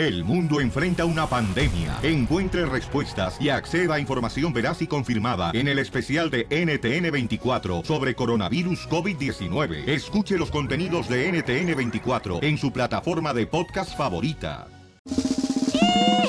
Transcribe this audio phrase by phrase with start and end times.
[0.00, 1.98] El mundo enfrenta una pandemia.
[2.02, 8.14] Encuentre respuestas y acceda a información veraz y confirmada en el especial de NTN24 sobre
[8.14, 9.86] coronavirus COVID-19.
[9.86, 14.68] Escuche los contenidos de NTN24 en su plataforma de podcast favorita.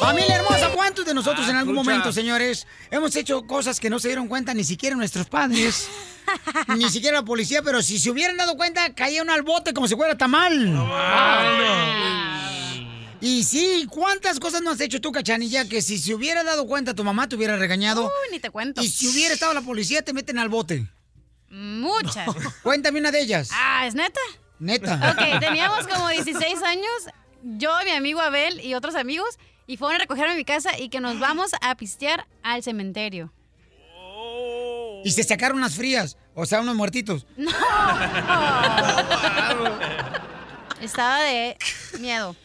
[0.01, 1.89] Familia hermosa, ¿cuántos de nosotros Ah, en algún trucha.
[1.91, 5.87] momento, señores, hemos hecho cosas que no se dieron cuenta ni siquiera nuestros padres,
[6.77, 9.87] ni siquiera la policía, pero si se hubieran dado cuenta, caía uno al bote como
[9.87, 10.75] si fuera tamal.
[13.21, 15.69] Y sí, ¿cuántas cosas no has hecho tú, cachanilla?
[15.69, 18.05] Que si se hubiera dado cuenta, tu mamá te hubiera regañado.
[18.05, 18.81] Uy, ni te cuento.
[18.81, 20.87] Y si hubiera estado la policía, te meten al bote.
[21.49, 22.27] Muchas.
[22.63, 23.51] Cuéntame una de ellas.
[23.53, 24.19] Ah, ¿es neta?
[24.57, 25.11] Neta.
[25.11, 26.87] Ok, teníamos como 16 años,
[27.43, 30.89] yo, mi amigo Abel y otros amigos, y fueron a recogerme a mi casa y
[30.89, 33.31] que nos vamos a pistear al cementerio.
[35.03, 37.27] Y se sacaron unas frías, o sea, unos muertitos.
[37.37, 37.51] No.
[40.81, 41.57] Estaba de
[41.99, 42.35] miedo.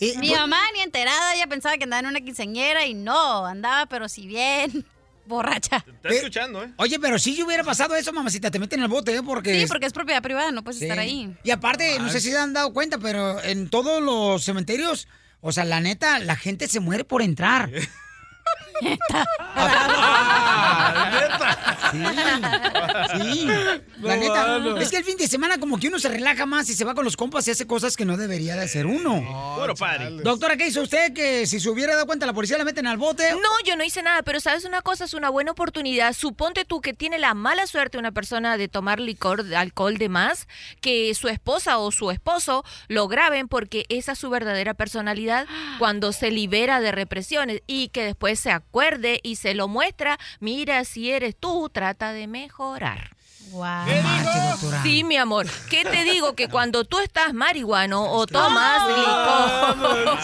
[0.00, 3.86] Mi bu- mamá ni enterada, ella pensaba que andaba en una quinceañera y no, andaba
[3.86, 4.84] pero si bien
[5.26, 5.84] borracha.
[5.86, 6.72] Está escuchando, ¿eh?
[6.76, 9.22] Oye, pero si yo hubiera pasado eso, mamacita, te meten al bote, ¿eh?
[9.24, 9.60] Porque...
[9.60, 10.84] Sí, porque es propiedad privada, no puedes Sí.
[10.84, 11.34] estar ahí.
[11.44, 15.08] Y aparte, no sé si se han dado cuenta, pero en todos los cementerios,
[15.40, 17.70] o sea, la neta, la gente se muere por entrar.
[23.16, 23.46] Sí,
[24.00, 24.80] la neta.
[24.80, 26.94] Es que el fin de semana como que uno se relaja más y se va
[26.94, 29.56] con los compas y hace cosas que no debería de hacer uno.
[29.58, 30.18] Puro party.
[30.22, 32.96] Doctora, ¿qué hizo usted que si se hubiera dado cuenta la policía la meten al
[32.96, 33.30] bote?
[33.32, 36.12] No, yo no hice nada, pero sabes una cosa, es una buena oportunidad.
[36.14, 40.48] Suponte tú que tiene la mala suerte una persona de tomar licor, alcohol de más,
[40.80, 45.46] que su esposa o su esposo lo graben porque esa es su verdadera personalidad
[45.78, 50.84] cuando se libera de represiones y que después se acuerde y se lo muestra, mira
[50.84, 53.14] si eres tú, trata de mejorar.
[53.50, 53.84] Wow.
[54.82, 55.46] Sí, mi amor.
[55.70, 56.34] ¿Qué te digo?
[56.34, 60.18] Que cuando tú estás marihuano o tomas licor.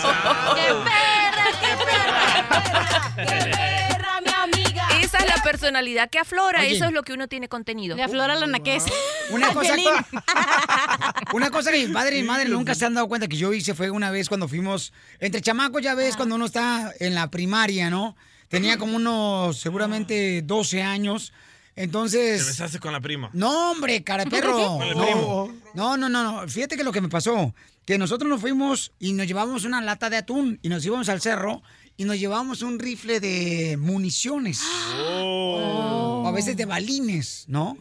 [0.56, 3.14] ¡Qué perra, qué perra!
[3.16, 4.88] ¡Qué perra, mi amiga!
[5.00, 6.72] Esa es la personalidad que aflora, Oye.
[6.75, 7.94] eso es lo que uno tiene contenido.
[7.94, 8.84] Le aflora la naquez.
[9.31, 9.75] Una cosa,
[11.32, 13.53] una cosa que mi padre y mi madre nunca se han dado cuenta que yo
[13.53, 17.31] hice fue una vez cuando fuimos, entre chamacos ya ves, cuando uno está en la
[17.31, 18.16] primaria, ¿no?
[18.50, 21.33] Tenía como unos, seguramente 12 años.
[21.75, 22.44] Te Entonces...
[22.44, 23.31] besaste con la prima.
[23.33, 24.77] No, hombre, cara de perro.
[24.78, 25.05] Con el No.
[25.05, 25.53] primo.
[25.75, 26.49] no, no, no, no.
[26.49, 27.55] Fíjate que lo que me pasó,
[27.87, 31.21] que nosotros nos fuimos y nos llevamos una lata de atún y nos íbamos al
[31.21, 31.62] cerro
[31.97, 34.61] y nos llevamos un rifle de municiones.
[34.99, 36.22] Oh.
[36.25, 37.78] O a veces de balines, ¿no?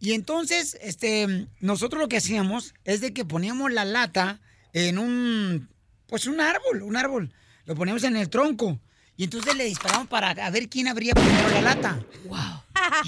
[0.00, 4.40] Y entonces, este, nosotros lo que hacíamos es de que poníamos la lata
[4.72, 5.68] en un,
[6.06, 7.32] pues un árbol, un árbol.
[7.66, 8.78] Lo poníamos en el tronco.
[9.18, 11.98] Y entonces le disparamos para a ver quién abría primero la lata.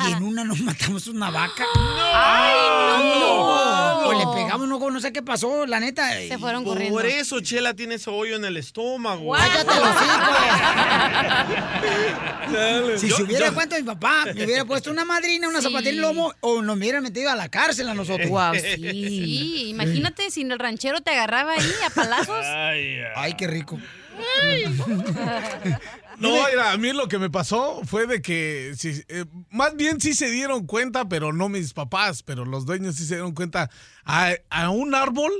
[0.09, 1.65] Y en una nos matamos una vaca.
[1.77, 4.09] ¡Ay, no!
[4.09, 6.11] O le pegamos, no, no sé qué pasó, la neta.
[6.13, 7.01] Se fueron Por corriendo.
[7.01, 9.35] eso Chela tiene ese hoyo en el estómago.
[9.35, 9.95] ¡Cállate los
[12.53, 12.99] Dale.
[12.99, 15.65] Si Yo- se hubiera yo- cuenta mi papá, me hubiera puesto una madrina, una Sí.
[15.67, 18.29] zapatilla en el lomo o nos hubiera metido a la cárcel a nosotros.
[18.29, 18.61] Guau, sí.
[18.77, 22.45] Sí, imagínate si el ranchero te agarraba ahí a palazos.
[22.47, 23.13] Ay, ay.
[23.17, 23.79] Ay, qué rico.
[26.19, 30.01] No, mira, a mí lo que me pasó fue de que, sí, eh, más bien
[30.01, 33.71] sí se dieron cuenta, pero no mis papás, pero los dueños sí se dieron cuenta.
[34.05, 35.33] A, a un árbol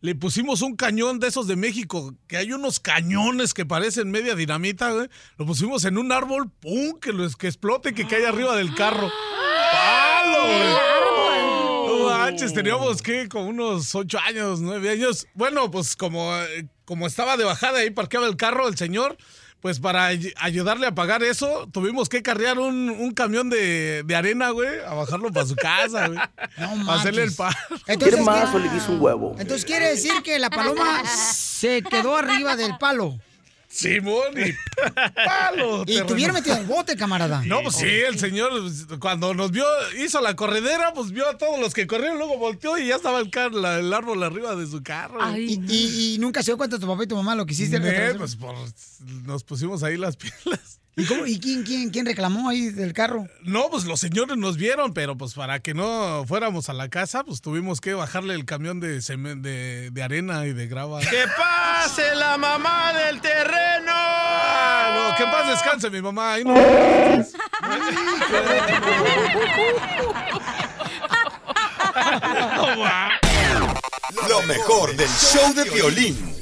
[0.00, 4.34] le pusimos un cañón de esos de México, que hay unos cañones que parecen media
[4.34, 4.90] dinamita.
[5.36, 6.98] Lo pusimos en un árbol, ¡pum!
[7.00, 9.10] Que, lo, que explote, que cae arriba del carro.
[9.72, 10.70] ¡Palo, güey!
[10.70, 10.85] No
[12.26, 15.26] manches, teníamos que como unos ocho años, nueve años.
[15.34, 19.16] Bueno, pues como, eh, como estaba de bajada ahí, parqueaba el carro el señor,
[19.60, 24.16] pues para ay- ayudarle a pagar eso, tuvimos que carrear un, un camión de, de
[24.16, 26.18] arena, güey, a bajarlo para su casa, güey.
[26.58, 27.56] No a hacerle el paro.
[27.86, 29.36] Entonces, ¿Quiere más ¿qué- o le guiso un huevo?
[29.38, 33.18] Entonces quiere decir que la paloma se quedó arriba del palo.
[33.76, 34.52] Simón y
[35.14, 35.84] palo.
[35.86, 37.42] Y hubiera metido al bote, camarada.
[37.44, 38.50] No, pues sí, el señor
[38.98, 39.64] cuando nos vio,
[39.98, 43.18] hizo la corredera, pues vio a todos los que corrieron, luego volteó y ya estaba
[43.20, 45.18] el, car- la- el árbol arriba de su carro.
[45.22, 47.52] Ay, Y, y- y nunca se dio cuenta tu papá y tu mamá lo que
[47.52, 47.78] hiciste.
[47.78, 48.54] Ne, pues por-
[49.24, 50.80] nos pusimos ahí las pilas.
[50.98, 53.28] ¿Y, cómo- y quién, quién, quién reclamó ahí del carro?
[53.42, 57.22] No, pues los señores nos vieron, pero pues para que no fuéramos a la casa,
[57.22, 61.00] pues tuvimos que bajarle el camión de, de, de arena y de grava.
[61.00, 63.92] ¡Que pase la mamá del terreno!
[63.92, 66.32] Ah, no, que en paz descanse mi mamá.
[66.32, 66.54] ahí no.
[74.28, 76.35] Lo mejor del show de violín.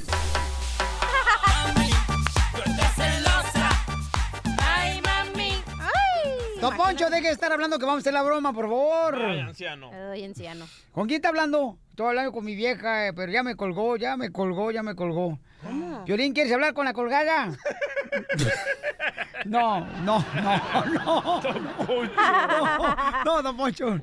[6.65, 9.15] Don Poncho, deje de estar hablando que vamos a hacer la broma, por favor.
[9.23, 9.91] Ay, anciano.
[10.11, 10.65] Ay, anciano.
[10.91, 11.77] ¿Con quién está hablando?
[11.91, 14.95] Estoy hablando con mi vieja, eh, pero ya me colgó, ya me colgó, ya me
[14.95, 15.37] colgó.
[15.61, 16.03] ¿Cómo?
[16.05, 17.55] Violín, ¿quieres hablar con la colgada?
[19.45, 21.41] No, no, no, no.
[21.85, 23.99] No, no, don Poncho.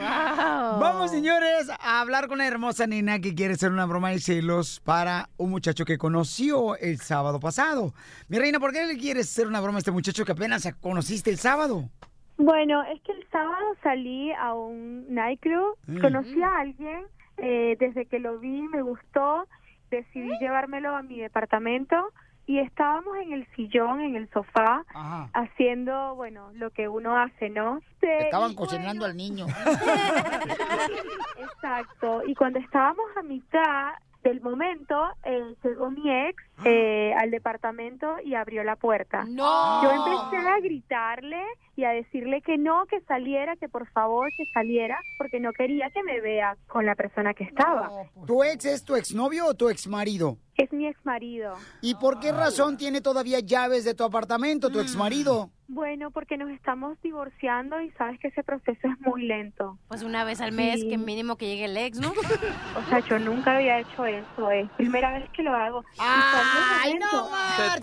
[0.00, 4.80] Vamos, señores, a hablar con la hermosa nena que quiere hacer una broma de celos
[4.84, 7.94] para un muchacho que conoció el sábado pasado.
[8.28, 11.30] Mi reina, ¿por qué le quieres hacer una broma a este muchacho que apenas conociste
[11.30, 11.88] el sábado?
[12.36, 16.00] Bueno, es que el sábado salí a un nightclub, Mm.
[16.00, 17.04] conocí a alguien,
[17.38, 19.46] eh, desde que lo vi me gustó,
[19.90, 21.96] decidí llevármelo a mi departamento
[22.46, 25.30] y estábamos en el sillón, en el sofá, Ajá.
[25.32, 27.80] haciendo, bueno, lo que uno hace, ¿no?
[28.00, 29.46] Se- Estaban cocinando al niño.
[31.38, 32.22] Exacto.
[32.26, 33.92] Y cuando estábamos a mitad
[34.22, 39.24] del momento, eh, llegó mi ex eh, al departamento y abrió la puerta.
[39.28, 39.82] No.
[39.82, 41.42] Yo empecé a gritarle
[41.76, 45.90] y a decirle que no, que saliera, que por favor que saliera, porque no quería
[45.90, 47.90] que me vea con la persona que estaba.
[48.26, 50.38] ¿Tu ex es tu exnovio o tu exmarido?
[50.56, 51.56] Es mi ex marido.
[51.80, 55.50] ¿Y por qué razón tiene todavía llaves de tu apartamento, tu exmarido?
[55.66, 59.78] Bueno, porque nos estamos divorciando y sabes que ese proceso es muy lento.
[59.88, 60.90] Pues una vez al mes, Sí.
[60.90, 62.10] que mínimo que llegue el ex, ¿no?
[62.10, 65.82] O sea, yo nunca había hecho eso, es primera vez que lo hago.
[65.98, 67.28] ¡Ay, no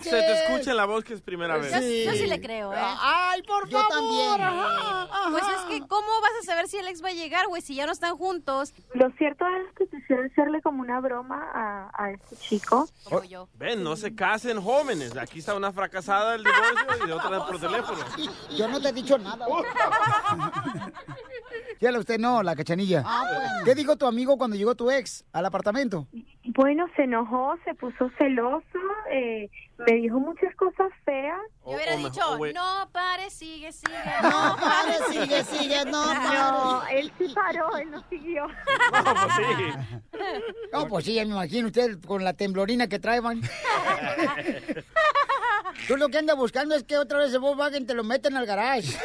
[0.04, 1.72] se te escucha en la voz que es primera vez.
[1.72, 2.78] Yo, yo sí le creo, ¿eh?
[2.80, 3.92] ¡Ay, por Yo favor!
[3.92, 4.40] también.
[4.40, 5.30] Ajá, ajá.
[5.30, 7.62] Pues es que, ¿cómo vas a saber si el ex va a llegar, güey?
[7.62, 11.90] Si ya no están juntos, Lo cierto es que quisiera hacerle como una broma a,
[12.04, 12.61] a este chico.
[12.68, 13.48] Como yo.
[13.54, 15.16] Ven, no se casen jóvenes.
[15.16, 17.98] Aquí está una fracasada del divorcio y de otra por teléfono.
[18.56, 19.46] Yo no te he dicho nada.
[21.80, 23.04] Dígale usted no, la cachanilla.
[23.64, 26.06] ¿Qué dijo tu amigo cuando llegó tu ex al apartamento?
[26.44, 28.64] Bueno, se enojó, se puso celoso,
[29.12, 29.48] eh,
[29.78, 31.38] me dijo muchas cosas feas.
[31.64, 33.96] Yo hubiera O- o dicho, no pare, sigue, sigue.
[34.22, 36.98] No, pare, sigue, sigue, no, No, pare.
[37.00, 38.46] él sí paró, él no siguió.
[38.92, 40.22] No, pues sí.
[40.72, 43.42] No, pues sí, ya me imagino usted con la temblorina que traen.
[45.86, 48.46] Tú lo que anda buscando es que otra vez el Volkswagen te lo meten al
[48.46, 48.96] garage.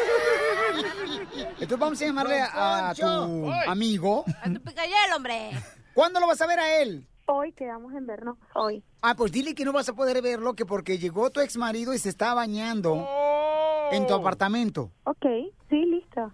[1.51, 4.25] Entonces vamos a llamarle a, a tu amigo.
[4.41, 5.51] A tu picayel, hombre.
[5.93, 7.05] ¿Cuándo lo vas a ver a él?
[7.29, 8.81] Hoy quedamos en vernos hoy.
[9.01, 11.93] Ah, pues dile que no vas a poder verlo, que porque llegó tu ex marido
[11.93, 13.89] y se está bañando Oh.
[13.91, 14.91] en tu apartamento.
[15.03, 15.25] Ok,
[15.69, 16.31] sí, listo.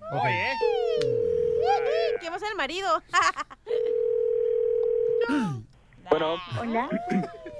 [2.20, 2.88] ¿Quién va a ser el marido?
[6.10, 6.90] Bueno, Hola.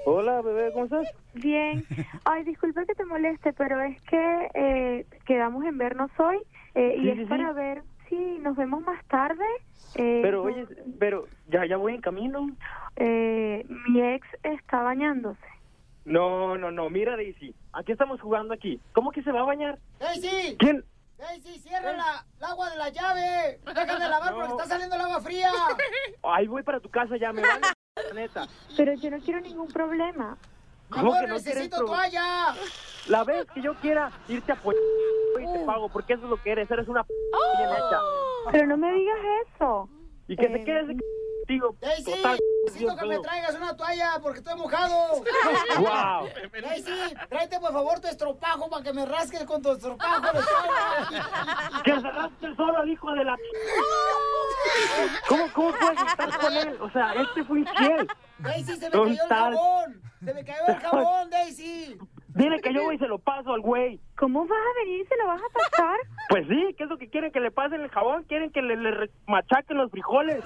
[0.04, 1.08] hola bebé, ¿cómo estás?
[1.32, 1.82] Bien.
[2.24, 6.36] Ay, disculpe que te moleste, pero es que eh, quedamos en vernos hoy
[6.74, 7.54] eh, y Sí, es sí, para sí.
[7.54, 7.82] ver
[8.14, 9.44] si nos vemos más tarde.
[9.94, 10.66] Eh, Pero oye,
[10.98, 12.46] pero ya ya voy en camino.
[12.96, 15.40] eh, mi ex está bañándose.
[16.04, 18.78] No, no, no, mira Daisy, ¿a qué estamos jugando aquí?
[18.92, 19.78] ¿Cómo que se va a bañar?
[19.98, 20.84] Daisy, ¿Quién?
[21.16, 23.58] Daisy, cierra la, el agua de la llave.
[23.64, 25.50] Déjame lavar porque está saliendo el agua fría.
[26.22, 27.74] Ahí voy para tu casa ya, me van a
[28.14, 28.46] neta.
[28.76, 30.36] Pero yo no quiero ningún problema.
[30.90, 32.54] Mi ¿Cómo amor, que no necesito toalla.
[33.08, 34.80] La vez que yo quiera irte a apoyar
[35.40, 37.12] y te pago, porque eso es lo que eres, eres una p
[37.58, 37.98] bien hecha.
[38.52, 39.18] Pero no me digas
[39.54, 39.88] eso.
[40.28, 40.96] Y que Eh, se quede ese
[41.40, 41.76] contigo.
[41.80, 45.22] Daisy, Total, necesito que me traigas una toalla porque estoy mojado.
[45.78, 46.28] Wow.
[46.62, 46.92] Daisy,
[47.28, 50.22] tráete por favor tu estropajo para que me rasques con tu estropajo.
[51.84, 53.42] Que cerraste solo al hijo de la p
[55.28, 56.76] ¿Cómo, cómo puedes estar con él?
[56.80, 58.06] O sea, este fue infiel.
[58.38, 60.02] Daisy, se me ¿Dónde cayó el jabón.
[60.24, 61.98] Se me cayó el jabón, Daisy.
[62.28, 64.00] Dile que yo voy y se lo paso al güey.
[64.18, 65.96] ¿Cómo vas a venir y se lo vas a pasar?
[66.30, 67.30] Pues sí, ¿qué es lo que quieren?
[67.30, 68.24] ¿Que le pasen el jabón?
[68.24, 70.42] ¿Quieren que le, le machaquen los frijoles?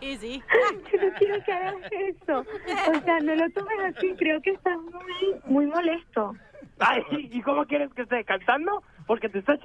[0.00, 0.42] Y sí.
[0.92, 2.38] Yo no quiero que hagas eso.
[2.38, 4.14] O sea, no lo tomes así.
[4.18, 6.34] Creo que estás muy, muy molesto.
[6.78, 8.82] Ay, ¿y cómo quieres que esté cantando?
[9.06, 9.64] Porque te estás ch-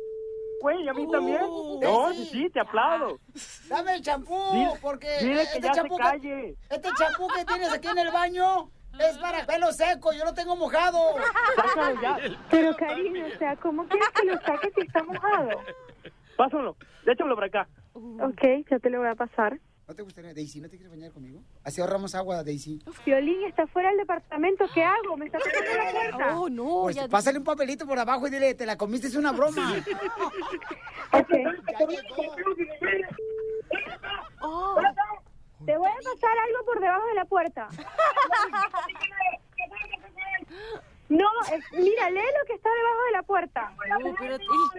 [0.61, 1.41] güey, ¿y a mí también.
[1.81, 3.19] No, sí, sí, te aplaudo.
[3.67, 6.55] Dame el champú, porque dile este que ya se champú calle.
[6.69, 10.55] este champú que tienes aquí en el baño es para pelo seco, yo lo tengo
[10.55, 11.15] mojado.
[11.55, 12.17] Sácalo ya.
[12.49, 15.49] Pero cariño, o sea, ¿cómo quieres que lo saques si está mojado?
[16.35, 16.75] Pásalo,
[17.05, 17.67] échamelo para acá.
[17.93, 19.59] Ok, ya te lo voy a pasar.
[19.89, 21.41] ¿No te gustaría, Daisy, no te quieres bañar conmigo?
[21.63, 22.79] Así ahorramos agua, Daisy.
[23.07, 24.65] Violín está fuera del departamento.
[24.71, 25.17] ¿Qué hago?
[25.17, 26.37] Me está tocando la puerta.
[26.39, 26.81] Oh, no.
[26.83, 29.73] Pues ya- pásale un papelito por abajo y dile, te la comiste, es una broma.
[31.11, 31.27] Ok.
[31.31, 32.35] Ya llegó.
[34.43, 34.75] Oh.
[35.65, 37.67] Te voy a pasar algo por debajo de la puerta.
[41.09, 43.73] No, es- mira, lee lo que está debajo de la puerta.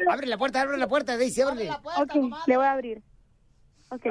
[0.07, 0.13] Oh.
[0.13, 2.45] Abre la puerta, abre la puerta, Daisy, Abre la puerta, Ok, comadre.
[2.47, 3.03] le voy a abrir.
[3.91, 4.07] Ok.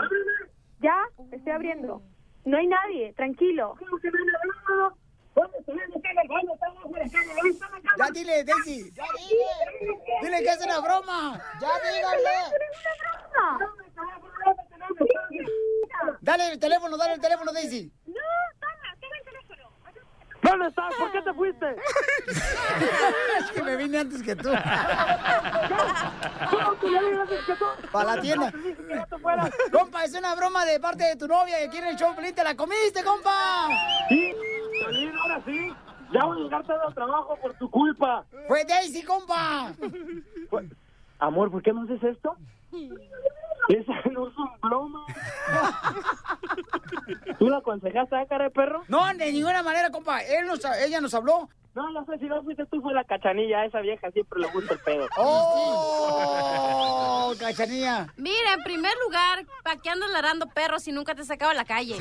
[0.80, 0.96] Ya,
[1.32, 2.02] estoy abriendo.
[2.46, 3.76] No hay nadie, tranquilo.
[7.98, 8.92] Ya dile, Daisy.
[8.92, 11.42] Ya dile, Dile que es una broma.
[11.62, 12.30] ya dígale.
[16.22, 17.92] Dale el teléfono, dale el teléfono, Daisy.
[20.42, 20.94] ¿Dónde estás?
[20.98, 21.76] ¿Por qué te fuiste?
[23.40, 24.50] es que me vine antes que tú.
[26.50, 27.66] ¿Cómo que ya vine antes que tú?
[27.92, 28.52] Para la tienda.
[28.52, 29.72] Que.
[29.72, 32.34] Compa, es una broma de parte de tu novia y aquí en el show, Pelín,
[32.34, 33.68] te la comiste, compa.
[34.08, 34.34] Sí,
[34.80, 35.74] Piolín, ahora sí.
[36.12, 38.26] Ya voy a llegar tarde al trabajo por tu culpa.
[38.48, 39.74] Fue Daisy, compa.
[41.20, 42.36] Amor, ¿por qué no haces esto?
[43.70, 45.06] Esa no es un broma.
[47.38, 48.84] ¿Tú la aconsejaste a cara de perro?
[48.88, 50.22] No, de ninguna manera, compa.
[50.24, 51.50] Él nos, ella nos habló.
[51.76, 53.60] No, no sé si no fuiste tú, fue la cachanilla.
[53.60, 55.08] A esa vieja siempre le gusta el pedo.
[55.18, 57.34] ¡Oh!
[57.40, 58.08] ¡Cachanilla!
[58.18, 61.54] Mira, en primer lugar, ¿para qué andas larando perros si nunca te has sacado a
[61.54, 61.96] la calle?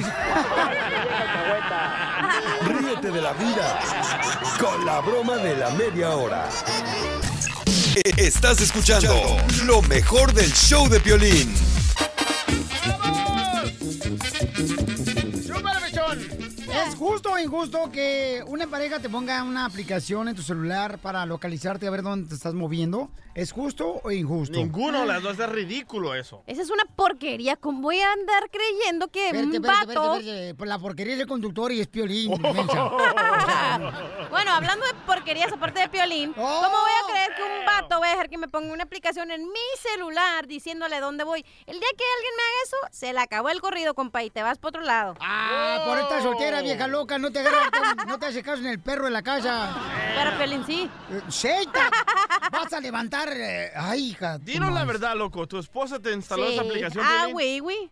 [2.67, 3.79] Ríete de la vida
[4.59, 6.49] con la broma de la media hora.
[8.17, 11.68] Estás escuchando lo mejor del show de Piolín.
[16.99, 21.87] Justo o injusto que una pareja te ponga una aplicación en tu celular para localizarte
[21.87, 23.11] a ver dónde te estás moviendo?
[23.35, 24.59] ¿Es justo o injusto?
[24.59, 26.43] Ninguno de las dos es ridículo eso.
[26.47, 27.55] Esa es una porquería.
[27.55, 30.15] ¿Cómo voy a andar creyendo que Espérate, un espérate, vato...
[30.17, 30.69] espérate, espérate.
[30.69, 32.33] La porquería es el conductor y es piolín.
[32.43, 32.91] mensa.
[34.31, 38.09] Bueno, hablando de porquerías aparte de Piolín, ¿cómo voy a creer que un vato va
[38.09, 41.45] a dejar que me ponga una aplicación en mi celular diciéndole dónde voy?
[41.67, 44.43] El día que alguien me haga eso, se le acabó el corrido, compa, y te
[44.43, 45.15] vas para otro lado.
[45.21, 47.71] Ah, por esta soltera, vieja loca, no te agarra,
[48.07, 49.75] no te hace caso en el perro de la casa.
[50.17, 50.91] Pero Piolín sí.
[51.29, 51.91] Seita,
[52.51, 53.29] vas a levantar.
[53.33, 54.39] eh, Ay, hija.
[54.39, 55.47] Dinos la verdad, loco.
[55.47, 57.05] ¿Tu esposa te instaló esa aplicación?
[57.07, 57.33] Ah, Piolín?
[57.35, 57.91] güey, güey.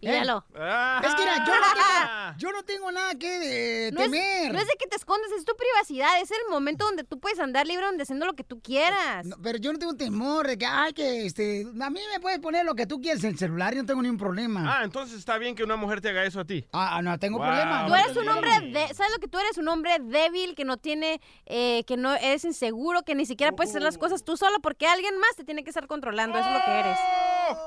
[0.00, 0.44] Míralo.
[0.56, 1.00] Ah.
[1.04, 4.52] Es que mira, yo no tengo, yo no tengo nada que eh, No es, temer.
[4.52, 7.38] no es de que te escondes, es tu privacidad, es el momento donde tú puedes
[7.40, 9.26] andar libre, donde haciendo lo que tú quieras.
[9.26, 11.66] No, pero yo no tengo temor de que, ay, que este.
[11.80, 14.00] A mí me puedes poner lo que tú quieras en el celular y no tengo
[14.02, 14.78] ningún problema.
[14.78, 16.64] Ah, entonces está bien que una mujer te haga eso a ti.
[16.72, 17.46] Ah, no tengo Wow.
[17.46, 17.86] problema.
[17.86, 19.58] Tú eres un hombre, de, ¿sabes lo que tú eres?
[19.58, 23.70] Un hombre débil, que no tiene, eh, que no eres inseguro, que ni siquiera puedes
[23.70, 26.54] hacer las cosas tú solo porque alguien más te tiene que estar controlando, eso es
[26.54, 26.98] lo que eres.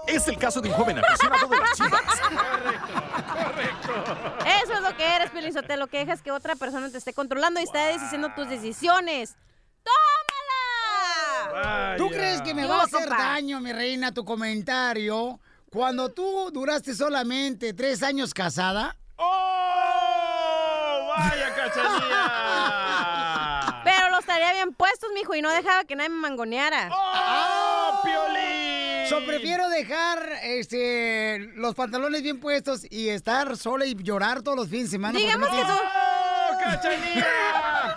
[0.07, 2.20] Es el caso de un joven aficionado de las chivas.
[4.63, 7.63] Eso es lo que eres, Pelizotelo, que dejas que otra persona te esté controlando y
[7.63, 9.35] está diciendo tus decisiones.
[11.53, 11.95] ¡Tómala!
[11.97, 13.17] ¿Tú crees que me ¿Qué va a hacer compa?
[13.17, 15.39] daño, mi reina, tu comentario
[15.71, 18.95] cuando tú duraste solamente tres años casada?
[19.15, 21.13] ¡Oh!
[21.15, 23.81] ¡Vaya cachanilla!
[23.85, 26.89] Pero los estaría bien puestos, mijo, y no dejaba que nadie me mangoneara.
[26.93, 28.50] ¡Oh, Piolín!
[29.11, 34.69] So, prefiero dejar este, los pantalones bien puestos y estar sola y llorar todos los
[34.69, 35.19] fines de semana.
[35.19, 35.73] Digamos no que tú...
[35.73, 36.41] ¡Oh!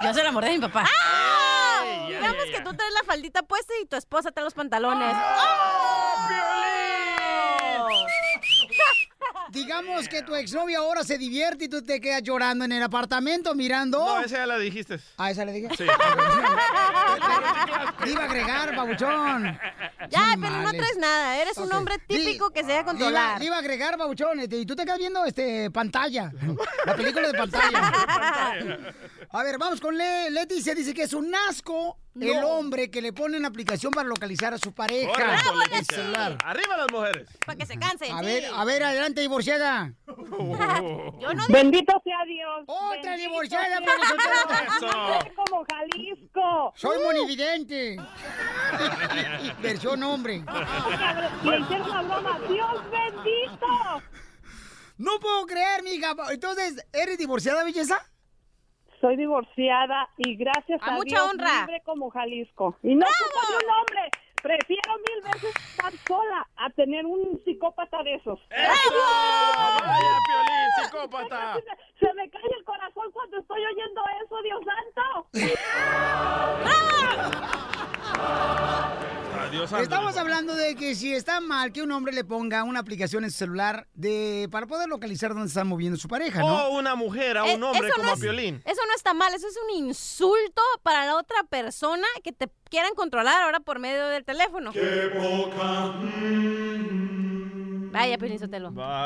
[0.02, 0.84] Yo se la mordé a mi papá.
[0.84, 1.84] ¡Ah!
[1.84, 4.54] Ey, ya, Digamos ya, que tú traes la faldita puesta y tu esposa trae los
[4.54, 5.14] pantalones.
[5.14, 6.73] ¡Oh, Piolín!
[9.54, 13.54] Digamos que tu exnovia ahora se divierte y tú te quedas llorando en el apartamento
[13.54, 13.98] mirando.
[13.98, 14.98] No, esa ya la dijiste.
[15.16, 15.68] ¿A esa le dije?
[15.76, 15.84] Sí.
[18.04, 19.58] Te iba a agregar, babuchón.
[20.10, 21.40] Ya, Qué pero no traes nada.
[21.40, 23.38] Eres un hombre típico que se deja iba, controlar.
[23.38, 26.32] le iba a agregar, babuchón, este, y tú te quedas viendo este, pantalla.
[26.84, 28.72] La película de pantalla.
[29.30, 30.74] A ver, vamos con Le Leticia.
[30.74, 34.58] Dice que es un asco el hombre que le pone una aplicación para localizar a
[34.58, 35.12] su pareja.
[35.92, 36.38] Celular.
[36.44, 37.28] Arriba las mujeres.
[37.44, 38.12] Para que se cansen.
[38.12, 38.26] A sí.
[38.26, 39.92] ver, a ver, adelante, divorciada.
[41.20, 42.64] Yo no Bendito sea Dios.
[42.66, 43.78] Otra Bendito divorciada.
[44.80, 46.72] Soy como Jalisco.
[46.76, 47.96] Soy monividente.
[49.62, 50.42] Versión hombre.
[51.42, 52.38] Me hicieron una broma.
[52.48, 54.02] Dios bendito.
[54.96, 56.14] No puedo creer, mija.
[56.30, 57.98] Entonces, ¿eres divorciada, belleza?
[59.00, 61.60] Soy divorciada y gracias A a, mucha Dios honra.
[61.60, 62.78] libre como Jalisco.
[62.82, 64.10] Y no de un hombre.
[64.44, 68.38] Prefiero mil veces estar sola a tener un psicópata de esos.
[68.50, 68.68] ¡Eso!
[69.56, 71.54] ¡Vaya, Piolín, psicópata!
[71.98, 75.26] Se me cae el corazón cuando estoy oyendo eso, Dios santo.
[79.46, 83.24] Adiós, Estamos hablando de que si está mal que un hombre le ponga una aplicación
[83.24, 86.66] en su celular de para poder localizar dónde está moviendo su pareja, ¿no?
[86.68, 88.62] O una mujer a Eh, un hombre eso como no a Piolín.
[88.64, 92.94] Eso no está mal, eso es un insulto para la otra persona que te quieran
[92.94, 94.72] controlar ahora por medio del teléfono.
[94.72, 97.03] Vaya, Pelizotelo.
[97.94, 98.16] Vaya,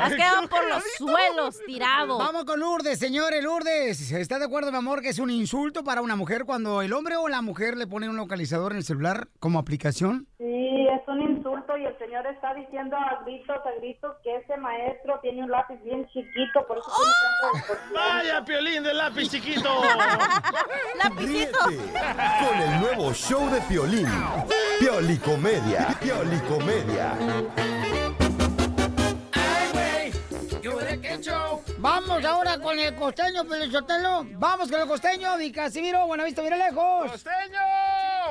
[0.02, 2.18] Has quedado por los suelos, tirado.
[2.18, 4.12] Vamos con Lourdes, señores, Lourdes.
[4.12, 7.16] ¿Está de acuerdo, mi amor, que es un insulto para una mujer cuando el hombre
[7.16, 10.26] o la mujer le pone un localizador en el celular como aplicación?
[10.38, 14.56] Sí, es un insulto y el señor está diciendo a gritos, a gritos que ese
[14.56, 17.94] maestro tiene un lápiz bien chiquito, por eso tiene tanta distorsión.
[17.94, 19.68] ¡Vaya, Piolín del lápiz chiquito!
[21.04, 21.58] Lapicito.
[21.60, 24.08] Con el nuevo show de Piolín.
[24.80, 25.88] Piolicomedia.
[26.00, 27.16] Piolicomedia.
[31.78, 34.26] Vamos ahora con el costeño, Pelizotelo.
[34.32, 36.06] Vamos con el costeño, mi Casimiro.
[36.06, 37.12] Buena vista, mira lejos.
[37.12, 37.58] ¡Costeño!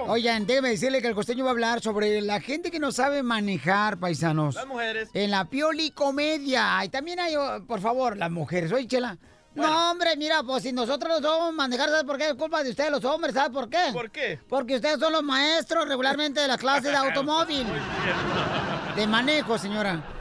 [0.08, 3.24] Oigan, déjeme decirle que el costeño va a hablar sobre la gente que no sabe
[3.24, 4.56] manejar, paisanos.
[4.56, 5.10] Las mujeres.
[5.14, 6.84] En la pioli comedia.
[6.84, 8.72] Y también hay, oh, por favor, las mujeres.
[8.72, 9.18] Oye, Chela.
[9.56, 12.28] No, hombre, mira, pues si nosotros no somos manejar, ¿sabes por qué?
[12.28, 13.90] Es culpa de ustedes, los hombres, ¿sabes por qué?
[13.92, 14.40] ¿Por qué?
[14.48, 17.66] Porque ustedes son los maestros regularmente de la clase de automóvil.
[18.96, 20.17] De manejo, señora.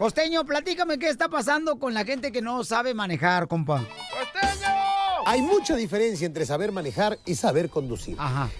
[0.00, 3.84] Costeño, platícame qué está pasando con la gente que no sabe manejar, compa.
[5.26, 8.16] Hay mucha diferencia entre saber manejar y saber conducir.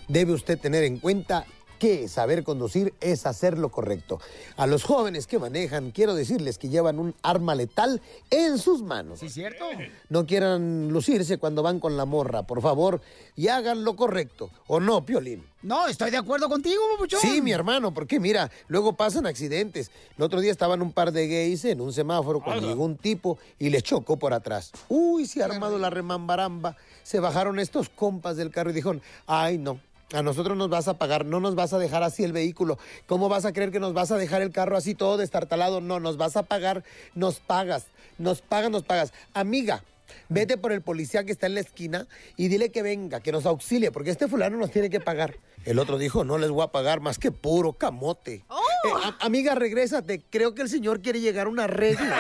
[0.07, 1.47] Debe usted tener en cuenta
[1.81, 4.21] que saber conducir es hacer lo correcto.
[4.57, 9.19] A los jóvenes que manejan, quiero decirles que llevan un arma letal en sus manos.
[9.19, 9.65] ¿Sí, cierto?
[10.11, 13.01] No quieran lucirse cuando van con la morra, por favor,
[13.35, 14.51] y hagan lo correcto.
[14.67, 15.45] ¿O no, Piolín?
[15.63, 17.21] No, estoy de acuerdo contigo, papuchón.
[17.21, 19.91] Sí, mi hermano, porque mira, luego pasan accidentes.
[20.17, 23.39] El otro día estaban un par de gays en un semáforo cuando llegó un tipo
[23.59, 24.71] y les chocó por atrás.
[24.89, 26.77] Uy, se ha armado la remambaramba.
[27.03, 29.81] Se bajaron estos compas del carro y dijeron, ay no,
[30.13, 32.79] a nosotros nos vas a pagar, no nos vas a dejar así el vehículo.
[33.07, 35.81] ¿Cómo vas a creer que nos vas a dejar el carro así todo destartalado?
[35.81, 36.83] No, nos vas a pagar,
[37.15, 37.87] nos pagas,
[38.19, 39.13] nos pagas, nos pagas.
[39.35, 39.85] Amiga,
[40.29, 43.47] vete por el policía que está en la esquina y dile que venga, que nos
[43.47, 45.37] auxilie, porque este fulano nos tiene que pagar.
[45.65, 48.35] El otro dijo, no les voy a pagar más que puro camote.
[48.35, 52.07] Eh, a- amiga, regrésate, creo que el señor quiere llegar a un arreglo.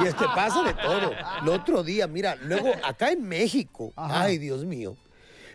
[0.00, 1.12] Y es que pasa de todo.
[1.42, 4.96] El otro día, mira, luego acá en México, ay Dios mío,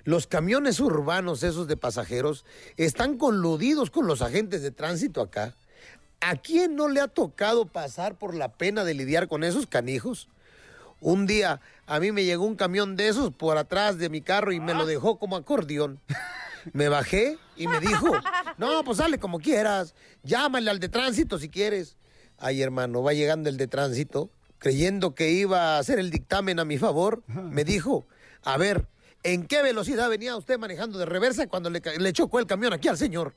[0.07, 2.45] los camiones urbanos esos de pasajeros
[2.77, 5.53] están coludidos con los agentes de tránsito acá.
[6.21, 10.29] ¿A quién no le ha tocado pasar por la pena de lidiar con esos canijos?
[11.01, 14.53] Un día a mí me llegó un camión de esos por atrás de mi carro
[14.53, 15.99] y me lo dejó como acordeón.
[16.71, 18.07] Me bajé y me dijo,
[18.57, 21.97] no, pues sale como quieras, llámale al de tránsito si quieres.
[22.37, 26.65] Ay, hermano, va llegando el de tránsito, creyendo que iba a hacer el dictamen a
[26.65, 28.07] mi favor, me dijo,
[28.43, 28.87] a ver,
[29.23, 32.97] ¿en qué velocidad venía usted manejando de reversa cuando le, chocó el camión aquí al
[32.97, 33.35] señor?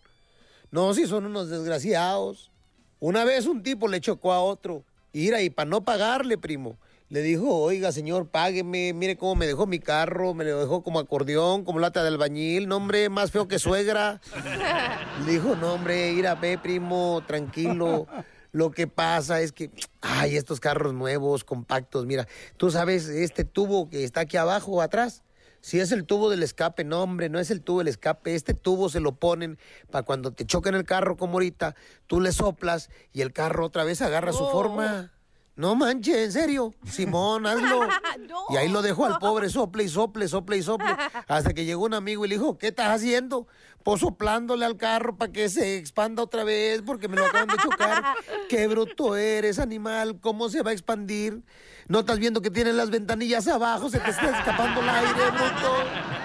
[0.70, 2.50] No, si son unos desgraciados.
[2.98, 4.84] Una vez un tipo le chocó a otro.
[5.12, 9.66] Ira, y para no pagarle, primo, le dijo, oiga, señor, págueme, mire cómo me dejó
[9.66, 13.48] mi carro, me lo dejó como acordeón, como lata de albañil, no, hombre, más feo
[13.48, 14.20] que suegra.
[15.26, 18.06] Le dijo, no, hombre, ira, ve, primo, tranquilo.
[18.52, 23.90] Lo que pasa es que, ay, estos carros nuevos, compactos, mira, tú sabes, este tubo
[23.90, 25.24] que está aquí abajo, atrás,
[25.60, 28.34] si es el tubo del escape, no, hombre, no es el tubo del escape.
[28.34, 29.58] Este tubo se lo ponen
[29.90, 31.74] para cuando te choquen el carro como ahorita,
[32.06, 35.12] tú le soplas y el carro otra vez agarra su forma.
[35.60, 36.74] No manches, en serio.
[36.86, 37.86] Simón, hazlo.
[38.48, 40.88] Y ahí lo dejó al pobre, sople y sople, sople y sople.
[41.28, 43.46] Hasta que llegó un amigo y le dijo, ¿qué estás haciendo?
[43.84, 47.62] Pues soplándole al carro para que se expanda otra vez porque me lo acaban de
[47.62, 48.02] chocar.
[48.48, 50.18] Qué bruto eres, animal.
[50.20, 51.42] ¿Cómo se va a expandir?
[51.88, 53.90] ¿No estás viendo que tienen las ventanillas abajo?
[53.90, 55.76] Se te está escapando el aire, bruto.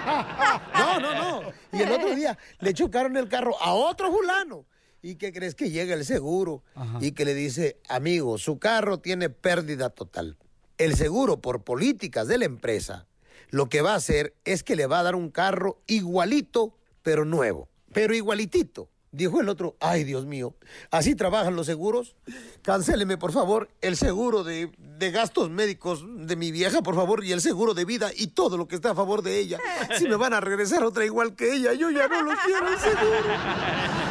[0.78, 1.52] No, no, no.
[1.72, 4.64] Y el otro día le chocaron el carro a otro fulano.
[5.06, 6.64] ¿Y qué crees que llega el seguro?
[7.00, 10.36] Y que le dice, amigo, su carro tiene pérdida total.
[10.78, 13.06] El seguro, por políticas de la empresa,
[13.50, 17.24] lo que va a hacer es que le va a dar un carro igualito, pero
[17.24, 17.68] nuevo.
[17.92, 18.90] Pero igualitito.
[19.12, 20.56] Dijo el otro, ay Dios mío,
[20.90, 22.16] ¿así trabajan los seguros?
[22.62, 27.32] Cancéleme, por favor, el seguro de, de gastos médicos de mi vieja, por favor, y
[27.32, 29.58] el seguro de vida y todo lo que está a favor de ella.
[29.98, 32.78] Si me van a regresar otra igual que ella, yo ya no lo quiero el
[32.78, 33.34] seguro.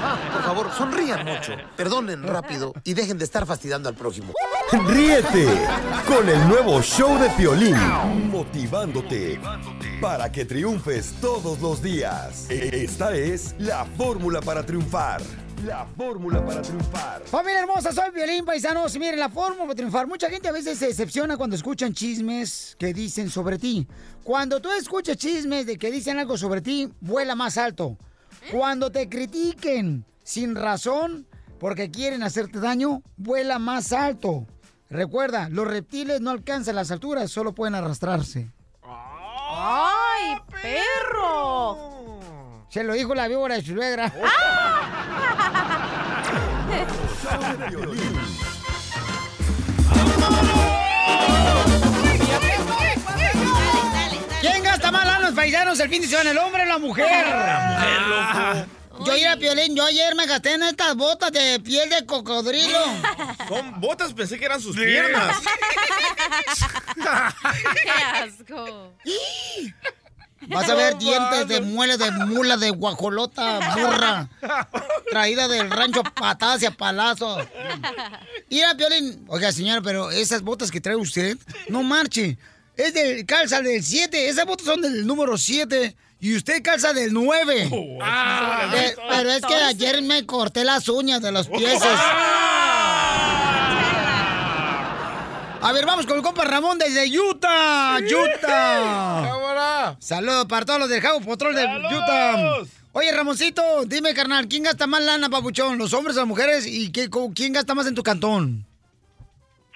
[0.04, 4.34] Ah, por favor, sonrían mucho, perdonen rápido y dejen de estar fastidiando al prójimo.
[4.88, 5.48] Ríete
[6.08, 7.78] con el nuevo show de Piolín,
[8.30, 9.40] motivándote
[10.02, 12.50] para que triunfes todos los días.
[12.50, 15.22] Esta es la fórmula para triunfar.
[15.66, 17.24] La fórmula para triunfar.
[17.24, 18.96] Familia hermosa, soy Violín Paisanos.
[18.96, 20.06] Y miren, la forma para triunfar.
[20.06, 23.88] Mucha gente a veces se decepciona cuando escuchan chismes que dicen sobre ti.
[24.24, 27.98] Cuando tú escuchas chismes de que dicen algo sobre ti, vuela más alto.
[28.52, 31.26] Cuando te critiquen sin razón
[31.60, 34.46] porque quieren hacerte daño, vuela más alto.
[34.92, 38.52] Recuerda, los reptiles no alcanzan las alturas, solo pueden arrastrarse.
[38.84, 42.20] ¡Ay, perro!
[42.70, 44.14] Se lo dijo la víbora de su suegra.
[54.42, 57.06] ¿Quién gasta más lana los paisanos el fin de semana, el hombre o la mujer?
[57.06, 58.68] La
[59.06, 62.80] Yo iba a Piolín, yo ayer me gasté en estas botas de piel de cocodrilo.
[63.48, 65.38] Son botas, pensé que eran sus piernas.
[67.84, 68.94] ¡Qué asco!
[70.48, 74.30] Vas a ver dientes de muela de mula de guajolota burra.
[75.10, 77.46] Traída del rancho patadas y a palazos.
[78.50, 79.26] Mira, Piolín.
[79.28, 81.38] Oiga, señora, pero esas botas que trae usted,
[81.70, 82.38] no marche.
[82.78, 84.28] Es del calza del 7.
[84.30, 85.96] Esas botas son del número 7.
[86.20, 87.70] Y usted calza del 9.
[88.02, 91.80] Ah, Eh, pero es que ayer me corté las uñas de los pies.
[95.68, 97.98] A ver, vamos con el compa Ramón desde Utah.
[98.00, 99.96] Utah.
[100.00, 102.62] Saludos para todos los del Javo Patrol de Utah.
[102.92, 105.80] Oye, Ramoncito, dime, carnal, ¿quién gasta más lana, papuchón?
[105.80, 106.68] ¿Los hombres o las mujeres?
[106.68, 108.64] ¿Y qué, co- quién gasta más en tu cantón?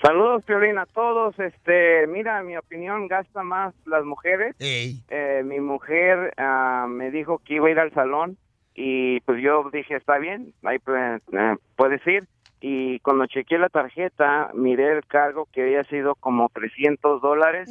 [0.01, 1.37] Saludos, Piolín, a todos.
[1.39, 4.55] Este, mira, en mi opinión, gasta más las mujeres.
[4.59, 8.37] Eh, mi mujer ah, me dijo que iba a ir al salón
[8.75, 12.25] y pues yo dije, está bien, ahí pues, eh, puedes ir.
[12.61, 17.69] Y cuando chequeé la tarjeta, miré el cargo que había sido como 300 dólares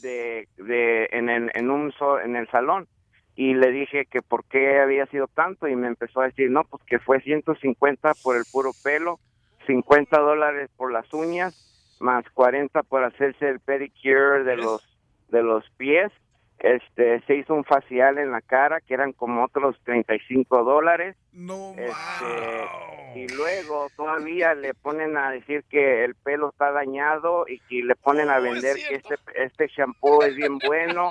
[0.00, 2.86] de, de, en, el, en, un so- en el salón.
[3.34, 6.64] Y le dije que por qué había sido tanto y me empezó a decir, no,
[6.64, 9.18] pues que fue 150 por el puro pelo,
[9.66, 11.54] 50 dólares por las uñas,
[11.98, 14.82] más 40 por hacerse el pedicure de los
[15.28, 16.10] de los pies.
[16.60, 21.16] Este, se hizo un facial en la cara que eran como otros 35 dólares.
[21.78, 27.82] Este, y luego todavía le ponen a decir que el pelo está dañado y que
[27.82, 31.10] le ponen a vender que este este shampoo es bien bueno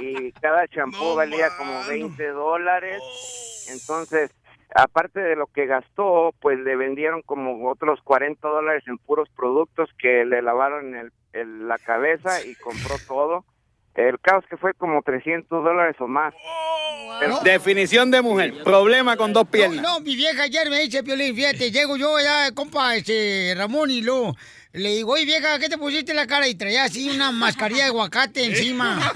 [0.00, 3.00] y cada shampoo valía como 20 dólares.
[3.72, 4.34] Entonces,
[4.74, 9.88] aparte de lo que gastó, pues le vendieron como otros 40 dólares en puros productos
[9.98, 13.44] que le lavaron el, el- la cabeza y compró todo.
[13.94, 16.32] El caos que fue como 300 dólares o más.
[17.18, 18.62] Pero- Definición de mujer.
[18.64, 19.82] Problema con dos piernas.
[19.82, 24.00] No, mi vieja ayer me dice, Piolín, fíjate, llego yo ya, compa, este, Ramón, y
[24.00, 24.36] luego
[24.72, 26.46] le digo, oye, vieja, ¿qué te pusiste en la cara?
[26.48, 29.12] Y traía así una mascarilla de aguacate encima,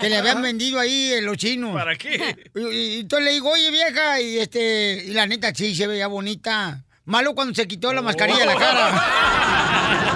[0.00, 1.74] que le habían vendido ahí los chinos.
[1.74, 2.36] ¿Para qué?
[2.54, 5.86] Y, y- y entonces le digo, oye, vieja, y este, y la neta sí se
[5.88, 6.84] veía bonita.
[7.04, 10.12] Malo cuando se quitó la mascarilla de la cara.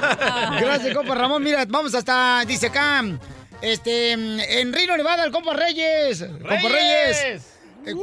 [0.60, 1.42] Gracias, compa Ramón.
[1.42, 3.04] Mira, vamos hasta, dice acá,
[3.62, 6.20] este, en Rino, Nevada, el compa Reyes.
[6.22, 7.42] Compa Reyes.
[7.86, 7.94] Eh,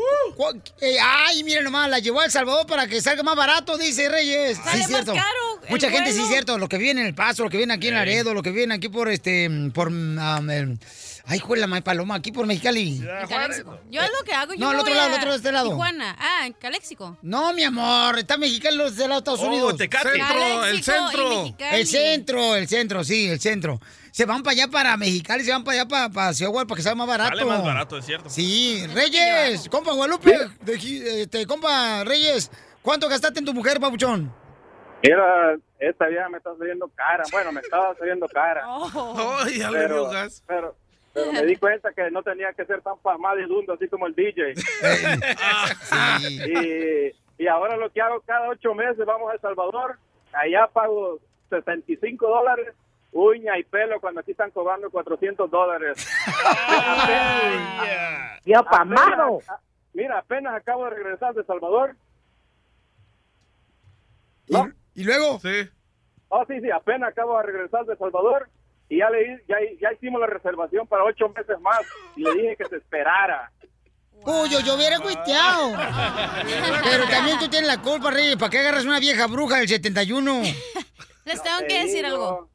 [0.80, 4.08] eh, ay, mira nomás, la llevó a El Salvador para que salga más barato, dice
[4.08, 4.58] Reyes.
[4.58, 5.14] Sale más cierto.
[5.14, 6.58] caro el Mucha gente, sí, cierto.
[6.58, 8.76] Lo que viene en El Paso, lo que viene aquí en Laredo, lo que viene
[8.76, 10.80] aquí por este, por, um, el-
[11.26, 12.98] ay, juela, my paloma, aquí por Mexicali.
[12.98, 13.80] En Caléxico.
[13.90, 14.54] Yo es lo que hago.
[14.54, 15.70] Yo No, al otro lado, al otro de este lado.
[15.70, 16.16] Tijuana.
[16.20, 17.18] Ah, en Caléxico.
[17.22, 19.78] No, mi amor, está Mexicali los de los Estados Oh, Unidos.
[19.78, 20.10] Tecate.
[20.10, 21.54] Centro, el Caléxico centro.
[21.72, 23.80] El centro, el centro, sí, el centro.
[24.12, 26.78] Se van para allá para Mexicali, se van para allá para, para Ciudad Guadalupe para
[26.78, 27.30] que sea más barato.
[27.36, 28.30] Sale más barato, es cierto.
[28.30, 32.52] Sí, Reyes, compa Guadalupe, este, compa Reyes,
[32.84, 34.32] ¿cuánto gastaste en tu mujer, papuchón?
[35.02, 37.24] Mira, esta vieja me está saliendo cara.
[37.32, 38.64] Bueno, me estaba saliendo cara.
[39.44, 40.44] Ay, ya le dio gas.
[40.48, 40.78] Pero,
[41.14, 44.54] pero me di cuenta que no tenía que ser tan pamadedundo así como el DJ.
[46.30, 50.00] y, y ahora lo que hago cada ocho meses, vamos a El Salvador.
[50.34, 52.74] Allá pago 65 dólares,
[53.12, 56.10] uña y pelo, cuando aquí están cobrando 400 dólares.
[58.46, 59.40] ¡Ya pamado!
[59.94, 61.96] Mira, apenas acabo de regresar de El Salvador.
[64.96, 65.40] ¿Y luego?
[65.40, 65.70] Sí.
[66.30, 68.50] Oh, sí, sí, apenas acabo de regresar de El Salvador
[68.90, 71.80] y ya, le, ya, ya hicimos la reservación para ocho meses más
[72.16, 73.52] y le dije que se esperara.
[74.26, 75.74] Uy, yo, yo hubiera cuiteado.
[76.84, 80.42] Pero también tú tienes la culpa, Reyes, ¿para qué agarras una vieja bruja del 71?
[81.26, 82.50] Les tengo te que decir algo.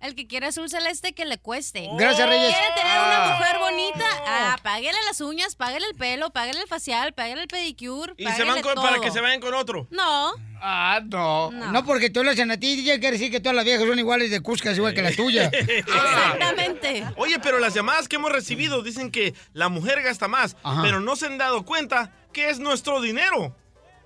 [0.00, 1.86] El que quiera azul celeste, que le cueste.
[1.98, 2.54] Gracias, Reyes.
[2.56, 3.06] Quiere tener Ah.
[3.06, 7.48] una mujer bonita, ah, páguele las uñas, páguele el pelo, páguele el facial, páguele el
[7.48, 9.86] pedicure, Y se van con- para que se vayan con otro.
[9.90, 10.32] No.
[10.62, 11.50] Ah, no.
[11.50, 11.84] No.
[11.84, 14.30] porque tú le hacen a ti, DJ, quiere decir que todas las viejas son iguales
[14.30, 15.50] de Cuscas, igual que la tuya.
[15.54, 17.06] Exactamente.
[17.16, 20.82] Oye, pero las llamadas que hemos recibido dicen que la mujer gasta más, Ajá.
[20.82, 23.56] pero no se han dado cuenta que es nuestro dinero.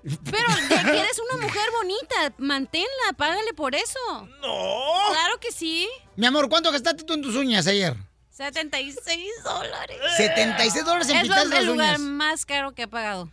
[0.02, 3.98] Pero de que eres una mujer bonita, manténla, págale por eso.
[4.42, 5.12] No.
[5.12, 5.88] Claro que sí.
[6.16, 7.96] Mi amor, ¿cuánto gastaste tú en tus uñas ayer?
[8.30, 9.96] 76 dólares.
[10.16, 13.30] 76 dólares en Es lo- las el lugar más caro que he pagado.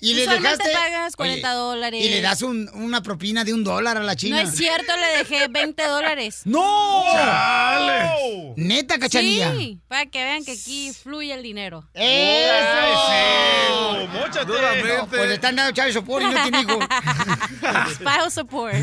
[0.00, 0.70] Y le dejaste.
[0.72, 2.04] pagas 40 dólares.
[2.04, 4.40] Y le das un- una propina de un dólar a la china.
[4.42, 6.42] No es cierto, le dejé 20 dólares.
[6.44, 7.02] ¡No!
[7.12, 8.52] ¡Chale!
[8.56, 9.52] Neta, cachanilla.
[9.56, 11.84] Sí, para que vean que aquí fluye el dinero.
[11.94, 14.06] ¡Eso!
[14.12, 14.52] ¡Móchate!
[14.96, 16.78] No, pues le están dando chavo sopor y no tiene hijo.
[17.94, 18.74] Spouse support.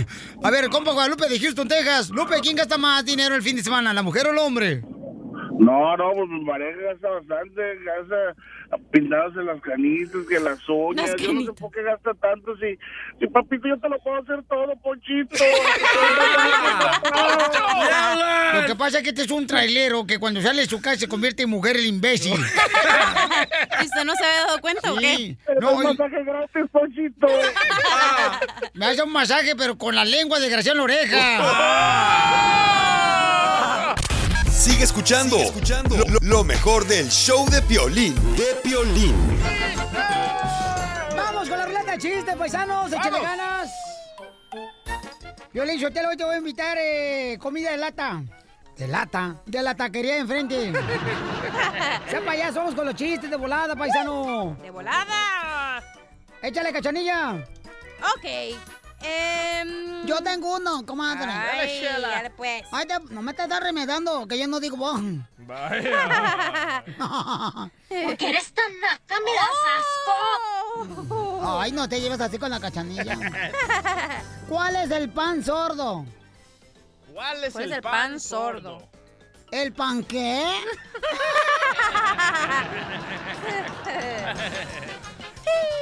[0.43, 2.09] A ver, compa Guadalupe de Houston, Texas.
[2.09, 4.81] Lupe, ¿quién gasta más dinero el fin de semana, la mujer o el hombre?
[5.59, 8.15] No, no, pues mi pareja gasta bastante, gasta
[8.91, 11.11] pintadas las canitas, que las uñas.
[11.11, 12.55] Las yo no sé por qué gasta tanto.
[12.57, 12.77] Si,
[13.19, 15.35] si papito, yo te lo puedo hacer todo, Ponchito.
[18.53, 20.97] Lo que pasa es que este es un trailero que cuando sale de su casa
[21.01, 22.33] se convierte en mujer el imbécil.
[23.81, 25.15] ¿Y usted no se había dado cuenta o qué?
[25.15, 25.37] Sí.
[25.45, 27.27] Pero No, un y- masaje gratis, Ponchito.
[28.73, 31.39] me hace un masaje, pero con la lengua desgraciada en la oreja.
[34.63, 35.37] Sigue escuchando,
[35.89, 38.15] Lo, lo- lo mejor del show de Piolín.
[38.37, 39.13] De Piolín.
[41.17, 42.93] Vamos con la ruleta de chistes, paisanos.
[42.93, 43.69] Échale ganas.
[45.51, 48.23] Violín Sotelo, hoy te voy a invitar eh, comida de lata.
[48.77, 49.35] De lata.
[49.45, 50.71] De la taquería de enfrente.
[52.09, 54.55] sea payaso, vamos con los chistes de volada, paisano.
[54.61, 55.83] ¡De volada!
[56.41, 57.33] Échale, cachanilla.
[58.15, 58.25] Ok.
[59.03, 61.31] Em, Yo tengo uno, comadre.
[61.31, 62.63] Ay, dale, pues.
[62.71, 64.99] Ay, te- no me estás remedando, que yo no digo vos.
[68.05, 71.59] Porque eres tan naca, me das asco.
[71.59, 73.17] Ay, no te lleves así con la cachanilla.
[74.49, 76.05] ¿Cuál es el pan sordo?
[77.13, 78.79] ¿Cuál es ¿Cuál el, es el pan, pan sordo?
[78.79, 78.89] sordo?
[79.51, 80.43] ¿El pan qué?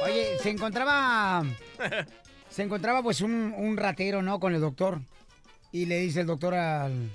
[0.04, 1.42] Oye, se encontraba.
[2.52, 4.38] Se encontraba pues un, un ratero, ¿no?
[4.38, 5.00] Con el doctor.
[5.72, 7.10] Y le dice el doctor al.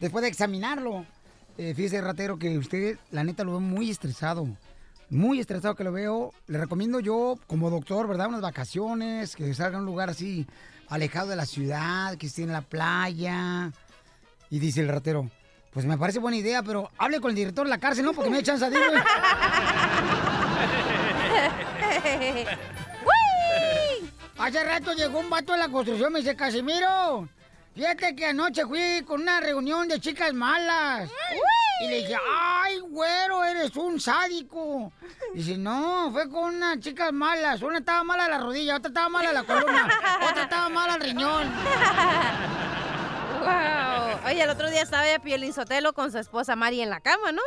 [0.00, 1.04] Después de examinarlo.
[1.56, 4.46] eh, fíjese, ratero, que usted, la neta, lo veo muy estresado.
[5.10, 6.32] Muy estresado que lo veo.
[6.46, 8.28] Le recomiendo yo, como doctor, ¿verdad?
[8.28, 10.46] Unas vacaciones, que salga a un lugar así,
[10.88, 13.72] alejado de la ciudad, que esté en la playa.
[14.50, 15.28] Y dice el ratero,
[15.72, 18.12] pues me parece buena idea, pero hable con el director de la cárcel, ¿no?
[18.12, 18.80] Porque me echan a güey.
[24.38, 27.28] Hace rato llegó un vato de la construcción y me dice, Casimiro,
[27.74, 31.10] fíjate que anoche fui con una reunión de chicas malas.
[31.80, 34.92] Y le dije, ay, güero, eres un sádico.
[35.34, 37.62] Dice, no, fue con unas chicas malas.
[37.62, 39.88] Una estaba mala la rodilla, otra estaba mala la columna,
[40.28, 41.52] otra estaba mala el riñón.
[43.40, 44.26] Wow.
[44.26, 47.32] Oye, el otro día estaba ya Piolín Sotelo con su esposa Mari en la cama,
[47.32, 47.42] ¿no?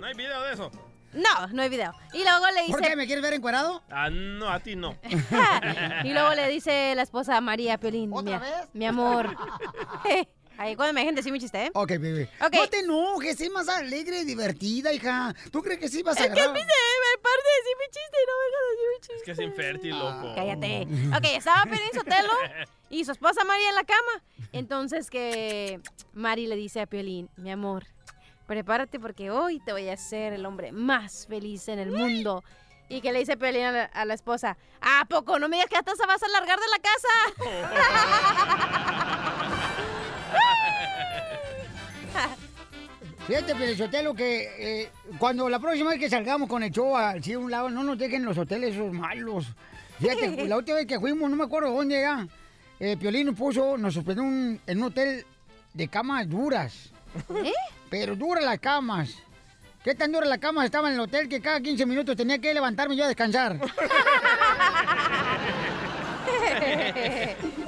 [0.00, 0.70] No hay video de eso.
[1.12, 1.92] No, no hay video.
[2.12, 2.72] Y luego le dice...
[2.72, 2.96] ¿Por qué?
[2.96, 3.82] ¿Me quieres ver encuerado?
[3.90, 4.96] Ah, no, a ti no.
[6.04, 8.32] y luego le dice la esposa a María Piolín, mi,
[8.72, 9.36] mi amor.
[10.60, 11.70] Ahí cuando me dejen decir mi chiste, ¿eh?
[11.72, 12.28] Ok, bebé.
[12.38, 12.54] Ok.
[12.54, 15.34] No te enojes, sé más alegre y divertida, hija.
[15.50, 16.52] ¿Tú crees que sí vas a Es que agarrar?
[16.52, 19.14] me me parte de decir mi chiste y no me deja decir mi chiste.
[19.16, 20.34] Es que es infértil, loco.
[20.34, 20.86] Cállate.
[21.16, 22.32] Ok, estaba Piolín Sotelo
[22.90, 24.22] y su esposa María en la cama.
[24.52, 25.80] Entonces que
[26.12, 27.86] Mari le dice a Piolín, mi amor,
[28.54, 32.42] prepárate porque hoy te voy a hacer el hombre más feliz en el mundo.
[32.88, 35.38] Y que le dice Piolín a la, a la esposa, ¿a poco?
[35.38, 37.08] No me digas que hasta se vas a largar de la casa.
[43.28, 44.48] Fíjate, Pelizotelo, que
[44.82, 47.84] eh, cuando la próxima vez que salgamos con el show así a un lado, no
[47.84, 49.46] nos dejen los hoteles esos malos.
[50.00, 52.26] Fíjate, la última vez que fuimos, no me acuerdo dónde era,
[52.80, 55.24] eh, Piolín nos puso, nos un- en un hotel
[55.72, 56.90] de camas duras.
[57.44, 57.52] ¿Eh?
[57.90, 59.16] Pero duras las camas.
[59.84, 62.52] ¿Qué tan duras las camas estaban en el hotel que cada 15 minutos tenía que
[62.54, 63.58] levantarme yo a descansar?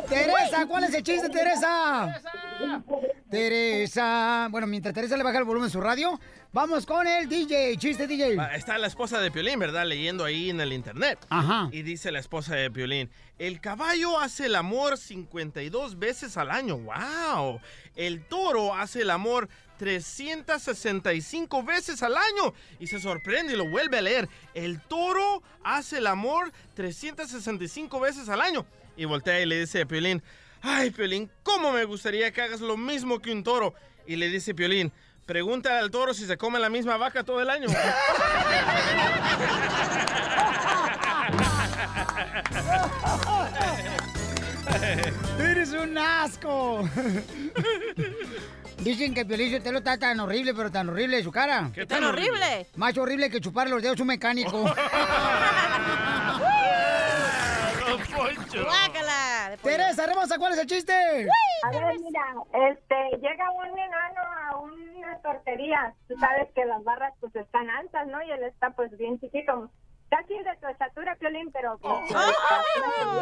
[0.08, 2.20] Teresa, ¿cuál es el chiste, Teresa?
[3.30, 4.48] Teresa.
[4.50, 6.20] Bueno, mientras Teresa le baja el volumen a su radio,
[6.52, 7.76] vamos con el DJ.
[7.78, 8.37] Chiste, DJ.
[8.38, 9.87] Ah, Está la esposa de Piolín, ¿verdad?
[9.87, 11.18] Leyendo ahí en el internet.
[11.30, 11.68] Ajá.
[11.72, 16.76] Y dice la esposa de Piolín, el caballo hace el amor 52 veces al año.
[16.78, 17.61] ¡Wow!
[17.96, 19.48] El toro hace el amor
[19.83, 22.55] 365 veces al año.
[22.79, 24.29] Y se sorprende y lo vuelve a leer.
[24.55, 28.64] El toro hace el amor 365 veces al año.
[28.97, 30.23] Y voltea y le dice a Piolín,
[30.61, 33.75] ay Piolín, ¿cómo me gustaría que hagas lo mismo que un toro?
[34.07, 34.92] Y le dice Piolín,
[35.27, 37.66] pregúntale al toro si se come la misma vaca todo el año.
[45.40, 46.88] ¡Eres un asco!
[48.83, 51.71] Dicen que el Piolín Sotelo está tan horrible, pero tan horrible de su cara.
[51.73, 52.66] ¿Qué tan horrible?
[52.77, 54.62] Más horrible que chupar los dedos a un mecánico.
[58.53, 59.57] Guácala.
[59.62, 60.92] Teresa, hermosa, ¿cuál es el chiste?
[60.92, 62.25] A ver, mira,
[62.71, 65.95] este, llega un enano a una tortería.
[66.09, 68.23] Tú sabes que las barras pues están altas, ¿no?
[68.23, 69.71] Y él está pues bien chiquito.
[70.11, 71.79] Casi de tu estatura, Piolín, pero...
[71.79, 71.95] pues,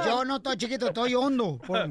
[0.07, 1.59] Yo no estoy chiquito, estoy hondo.
[1.59, 1.89] Por-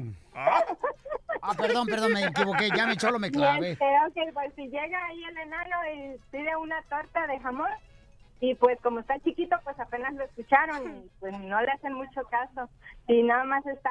[1.42, 2.68] Ah, perdón, perdón, me equivoqué.
[2.76, 3.72] Ya me solo me clavé.
[3.72, 7.70] este, ok, pues si llega ahí el enano y pide una torta de jamón,
[8.40, 12.22] y pues como está chiquito, pues apenas lo escucharon y pues no le hacen mucho
[12.30, 12.68] caso.
[13.06, 13.90] Y nada más está,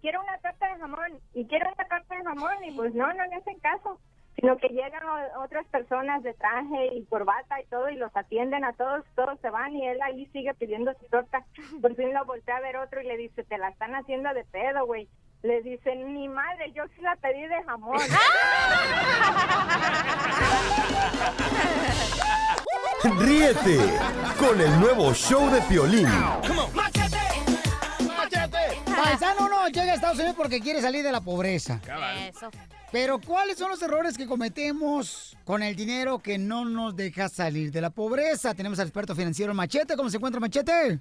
[0.00, 3.26] quiero una torta de jamón, y quiero una torta de jamón, y pues no, no
[3.26, 4.00] le hacen caso.
[4.36, 5.02] sino que llegan
[5.42, 9.50] otras personas de traje y corbata y todo y los atienden a todos, todos se
[9.50, 11.44] van y él ahí sigue pidiendo su torta.
[11.82, 14.44] Por fin lo voltea a ver otro y le dice, te la están haciendo de
[14.44, 15.08] pedo, güey.
[15.42, 17.98] Le dicen, mi madre, yo sí la pedí de jamón.
[23.18, 23.78] Ríete
[24.38, 26.06] con el nuevo show de Piolín.
[29.02, 31.80] Paisano no llega a Estados Unidos porque quiere salir de la pobreza.
[32.28, 32.50] Eso.
[32.92, 37.72] Pero ¿cuáles son los errores que cometemos con el dinero que no nos deja salir
[37.72, 38.54] de la pobreza?
[38.54, 39.96] Tenemos al experto financiero Machete.
[39.96, 40.98] ¿Cómo se encuentra Machete?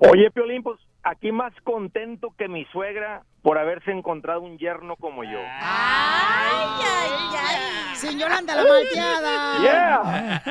[0.00, 5.22] Oye, Piolín, pues aquí más contento que mi suegra por haberse encontrado un yerno como
[5.22, 5.38] yo.
[5.60, 7.94] ¡Ay, ay, ay!
[7.94, 10.42] Sin Yolanda la malteada.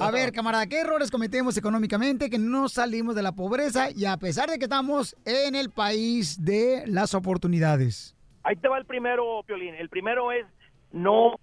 [0.00, 4.16] A ver, camarada, ¿qué errores cometemos económicamente que no salimos de la pobreza y a
[4.16, 8.16] pesar de que estamos en el país de las oportunidades?
[8.42, 9.76] Ahí te va el primero, Piolín.
[9.76, 10.44] El primero es
[10.90, 11.38] no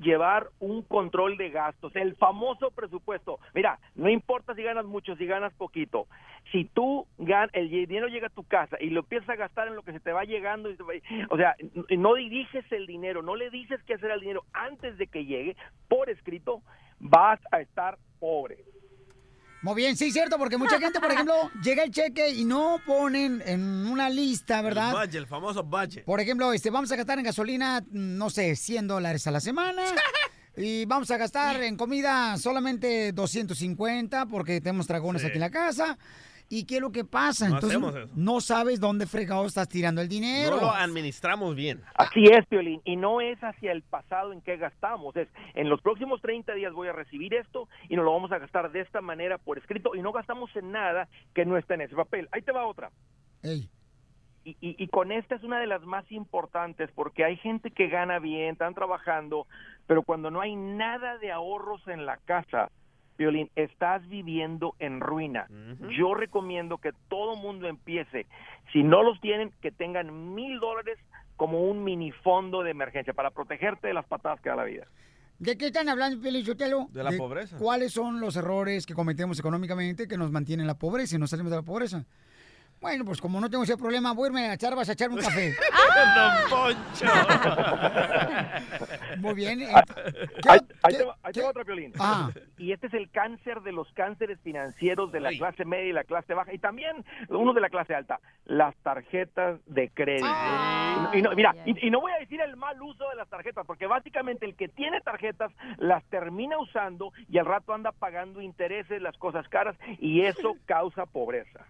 [0.00, 3.38] llevar un control de gastos, el famoso presupuesto.
[3.54, 6.06] Mira, no importa si ganas mucho, si ganas poquito.
[6.52, 9.76] Si tú gan el dinero llega a tu casa y lo empiezas a gastar en
[9.76, 11.54] lo que se te va llegando, y va- o sea,
[11.90, 15.56] no diriges el dinero, no le dices qué hacer al dinero antes de que llegue
[15.88, 16.62] por escrito,
[16.98, 18.58] vas a estar pobre.
[19.62, 23.42] Muy bien, sí, cierto, porque mucha gente, por ejemplo, llega el cheque y no ponen
[23.44, 24.90] en una lista, ¿verdad?
[24.90, 26.04] El budget, el famoso budget.
[26.04, 29.82] Por ejemplo, este, vamos a gastar en gasolina, no sé, 100 dólares a la semana.
[30.56, 35.28] Y vamos a gastar en comida solamente 250 porque tenemos dragones Sí.
[35.28, 35.96] aquí en la casa.
[36.52, 37.48] ¿Y qué es lo que pasa?
[37.48, 38.12] No Entonces, hacemos eso.
[38.16, 40.56] no sabes dónde fregado estás tirando el dinero.
[40.56, 41.80] No lo administramos bien.
[41.94, 45.80] Así es, Piolín, y no es hacia el pasado en que gastamos, es en los
[45.80, 49.00] próximos 30 días voy a recibir esto y nos lo vamos a gastar de esta
[49.00, 52.28] manera por escrito y no gastamos en nada que no está en ese papel.
[52.32, 52.90] Ahí te va otra.
[53.44, 53.70] Ey.
[54.42, 57.86] Y, y- y con esta es una de las más importantes porque hay gente que
[57.88, 59.46] gana bien, están trabajando,
[59.86, 62.72] pero cuando no hay nada de ahorros en la casa,
[63.20, 65.46] Violín, estás viviendo en ruina.
[65.90, 68.26] Yo recomiendo que todo mundo empiece,
[68.72, 70.98] si no los tienen, que tengan mil dólares
[71.36, 74.86] como un mini fondo de emergencia para protegerte de las patadas que da la vida.
[75.38, 76.88] ¿De qué están hablando, Pelichotelo?
[76.92, 77.58] De la pobreza.
[77.58, 81.30] ¿Cuáles son los errores que cometemos económicamente que nos mantienen en la pobreza y nos
[81.30, 82.06] salimos de la pobreza?
[82.80, 85.16] Bueno, pues como no tengo ese problema, voy a irme a echar, vas a echarme
[85.16, 85.54] un café.
[86.50, 86.76] Don
[89.18, 89.60] Muy bien.
[89.60, 89.68] eh,
[90.48, 91.92] Ahí, ahí te va, ahí te va otra, Piolín.
[91.98, 92.30] Ah.
[92.56, 96.04] Y este es el cáncer de los cánceres financieros de la clase media y la
[96.04, 100.26] clase baja, y también uno de la clase alta, las tarjetas de crédito.
[100.26, 103.16] y, no- y no, mira, y, y no voy a decir el mal uso de
[103.16, 107.92] las tarjetas, porque básicamente el que tiene tarjetas las termina usando y al rato anda
[107.92, 111.66] pagando intereses, las cosas caras, y eso causa pobreza.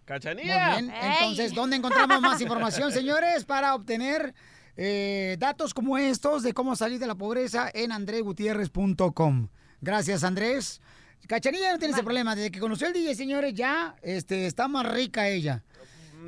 [0.77, 0.91] Muy bien.
[1.01, 4.35] Entonces, ¿dónde encontramos más información, señores, para obtener
[4.77, 9.49] eh, datos como estos de cómo salir de la pobreza en andregutierrez.com?
[9.81, 10.81] Gracias, Andrés.
[11.27, 12.35] Cachanilla no tiene ese problema.
[12.35, 15.63] Desde que conoció el DJ, señores, ya este, está más rica ella.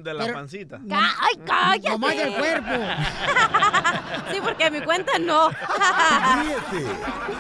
[0.03, 0.81] De la Pero- pancita.
[0.91, 1.91] ¡Ay, cállate!
[1.91, 2.71] No más del cuerpo.
[4.33, 5.51] sí, porque mi cuenta no.
[6.43, 6.87] Ríete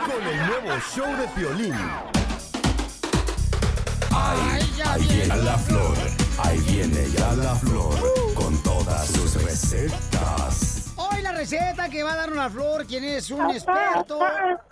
[0.06, 1.74] con el nuevo show de Piolín.
[4.14, 5.96] Ahí viene la flor,
[6.38, 7.94] ahí viene ya la flor,
[8.34, 10.92] con todas sus recetas.
[10.96, 14.20] Hoy la receta que va a darnos la flor, quien es un experto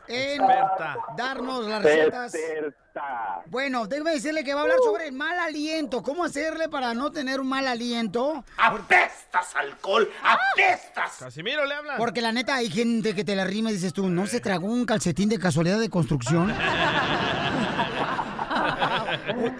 [0.07, 0.97] en Experta.
[1.17, 2.35] darnos las recetas.
[2.35, 3.43] Experta.
[3.47, 6.03] Bueno, déjeme decirle que va a hablar sobre el mal aliento.
[6.03, 8.45] ¿Cómo hacerle para no tener un mal aliento?
[8.59, 10.11] ¡Apestas, alcohol!
[10.23, 11.17] ¡Apestas!
[11.19, 11.97] Casimiro le habla.
[11.97, 14.67] Porque la neta hay gente que te la rima y dices tú, ¿no se tragó
[14.67, 16.53] un calcetín de casualidad de construcción?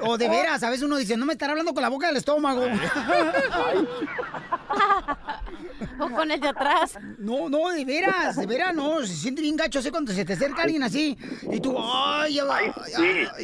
[0.03, 2.07] O, o de veras, a veces uno dice, no me estará hablando con la boca
[2.07, 2.63] del estómago.
[5.99, 6.99] o con el de atrás.
[7.19, 9.01] No, no, de veras, de veras, no.
[9.01, 11.17] Se siente bien gacho así cuando se te acerca alguien así.
[11.51, 12.59] Y tú, ay, ya va.
[12.59, 12.73] Ay,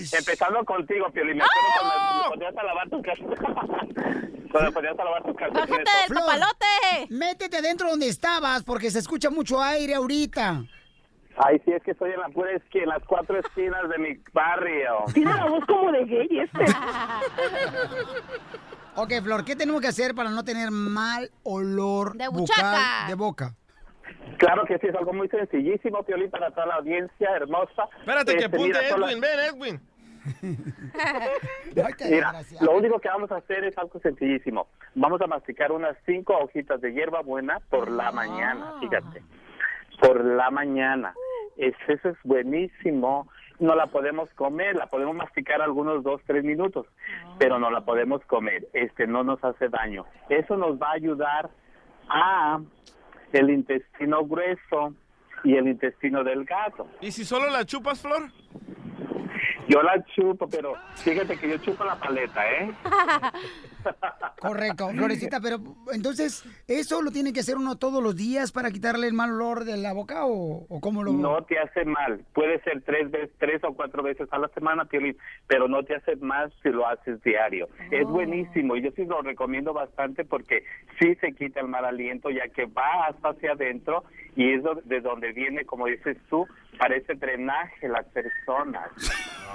[0.04, 1.38] sí, empezando contigo, Piolín.
[1.38, 4.50] Me acuerdo cuando me ponías a lavar tus calcetines.
[4.52, 5.88] Cuando ponías a lavar tus calcetines.
[6.06, 6.24] Flor,
[7.10, 10.64] Métete adentro donde estabas porque se escucha mucho aire ahorita.
[11.38, 14.18] Ay, sí, es que estoy en la pura esquina, en las cuatro esquinas de mi
[14.32, 15.04] barrio.
[15.12, 16.64] Tiene la voz como de gay este.
[18.98, 23.54] Ok, Flor, ¿qué tenemos que hacer para no tener mal olor De bucal de boca?
[24.38, 27.88] Claro que sí, es algo muy sencillísimo, Piolín, para toda la audiencia hermosa.
[27.98, 29.20] Espérate, que Este, apunte Edwin.
[29.20, 29.80] Ven, Edwin.
[32.10, 34.68] Mira, lo único que vamos a hacer es algo sencillísimo.
[34.94, 39.22] Vamos a masticar unas cinco hojitas de hierba buena por la mañana, fíjate.
[40.00, 41.14] Por la mañana.
[41.56, 43.28] Es, eso es buenísimo.
[43.58, 46.86] No la podemos comer, la podemos masticar algunos dos, tres minutos,
[47.38, 48.68] pero no la podemos comer.
[48.74, 50.04] Este no nos hace daño.
[50.28, 51.50] Eso nos va a ayudar
[52.08, 52.60] a
[53.32, 54.94] el intestino grueso
[55.44, 56.88] y el intestino delgado.
[57.00, 58.30] ¿Y si solo la chupas, Flor?
[59.68, 62.72] Yo la chupo, pero fíjate que yo chupo la paleta, ¿eh?
[64.40, 65.58] Correcto, Florecita, pero
[65.92, 69.64] entonces, ¿eso lo tiene que hacer uno todos los días para quitarle el mal olor
[69.64, 71.12] de la boca o, o cómo lo...?
[71.12, 72.24] No te hace mal.
[72.34, 74.86] Puede ser tres veces, tres o cuatro veces a la semana,
[75.46, 77.68] pero no te hace mal si lo haces diario.
[77.90, 78.10] Es Oh.
[78.10, 80.64] buenísimo y yo sí lo recomiendo bastante porque
[80.98, 84.04] sí se quita el mal aliento ya que va hasta hacia adentro
[84.36, 86.46] y es de donde viene, como dices tú,
[86.78, 88.90] parece drenaje las personas.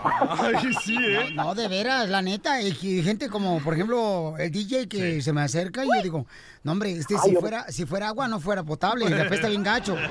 [0.03, 1.29] Ay, sí, ¿eh?
[1.35, 2.71] No, no, de veras, la neta, y
[3.03, 6.25] gente como, por ejemplo, el DJ que se me acerca y yo digo,
[6.63, 9.47] no hombre, este Ay, si yo- fuera, si fuera agua no fuera potable, y apesta
[9.47, 9.95] bien gacho.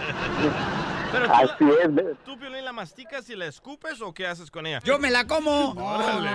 [1.13, 2.17] Pero tú, Así es.
[2.25, 4.79] ¿Tú, Piolín, la masticas y la escupes o qué haces con ella?
[4.85, 5.71] Yo me la como.
[5.73, 6.29] Órale.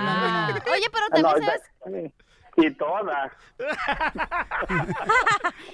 [0.70, 1.50] Oye, pero No, también
[1.84, 2.12] sabes,
[2.56, 3.32] Y todas.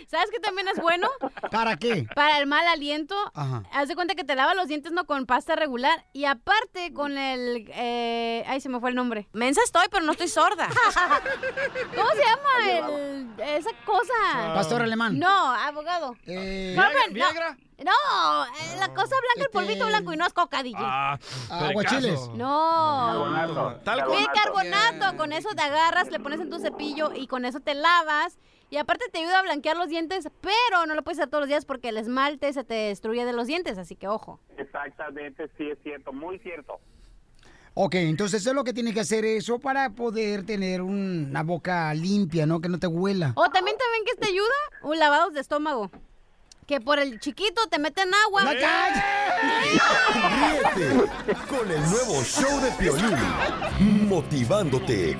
[0.08, 1.08] ¿sabes que también es bueno?
[1.50, 2.06] ¿Para qué?
[2.14, 3.14] Para el mal aliento.
[3.34, 3.62] Ajá.
[3.72, 7.18] Haz de cuenta que te lavas los dientes no con pasta regular y aparte con
[7.18, 7.68] el...
[7.72, 9.28] eh, ay, se me fue el nombre.
[9.32, 10.68] Mensa estoy, pero no estoy sorda.
[11.94, 14.12] ¿Cómo se llama el, esa cosa?
[14.54, 15.18] Pastor alemán.
[15.18, 16.16] No, abogado.
[16.26, 16.76] Eh,
[17.90, 20.78] eh, la cosa blanca, el polvito blanco y no es coca, DJ.
[20.80, 21.18] Ah,
[21.50, 22.04] Aguachiles.
[22.04, 22.36] pericazo.
[22.36, 23.08] No.
[23.10, 23.80] Carbonato.
[23.84, 24.16] Talco.
[24.16, 28.38] Bicarbonato, con eso te agarras, le pones en tu cepillo y con eso te lavas.
[28.70, 31.48] Y aparte te ayuda a blanquear los dientes, pero no lo puedes hacer todos los
[31.48, 34.40] días porque el esmalte se te destruye de los dientes, así que ojo.
[34.56, 36.80] Exactamente, sí es cierto, muy cierto.
[37.74, 41.92] Ok, entonces eso es lo que tiene que hacer eso para poder tener una boca
[41.94, 42.60] limpia, ¿no?
[42.60, 43.32] Que no te huela.
[43.34, 45.90] O también también que te ayuda, un lavado de estómago.
[46.72, 48.44] Que por el chiquito te meten agua.
[48.44, 48.50] ¡No!
[50.74, 55.18] Ríete con el nuevo show de Piolín, motivándote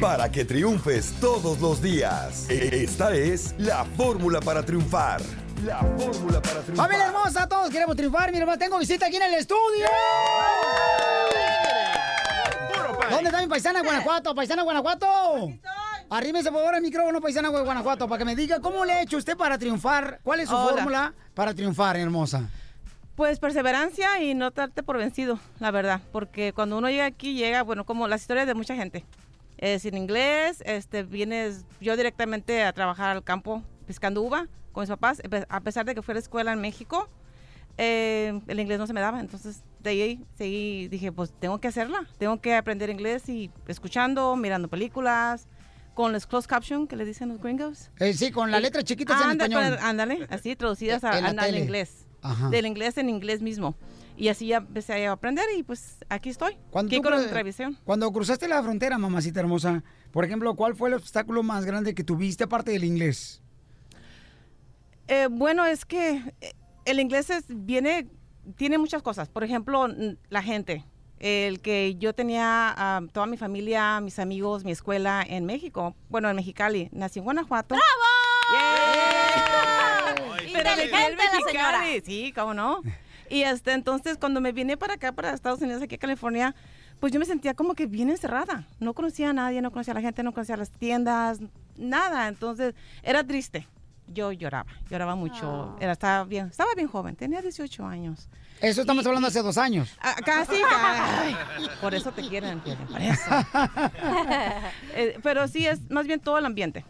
[0.00, 2.48] para que triunfes todos los días.
[2.48, 5.20] Esta es la fórmula para triunfar.
[5.64, 6.86] La fórmula para triunfar.
[6.86, 8.30] Familia hermosa, todos queremos triunfar.
[8.30, 9.86] Mira, hermano, tengo visita aquí en el estudio.
[11.32, 12.13] Pay.
[13.10, 14.34] ¿Dónde está mi paisana de Guanajuato?
[14.34, 15.06] ¿Paisana de Guanajuato?
[16.10, 19.02] Arrímese por favor el micrófono, paisana de Guanajuato, para que me diga cómo le ha
[19.02, 20.20] hecho usted para triunfar.
[20.22, 20.72] ¿Cuál es su Hola.
[20.72, 22.48] fórmula para triunfar, hermosa?
[23.16, 27.62] Pues perseverancia y no darte por vencido, la verdad, porque cuando uno llega aquí llega,
[27.62, 29.04] bueno, como las historias de mucha gente.
[29.78, 35.22] Sin inglés, este, vienes yo directamente a trabajar al campo pescando uva con mis papás,
[35.48, 37.08] a pesar de que fui a la escuela en México,
[37.78, 41.68] eh, el inglés no se me daba, entonces de ahí seguí, dije, pues tengo que
[41.68, 45.46] hacerla, tengo que aprender inglés y escuchando, mirando películas,
[45.94, 47.90] con los closed caption que le dicen los gringos.
[48.00, 49.78] Eh, sí, con la Y- letra chiquitas en Anda, español.
[49.80, 52.06] Ándale, así traducidas a- En al inglés.
[52.22, 52.48] Ajá.
[52.48, 53.76] Del inglés en inglés mismo.
[54.16, 56.56] Y así ya empecé a aprender y pues aquí estoy.
[56.70, 57.78] Cuando con revisión.
[57.84, 62.02] Cuando cruzaste la frontera, mamacita hermosa, por ejemplo, ¿cuál fue el obstáculo más grande que
[62.04, 63.42] tuviste aparte del inglés?
[65.08, 66.52] Eh, bueno, es que eh,
[66.86, 68.08] el inglés es- viene,
[68.56, 69.28] tiene muchas cosas.
[69.28, 69.88] Por ejemplo,
[70.28, 70.84] la gente.
[71.20, 75.94] El que yo tenía toda mi familia, mis amigos, mi escuela en México.
[76.08, 76.90] Bueno, en Mexicali.
[76.92, 77.76] Nací en Guanajuato.
[80.52, 81.78] Pero me quedé en Inteligente la señora.
[81.80, 82.02] Mexicali.
[82.04, 82.82] Sí, cómo no.
[83.30, 86.54] Y este, entonces, cuando me vine para acá, para Estados Unidos, aquí a California,
[87.00, 88.68] pues yo me sentía como que bien encerrada.
[88.78, 91.40] No conocía a nadie, no conocía a la gente, no conocía las tiendas,
[91.76, 92.28] nada.
[92.28, 93.66] Entonces, era triste.
[94.14, 95.76] Yo lloraba, lloraba mucho.
[95.80, 98.28] Era, estaba, bien, estaba bien joven, tenía 18 años.
[98.60, 99.94] Eso estamos hablando hace dos años.
[100.00, 101.36] Ah, casi, ay,
[101.80, 103.30] por eso te quieren, por eso.
[104.96, 106.84] Eh, pero sí, es más bien todo el ambiente.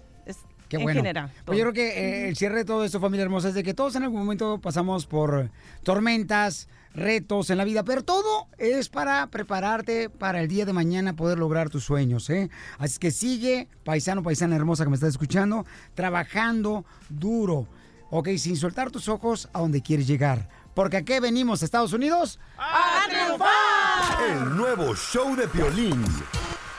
[0.76, 0.98] Qué en bueno.
[0.98, 1.30] general.
[1.44, 3.74] Pues yo creo que eh, el cierre de todo esto, familia hermosa, es de que
[3.74, 5.50] todos en algún momento pasamos por
[5.82, 11.14] tormentas, retos en la vida, pero todo es para prepararte para el día de mañana
[11.14, 12.50] poder lograr tus sueños, ¿eh?
[12.78, 17.66] Así que sigue, paisano, paisana hermosa que me estás escuchando, trabajando duro,
[18.10, 18.30] ¿ok?
[18.36, 20.48] Sin soltar tus ojos a donde quieres llegar.
[20.74, 24.30] Porque aquí venimos, Estados Unidos, ¡A triunfar!
[24.30, 26.04] El nuevo show de Piolín.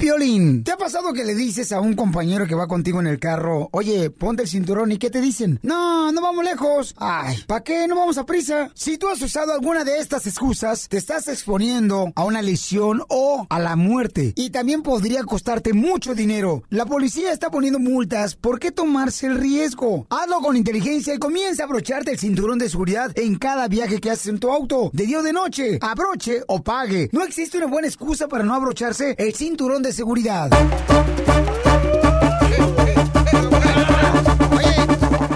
[0.00, 0.64] piolín.
[0.64, 3.68] ¿Te ha pasado que le dices a un compañero que va contigo en el carro,
[3.72, 5.60] oye, ponte el cinturón y qué te dicen?
[5.62, 6.94] No, no vamos lejos.
[6.96, 7.86] Ay, ¿para qué?
[7.86, 8.70] No vamos a prisa.
[8.74, 13.46] Si tú has usado alguna de estas excusas, te estás exponiendo a una lesión o
[13.50, 14.32] a la muerte.
[14.36, 16.62] Y también podría costarte mucho dinero.
[16.70, 18.36] La policía está poniendo multas.
[18.36, 20.06] ¿Por qué tomarse el riesgo?
[20.08, 24.10] Hazlo con inteligencia y comienza a abrocharte el cinturón de seguridad en cada viaje que
[24.10, 24.90] haces en tu auto.
[24.94, 25.78] De día o de noche.
[25.82, 27.10] Abroche o pague.
[27.12, 30.50] No existe una buena excusa para no abrocharse el cinturón de seguridad.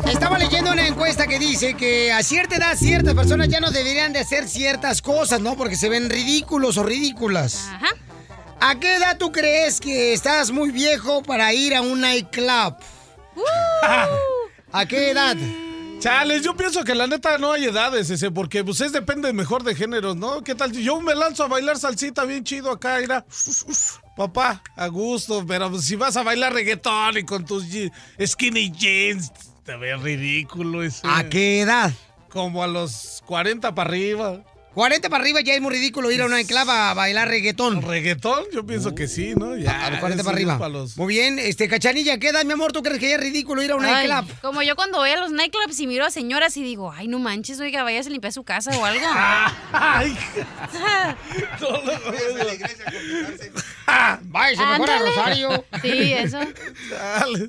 [0.07, 4.13] Estaba leyendo una encuesta que dice que a cierta edad ciertas personas ya no deberían
[4.13, 5.57] de hacer ciertas cosas, ¿no?
[5.57, 7.69] Porque se ven ridículos o ridículas.
[7.73, 7.89] Ajá.
[8.61, 12.77] ¿A qué edad tú crees que estás muy viejo para ir a un nightclub?
[14.73, 15.37] ¿A qué edad?
[15.99, 19.65] Chales, yo pienso que la neta no hay edades, ese, porque pues es depende mejor
[19.65, 20.43] de géneros, ¿no?
[20.43, 20.73] ¿Qué tal?
[20.73, 23.25] Yo me lanzo a bailar salsita bien chido acá, mira.
[24.17, 27.91] Papá, a gusto, pero si vas a bailar reggaetón y con tus je-
[28.25, 29.33] skinny jeans,
[29.65, 31.07] te ves ridículo ese.
[31.09, 31.93] ¿A qué edad?
[32.31, 34.43] Como a los 40 para arriba.
[34.75, 37.81] 40 para arriba ya es muy ridículo ir a un nightclub a bailar reggaetón.
[37.83, 38.43] ¿Reggaetón?
[38.53, 39.57] Yo pienso que sí, ¿no?
[39.57, 39.87] Ya.
[39.87, 40.59] A los 40 eso para arriba.
[40.59, 42.73] para los- Muy bien, este, Cachanilla, ¿qué edad, mi amor?
[42.73, 44.27] ¿Tú crees que ya es ridículo ir a un nightclub?
[44.41, 47.19] como yo cuando voy a los nightclubs y miro a señoras y digo, ay, no
[47.21, 49.07] manches, oiga, vaya a limpiar su casa o algo.
[49.73, 50.17] Ay.
[54.25, 55.11] Váyase mejor a Ándale.
[55.11, 55.65] Rosario.
[55.83, 56.39] Sí, eso.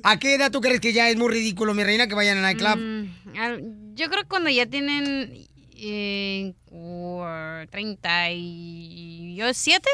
[0.02, 2.42] ¿A qué edad tú crees que ya es muy ridículo, mi reina, que vayan al
[2.44, 2.76] nightclub?
[2.78, 5.46] Mm, yo creo que cuando ya tienen
[5.78, 9.88] eh, cua- 37.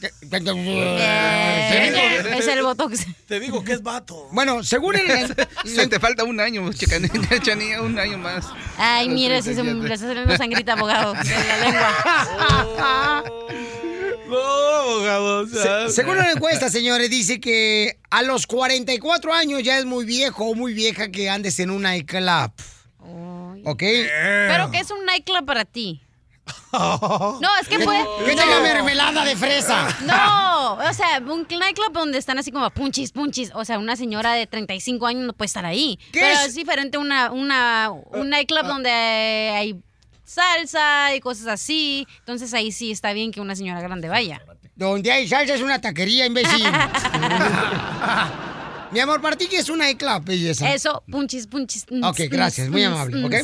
[0.00, 0.08] Eh,
[2.38, 3.04] es el botox.
[3.26, 4.28] Te digo que es vato.
[4.30, 5.34] Bueno, según el...
[5.64, 6.70] Se te falta un año,
[7.42, 8.46] Chanilla, un año más.
[8.76, 13.24] Ay, mira, si se me le está saliendo sangrita, abogado, de la lengua.
[14.28, 15.46] No, abogado.
[15.46, 20.44] Se- según una encuesta, señores, dice que a los 44 años ya es muy viejo
[20.50, 22.52] o muy vieja que andes en un nightclub.
[23.64, 23.82] ¿Ok?
[23.82, 26.02] Pero ¿qué es un nightclub para ti?
[26.72, 28.04] No, es que Que- puede...
[28.24, 28.42] que no.
[28.42, 29.86] tenga mermelada de fresa.
[30.04, 33.50] No, o sea, un nightclub donde están así como punchis, punchis.
[33.54, 35.98] O sea, una señora de 35 años no puede estar ahí.
[36.12, 36.46] ¿Qué Pero es?
[36.48, 39.76] es, diferente una, una, un nightclub donde hay
[40.24, 42.06] salsa y cosas así.
[42.20, 44.42] Entonces ahí sí está bien que una señora grande vaya.
[44.74, 46.62] Donde hay salsa es una taquería, imbécil.
[48.90, 50.72] Mi amor, ¿para ti qué es un nightclub, belleza?
[50.72, 51.84] Eso, punchis, punchis.
[52.02, 53.34] Ok, gracias, muy amable, ¿ok?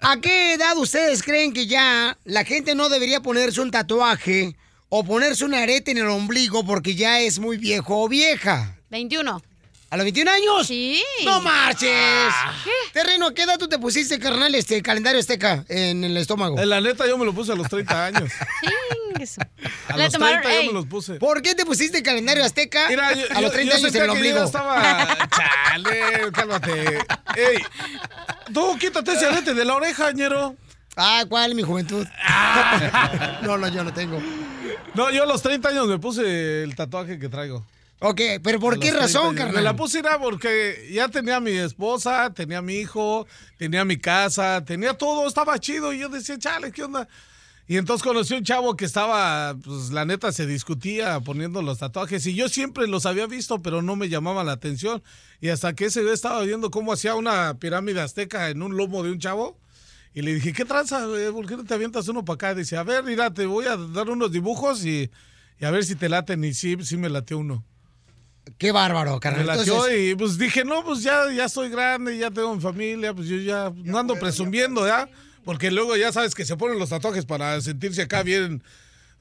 [0.00, 4.56] ¿A qué edad ustedes creen que ya la gente no debería ponerse un tatuaje
[4.88, 8.78] o ponerse un arete en el ombligo porque ya es muy viejo o vieja?
[8.90, 9.42] 21.
[9.90, 10.66] ¿A los 21 años?
[10.68, 11.02] Sí.
[11.24, 12.32] ¡No marches!
[12.92, 16.60] Terreno, ¿a qué edad tú te pusiste, carnal, este calendario azteca en el estómago?
[16.60, 18.30] Eh, La neta, yo me lo puse a los 30 años.
[19.88, 21.14] A los tomaron- 30 yo me los puse.
[21.14, 23.94] ¿Por qué te pusiste el calendario azteca Mira, yo, a los yo- 30 yo años
[23.94, 24.44] en el yo ombligo?
[24.44, 25.28] estaba...
[25.72, 26.98] Chale, cálmate.
[27.36, 27.58] Ey,
[28.54, 30.54] tú quítate ese arete de la oreja, ñero.
[30.96, 31.54] Ah, ¿cuál?
[31.54, 32.06] Mi juventud.
[33.42, 34.22] no, no, yo no tengo.
[34.94, 37.66] No, yo a los 30 años me puse el tatuaje que traigo.
[38.02, 39.56] Ok, pero ¿por A qué los 30 razón, carnal?
[39.56, 43.26] Me la puse era porque ya tenía mi esposa, tenía mi hijo,
[43.58, 45.92] tenía mi casa, tenía todo, estaba chido.
[45.92, 47.06] Y yo decía, chale, ¿qué onda?
[47.68, 51.78] Y entonces conocí a un chavo que estaba, pues la neta se discutía poniendo los
[51.78, 52.26] tatuajes.
[52.26, 55.02] Y yo siempre los había visto, pero no me llamaba la atención.
[55.42, 59.02] Y hasta que ese día estaba viendo cómo hacía una pirámide azteca en un lomo
[59.02, 59.58] de un chavo.
[60.14, 61.06] Y le dije, ¿qué tranza?
[61.32, 62.54] ¿Por qué no te avientas uno para acá?
[62.54, 65.10] Dice, a ver, mira, te voy a dar unos dibujos y,
[65.60, 66.42] y a ver si te laten.
[66.42, 67.62] Y sí, sí me latió uno.
[68.58, 69.48] Qué bárbaro, carnal.
[69.58, 73.28] Entonces, y pues dije, no, pues ya, ya soy grande, ya tengo mi familia, pues
[73.28, 75.08] yo ya no ando presumiendo, ¿ya?
[75.44, 78.62] Porque luego ya sabes que se ponen los tatuajes para sentirse acá bien,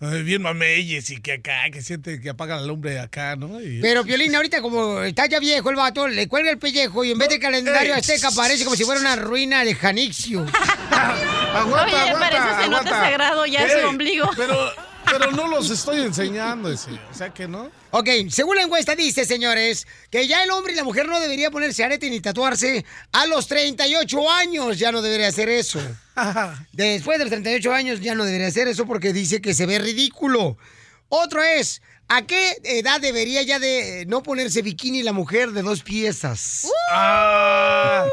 [0.02, 3.62] eh, bien mameyes y que acá, que siente que apaga la lumbre acá, ¿no?
[3.62, 7.12] Y- Pero, Piolín, ahorita como está ya viejo el vato, le cuelga el pellejo y
[7.12, 8.00] en vez de calendario ey.
[8.00, 10.46] azteca parece como si fuera una ruina de Janixio.
[10.92, 12.90] aguanta, Oye, aguanta, parece aguanta.
[12.90, 14.30] sagrado ya Ey, su ombligo.
[14.36, 14.56] Pero,
[15.12, 17.72] pero no los estoy enseñando, ese, o sea que no.
[17.92, 21.52] Ok, según la encuesta dice, señores, que ya el hombre y la mujer no debería
[21.52, 24.78] ponerse arete ni tatuarse a los 38 años.
[24.78, 25.80] Ya no debería hacer eso.
[26.74, 29.80] Después de los 38 años ya no debería hacer eso porque dice que se ve
[29.80, 30.58] ridículo.
[31.10, 31.82] Otro es,
[32.12, 36.68] ¿A qué edad debería ya de no ponerse bikini la mujer de dos piezas?
[36.92, 38.08] Ah.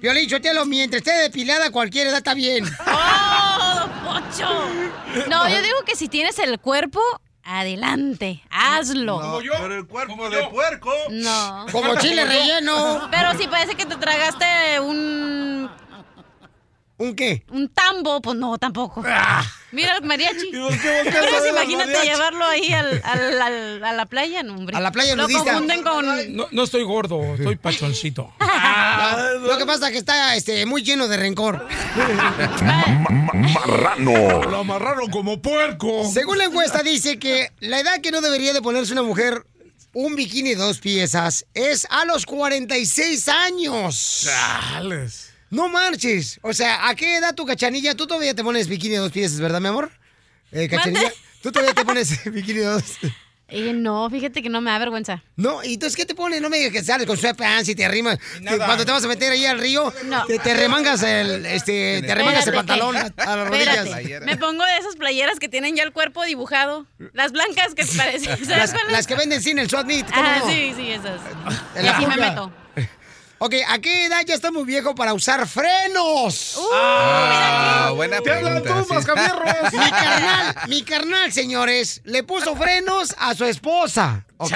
[0.00, 2.64] Yo le he dicho, Telo, mientras esté depilada, cualquier edad está bien.
[2.86, 4.91] ¡Oh, don Poncho!
[5.28, 7.00] No, yo digo que si tienes el cuerpo,
[7.44, 9.20] adelante, hazlo.
[9.20, 9.52] Como yo.
[9.60, 10.92] Pero el cuerpo de puerco.
[11.10, 11.66] No.
[11.72, 13.08] Como chile relleno.
[13.10, 15.70] Pero si parece que te tragaste un...
[17.02, 17.42] ¿Un qué?
[17.50, 19.02] Un tambo, pues no, tampoco.
[19.72, 20.48] Mira el mariachi.
[20.48, 22.08] ¿Y por qué volteas a Pero ver al imagínate mariachi?
[22.08, 24.76] llevarlo ahí al, al- al- a la playa, no, hombre.
[24.76, 25.44] A la playa Lo nudista.
[25.44, 26.36] confunden con...
[26.36, 28.32] No, no estoy gordo, estoy pachoncito.
[28.38, 31.66] No, Lo que pasa es que está este, muy lleno de rencor.
[33.32, 34.42] Marrano.
[34.44, 36.08] Lo amarraron como puerco.
[36.12, 39.44] Según la encuesta dice que la edad que no debería de ponerse una mujer
[39.94, 44.22] un bikini de dos piezas es a los 46 años.
[44.24, 45.31] Chales.
[45.52, 46.40] No marches.
[46.42, 47.94] O sea, ¿a qué edad tu cachanilla?
[47.94, 49.90] Tú todavía te pones bikini de dos piezas, ¿verdad, mi amor?
[50.50, 52.82] Eh, cachanilla, tú todavía te pones bikini de dos.
[53.48, 55.22] Eh, no, fíjate que no me da vergüenza.
[55.36, 56.40] No, ¿y entonces qué te pones?
[56.40, 58.18] No me digas que sales con sweatpants y te arrimas.
[58.56, 60.24] Cuando te vas a meter ahí al río, No.
[60.24, 63.86] te, te remangas el, este, te remangas el pantalón a, a las rodillas.
[63.86, 64.24] Espérate.
[64.24, 66.86] Me pongo de esas playeras que tienen ya el cuerpo dibujado.
[67.12, 68.42] Las blancas que parecen.
[68.46, 70.48] ¿Sabes Las, que venden sin el SWAT meet, ¿cómo Ah, no?
[70.50, 71.20] sí, sí, esas.
[71.82, 72.50] Y así me meto.
[73.44, 76.60] Ok, ¿a qué edad ya está muy viejo para usar frenos?
[76.72, 78.86] Ah, buena Te hablan pregunta.
[78.86, 79.72] tú, mascafierros.
[79.72, 84.52] Mi carnal, mi carnal, señores, le puso frenos a su esposa, ¿ok?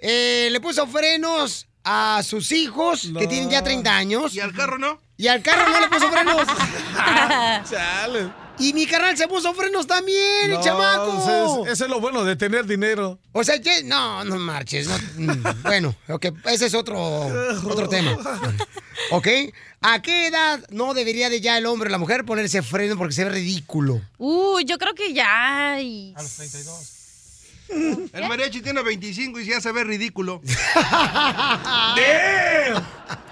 [0.00, 4.34] Eh, le puso frenos a sus hijos, que tienen ya 30 años.
[4.34, 5.00] ¿Y al carro no?
[5.16, 6.48] Y al carro no le puso frenos.
[7.70, 8.26] Chales.
[8.60, 11.62] Y mi carnal se puso frenos también, el No, chamaco.
[11.64, 13.18] Ese, ese es lo bueno de tener dinero.
[13.32, 14.86] O sea, que no, no marches.
[14.88, 16.98] no, mm, bueno, ok, ese es otro,
[17.66, 18.16] otro tema.
[19.12, 19.26] ¿Ok?
[19.82, 23.14] ¿A qué edad no debería de ya el hombre o la mujer ponerse freno porque
[23.14, 24.00] se ve ridículo?
[24.18, 25.80] Uy, yo creo que ya.
[25.80, 26.96] y- A los 32.
[28.12, 30.42] El mariachi tiene 25 y ya se ve ridículo.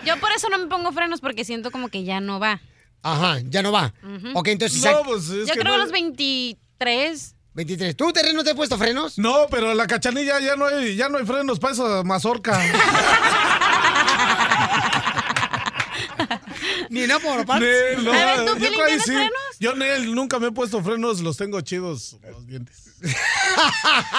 [0.04, 2.60] Yo por eso no me pongo frenos porque siento como que ya no va.
[3.02, 3.92] Ajá, ya no va.
[4.02, 4.38] Ujú.
[4.38, 4.82] Ok, entonces...
[4.84, 7.34] No, pues es Yo que creo no- a los 23.
[7.54, 7.96] 23.
[7.96, 9.18] ¿Tú, terreno, te has puesto frenos?
[9.18, 12.60] No, pero la cachanilla ya no hay, ya no hay frenos para esa mazorca.
[16.90, 17.96] Ni no por parte.
[18.02, 19.12] No, A ver, ¿tú, yo Piolín, tienes sí.
[19.12, 19.32] frenos?
[19.60, 22.84] Yo, Nel, nunca me he puesto frenos, los tengo chidos los dientes.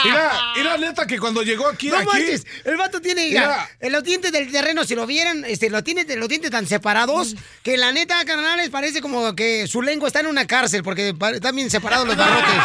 [0.05, 2.07] Mira, mira, neta, que cuando llegó aquí, No aquí...
[2.07, 3.69] manches, el vato tiene, mira, Mira.
[3.81, 7.35] en los dientes del terreno, si lo vieran, este, lo tiene, los dientes tan separados,
[7.63, 11.55] que la neta, carnales, parece como que su lengua está en una cárcel, porque están
[11.55, 12.55] bien separados los barrotes.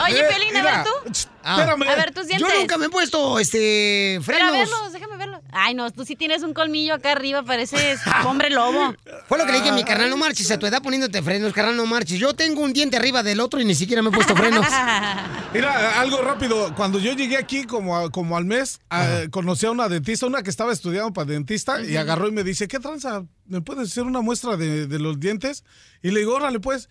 [0.08, 1.12] Oye, Piolín, a ver tú.
[1.42, 1.62] Ah.
[1.62, 2.48] A ver tus dientes.
[2.52, 4.52] Yo nunca me he puesto, este, Pero a frenos.
[4.52, 5.17] verlos, déjame verlos.
[5.52, 8.94] Ay, no, tú sí tienes un colmillo acá arriba, pareces hombre lobo.
[9.28, 11.52] Fue lo que le dije a mi carnal, no marches, a tu edad poniéndote frenos,
[11.52, 12.18] carnal, no marches.
[12.18, 14.66] Yo tengo un diente arriba del otro y ni siquiera me he puesto frenos.
[15.54, 16.74] Mira, algo rápido.
[16.74, 20.50] Cuando yo llegué aquí como, como al mes, a- conocí a una dentista, una que
[20.50, 23.24] estaba estudiando para dentista, y agarró y me dice, ¿qué tranza?
[23.46, 25.64] ¿Me puedes hacer una muestra de, de los dientes?
[26.02, 26.88] Y le digo, órale, pues.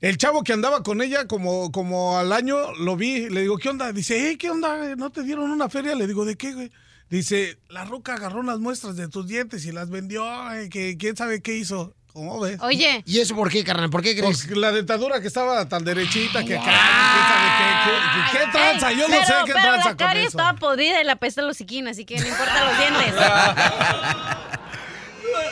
[0.00, 3.70] El chavo que andaba con ella como, como al año, lo vi, le digo, ¿qué
[3.70, 3.90] onda?
[3.92, 4.94] Dice, hey, ¿qué onda?
[4.96, 5.94] ¿No te dieron una feria?
[5.94, 6.70] Le digo, ¿de qué, güey?
[7.10, 11.16] Dice, la roca agarró unas muestras de tus dientes y las vendió, ay, que quién
[11.16, 11.94] sabe qué hizo.
[12.12, 12.60] ¿Cómo ves?
[12.60, 13.02] Oye.
[13.06, 13.90] ¿Y eso por qué, carnal?
[13.90, 14.42] ¿Por qué crees?
[14.42, 18.38] Porque la dentadura que estaba tan derechita que acá, que quién sabe qué, qué, qué,
[18.38, 20.28] qué tranza, yo no sé qué pero tranza la con eso.
[20.28, 23.14] estaba podrida y la pesta los hociquín, así que no importa los dientes.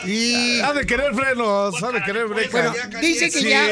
[0.05, 0.59] Y...
[0.61, 2.51] Ha de querer frenos, ha de querer breca.
[2.51, 3.49] Bueno, dice que Sí.
[3.49, 3.67] ya.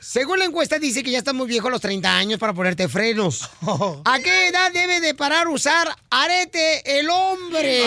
[0.00, 2.88] Según la encuesta, dice que ya está muy viejo a los 30 años para ponerte
[2.88, 3.48] frenos.
[4.04, 7.82] ¿A qué edad debe de parar usar arete el hombre?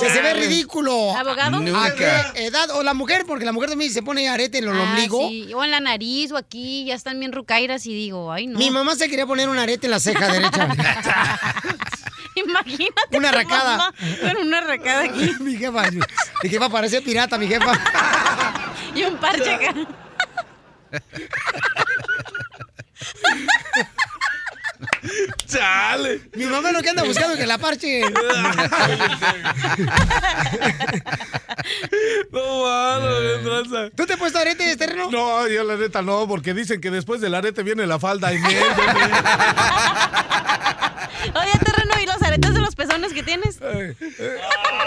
[0.00, 1.16] Que se ve ridículo.
[1.16, 1.58] ¿Abogado?
[1.76, 2.10] ¿A qué
[2.46, 2.70] edad?
[2.70, 5.28] O la mujer, porque la mujer también se pone arete en el Ah, ombligo.
[5.28, 8.58] sí, O en la nariz o aquí, ya están bien rucairas y digo, ay no.
[8.58, 10.68] Mi mamá se quería poner un arete en la ceja derecha.
[12.46, 13.16] Imagínate.
[13.16, 13.92] Una arracada.
[14.20, 15.32] Con una arracada aquí.
[15.40, 17.72] mi jefa, mi jefa parece pirata, mi jefa.
[18.94, 19.72] Y un parche acá.
[25.46, 26.20] Chale.
[26.34, 28.02] Mi mamá lo que anda buscando es que la parche.
[32.30, 32.64] No,
[33.42, 33.90] tranza.
[33.96, 35.10] ¿Tú te has puesto arete de terreno?
[35.10, 38.38] No, yo la neta no, porque dicen que después del arete viene la falda y
[38.38, 38.62] miel.
[41.34, 43.58] Oye, terreno, ¿y los aretes de los pezones que tienes?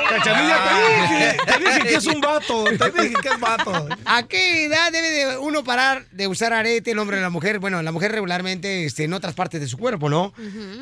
[0.09, 3.87] Cachanilla, te dije, te dije que es un vato, te dije que es vato.
[4.05, 7.59] ¿A qué edad debe de uno parar de usar arete, el hombre o la mujer?
[7.59, 10.33] Bueno, la mujer regularmente este, en otras partes de su cuerpo, ¿no?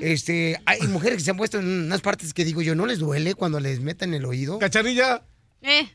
[0.02, 3.00] Este, hay mujeres que se han puesto en unas partes que digo yo, ¿no les
[3.00, 4.60] duele cuando les meten el oído?
[4.60, 5.24] Cachanilla,
[5.62, 5.88] Eh,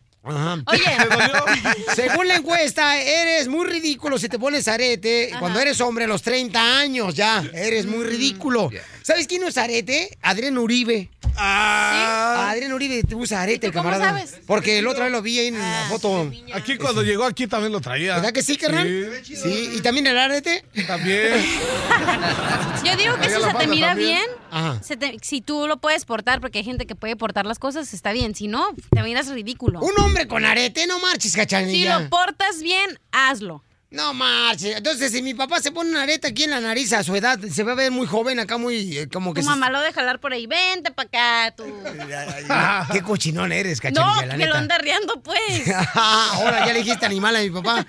[0.67, 0.83] Oye.
[1.95, 6.23] Según la encuesta, eres muy ridículo si te pones arete cuando eres hombre a los
[6.23, 7.45] 30 años ya.
[7.55, 8.09] Eres muy Mm.
[8.09, 8.71] ridículo.
[9.03, 10.17] ¿Sabes quién usa arete?
[10.23, 11.09] Adrián Uribe.
[11.37, 12.18] Ah,
[12.51, 14.07] Adrián Uribe te usa arete, cómo camarada.
[14.07, 14.41] sabes?
[14.47, 16.31] Porque el otro vez lo vi ahí en Ah, la foto.
[16.55, 18.17] Aquí cuando llegó aquí también lo traía.
[18.17, 18.87] ¿Verdad que sí, carnal?
[19.25, 19.37] Sí.
[19.37, 20.65] Sí, ¿y también el arete?
[20.87, 21.45] También.
[22.85, 24.21] Yo digo que Ahí si se te mira también.
[24.53, 27.59] bien, se te- si tú lo puedes portar, porque hay gente que puede portar las
[27.59, 28.35] cosas, está bien.
[28.35, 29.81] Si no, te miras ridículo.
[29.81, 31.99] Un hombre con arete, no marches, Si cachanilla.
[32.01, 33.63] lo portas bien, hazlo.
[33.91, 34.77] No marches.
[34.77, 37.39] Entonces, si mi papá se pone una areta aquí en la nariz a su edad,
[37.51, 39.41] se va a ver muy joven acá, muy eh, como que...
[39.41, 41.09] Tu se- mamá lo de jalar por ahí, vente para
[41.49, 41.65] acá, tú.
[42.93, 45.41] Qué cochinón eres, No, cachanilla, la que lo anda riendo, pues.
[45.95, 47.87] Ahora ya le dijiste animal a mi papá.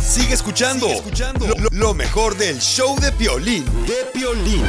[0.00, 3.64] Sigue escuchando, Lo, lo- lo mejor del show de Piolín.
[3.86, 4.64] De Piolín.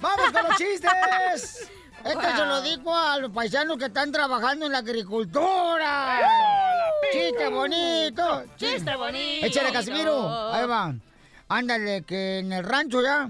[0.00, 1.68] ¡Vamos con los chistes!
[2.04, 6.18] Este se lo digo a los paisanos que están trabajando en la agricultura.
[7.12, 8.44] ¡Chiste bonito!
[8.56, 9.46] Chiste bonito.
[9.46, 10.52] Échale, Casimiro.
[10.52, 10.94] Ahí va.
[11.48, 13.28] Ándale, que en el rancho ya.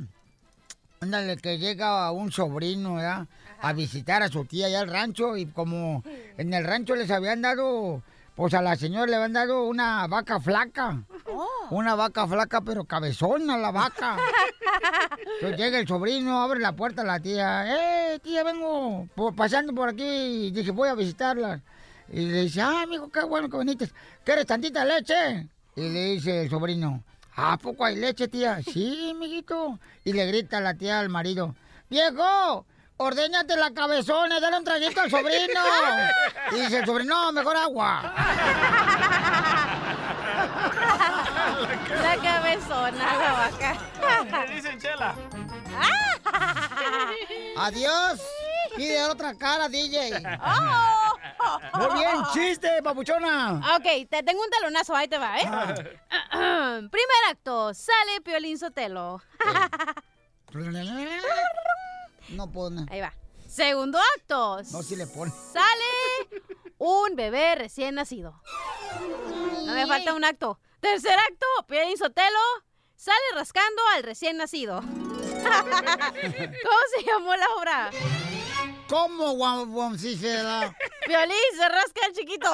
[1.00, 3.26] Ándale, que llega un sobrino, ¿ya?
[3.60, 5.36] A visitar a su tía allá al rancho.
[5.36, 6.02] Y como
[6.38, 8.02] en el rancho les habían dado,
[8.42, 11.04] pues a la señora le habían dado una vaca flaca.
[11.70, 14.16] Una vaca flaca, pero cabezona la vaca.
[15.36, 17.66] Entonces llega el sobrino, abre la puerta a la tía.
[18.14, 20.02] ¡Eh, tía, vengo por- pasando por aquí!
[20.02, 21.60] Y dije, voy a visitarla.
[22.08, 23.92] Y le dice, ah, amigo, qué bueno que viniste.
[24.24, 25.46] ¿Quieres tantita leche?
[25.76, 27.04] Y le dice el sobrino,
[27.36, 28.60] ¿a poco hay leche, tía?
[28.60, 29.78] Sí, mijito.
[30.04, 31.54] Y le grita la tía al marido,
[31.88, 32.66] ¡Viejo!
[33.02, 35.60] Ordéñate la cabezona, dale un traguito al sobrino.
[36.52, 38.02] Y dice el sobrino, no, mejor agua.
[42.02, 43.76] La cabezona, la vaca.
[44.46, 45.14] ¿Qué dicen, Chela?
[47.56, 48.20] Adiós.
[48.76, 50.22] Pide otra cara, DJ.
[51.74, 53.60] Muy bien, chiste, papuchona.
[53.76, 55.50] Ok, te tengo un talonazo, ahí te va, ¿eh?
[56.30, 59.20] Primer acto, sale Piolín Sotelo.
[62.32, 62.86] No pone.
[62.90, 63.12] Ahí va.
[63.48, 64.62] Segundo acto.
[64.72, 65.30] No, sí le pone.
[65.52, 66.44] Sale
[66.78, 68.40] un bebé recién nacido.
[69.66, 70.58] No me falta un acto.
[70.80, 72.40] Tercer acto, Piolín Sotelo
[72.96, 74.80] sale rascando al recién nacido.
[74.80, 74.90] ¿Cómo
[76.96, 77.90] se llamó la obra?
[78.88, 80.74] ¿Cómo, guam, guam, sí se da?
[81.06, 82.50] Piolín se rasca el chiquito.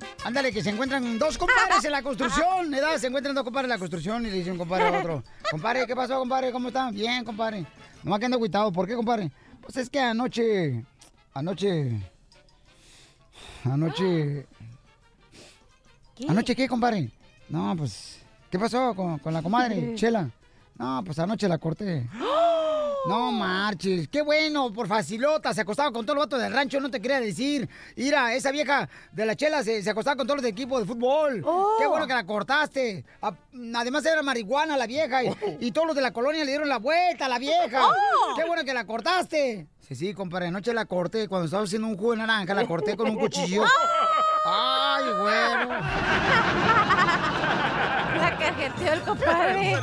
[0.26, 2.96] Ándale, que se encuentran dos compadres en la construcción, ¿verdad?
[2.96, 5.22] Se encuentran dos compadres en la construcción y le dicen compadre a otro.
[5.52, 6.50] Compadre, ¿qué pasó, compadre?
[6.50, 6.90] ¿Cómo está?
[6.90, 7.64] Bien, compadre.
[8.02, 8.72] Nomás que ando cuitado.
[8.72, 9.30] ¿Por qué, compadre?
[9.60, 10.84] Pues es que anoche...
[11.32, 12.02] Anoche...
[13.62, 14.46] Anoche...
[16.28, 17.12] ¿Anoche qué, compadre?
[17.48, 18.20] No, pues...
[18.50, 20.28] ¿Qué pasó con, con la comadre, Chela?
[20.76, 22.10] No, pues anoche la corté.
[23.08, 26.90] No marches, qué bueno, por facilota, se acostaba con todos los vatos del rancho, no
[26.90, 27.68] te quería decir.
[27.94, 30.86] Mira, esa vieja de la chela se, se acostaba con todos los de equipo de
[30.86, 31.44] fútbol.
[31.78, 33.04] Qué bueno que la cortaste.
[33.22, 33.32] A-
[33.76, 35.30] Además era marihuana la vieja y,
[35.60, 37.80] y todos los de la colonia le dieron la vuelta a la vieja.
[38.36, 39.68] Qué bueno que la cortaste.
[39.86, 42.96] Sí, sí, compadre, anoche la corté, cuando estaba haciendo un jugo de naranja, la corté
[42.96, 43.62] con un cuchillo.
[44.44, 45.80] Ay, bueno.
[48.46, 49.74] Cajeteó el compadre.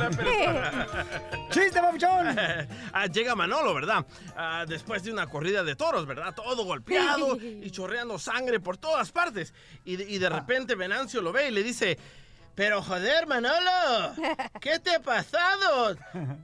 [1.50, 2.36] ¡Chiste, papuchón!
[2.92, 4.06] Ah, llega Manolo, ¿verdad?
[4.36, 6.34] Ah, después de una corrida de toros, ¿verdad?
[6.34, 9.52] Todo golpeado y chorreando sangre por todas partes.
[9.84, 11.98] Y de, y de repente Venancio lo ve y le dice...
[12.54, 14.14] Pero joder, Manolo,
[14.60, 15.96] ¿qué te ha pasado?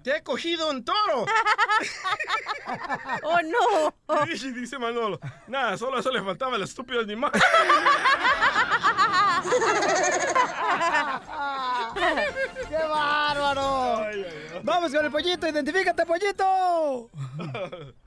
[0.03, 1.25] Te he cogido un toro.
[3.23, 3.95] ¡Oh, no!
[4.27, 7.31] Y dice Manolo, nada, solo eso le faltaba al estúpido animal.
[12.69, 14.07] ¡Qué bárbaro!
[14.65, 17.11] Vamos con el pollito, identifícate, pollito.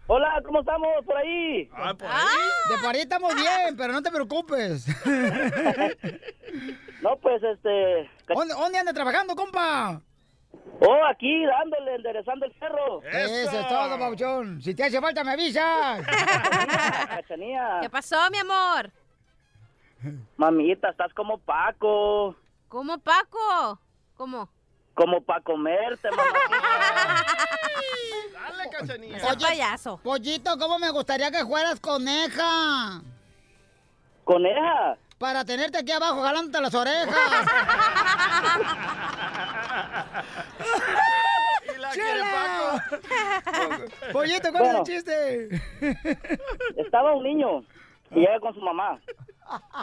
[0.08, 1.70] Hola, ¿cómo estamos por ahí?
[1.74, 4.86] Ah, por De por ahí estamos bien, pero no te preocupes.
[7.04, 8.10] No, pues este.
[8.34, 10.02] ¿Dónde, dónde anda trabajando, compa?
[10.80, 13.04] Oh, aquí dándole, enderezando el cerro.
[13.04, 14.62] Eso es todo, Pauchón.
[14.62, 16.06] Si te hace falta, me avisas.
[17.08, 17.80] Cachanía.
[17.82, 18.90] ¿Qué pasó, mi amor?
[20.38, 22.36] Mamita, estás como Paco.
[22.70, 23.80] ¿Cómo, Paco?
[24.16, 24.50] ¿Cómo?
[24.94, 26.24] Como para comerte, mamá.
[28.34, 29.20] Dale, cachanilla.
[29.20, 30.00] Sea payaso.
[30.04, 33.02] Pollito, ¿cómo me gustaría que fueras coneja?
[34.24, 34.98] ¿Coneja?
[35.18, 37.08] Para tenerte aquí abajo jalándote las orejas.
[41.76, 42.82] Y la quiere Paco.
[44.12, 44.84] Pollito, ¿cuál Bueno.
[44.84, 45.50] es el chiste?
[46.78, 47.64] Estaba un niño
[48.12, 49.00] y llega con su mamá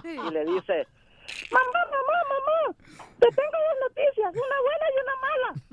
[0.05, 0.87] y le dice,
[1.51, 2.75] Mamá, mamá, mamá,
[3.19, 5.17] te tengo dos noticias, una buena y una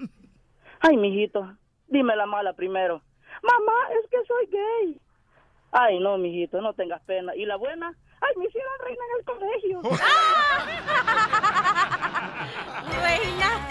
[0.07, 0.11] mala.
[0.79, 1.55] Ay, mijito,
[1.87, 3.01] dime la mala primero.
[3.43, 4.99] Mamá, es que soy gay.
[5.71, 7.35] Ay, no, mijito, no tengas pena.
[7.35, 7.93] ¿Y la buena?
[8.21, 9.81] Ay, me hicieron reina en el colegio.
[13.03, 13.67] ¡Reina!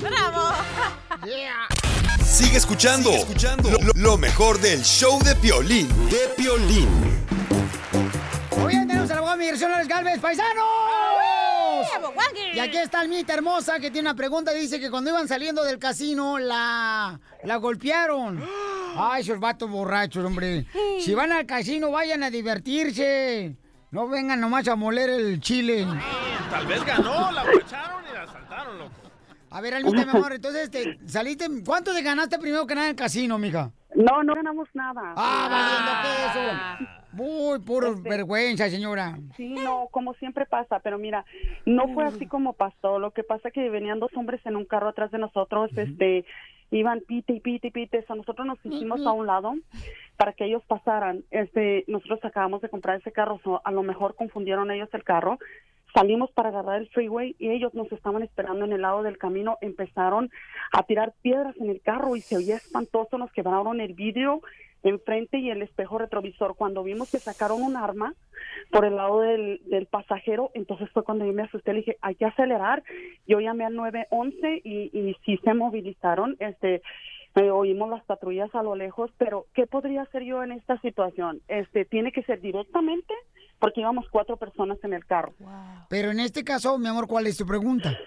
[0.00, 0.54] ¡Bravo!
[2.22, 6.88] Sigue escuchando, escuchando lo, lo mejor del show de Piolín, de Piolín.
[8.62, 10.64] Hoy tenemos al abogado de migración, Alex Galvez, paisanos.
[12.54, 14.52] Y aquí está Almita hermosa que tiene una pregunta.
[14.52, 18.44] Dice que cuando iban saliendo del casino la, la golpearon.
[18.96, 20.66] Ay, esos vatos borrachos, hombre.
[21.00, 23.56] Si van al casino, vayan a divertirse.
[23.90, 25.86] No vengan nomás a moler el chile.
[26.50, 28.90] Tal vez ganó, la aprovecharon y la asaltaron, loco.
[29.50, 31.46] A ver, Almita, mi amor, entonces te saliste.
[31.64, 33.70] ¿Cuánto te ganaste primero que nada en el casino, mija?
[33.94, 35.14] No, no ganamos nada.
[35.16, 36.94] Ah, valiendo queso.
[37.12, 39.16] Muy puro vergüenza, señora.
[39.36, 41.24] Sí, no, como siempre pasa, pero mira,
[41.64, 42.98] no fue así como pasó.
[42.98, 46.24] Lo que pasa que venían dos hombres en un carro atrás de nosotros, este,
[46.78, 47.98] iban pite y pite y pite.
[47.98, 49.54] O sea, nosotros nos hicimos a un lado
[50.16, 51.24] para que ellos pasaran.
[51.30, 55.38] Este, nosotros acabamos de comprar ese carro, so, a lo mejor confundieron ellos el carro.
[55.94, 59.58] Salimos para agarrar el freeway y ellos nos estaban esperando en el lado del camino.
[59.60, 60.30] Empezaron
[60.72, 63.16] a tirar piedras en el carro y se oía espantoso.
[63.16, 64.42] Nos quebraron el vidrio
[64.84, 66.56] enfrente y el espejo retrovisor.
[66.56, 68.14] Cuando vimos que sacaron un arma
[68.70, 71.72] por el lado del, del pasajero, entonces fue cuando yo me asusté.
[71.72, 72.82] Le dije, hay que acelerar.
[73.26, 76.36] Yo llamé al 911 y, y sí se movilizaron.
[76.38, 76.82] Este,
[77.36, 81.40] eh, oímos las patrullas a lo lejos, pero ¿qué podría hacer yo en esta situación?
[81.48, 83.12] Este, tiene que ser directamente
[83.58, 85.32] porque íbamos cuatro personas en el carro.
[85.88, 87.98] Pero en este caso, mi amor, ¿cuál es tu pregunta?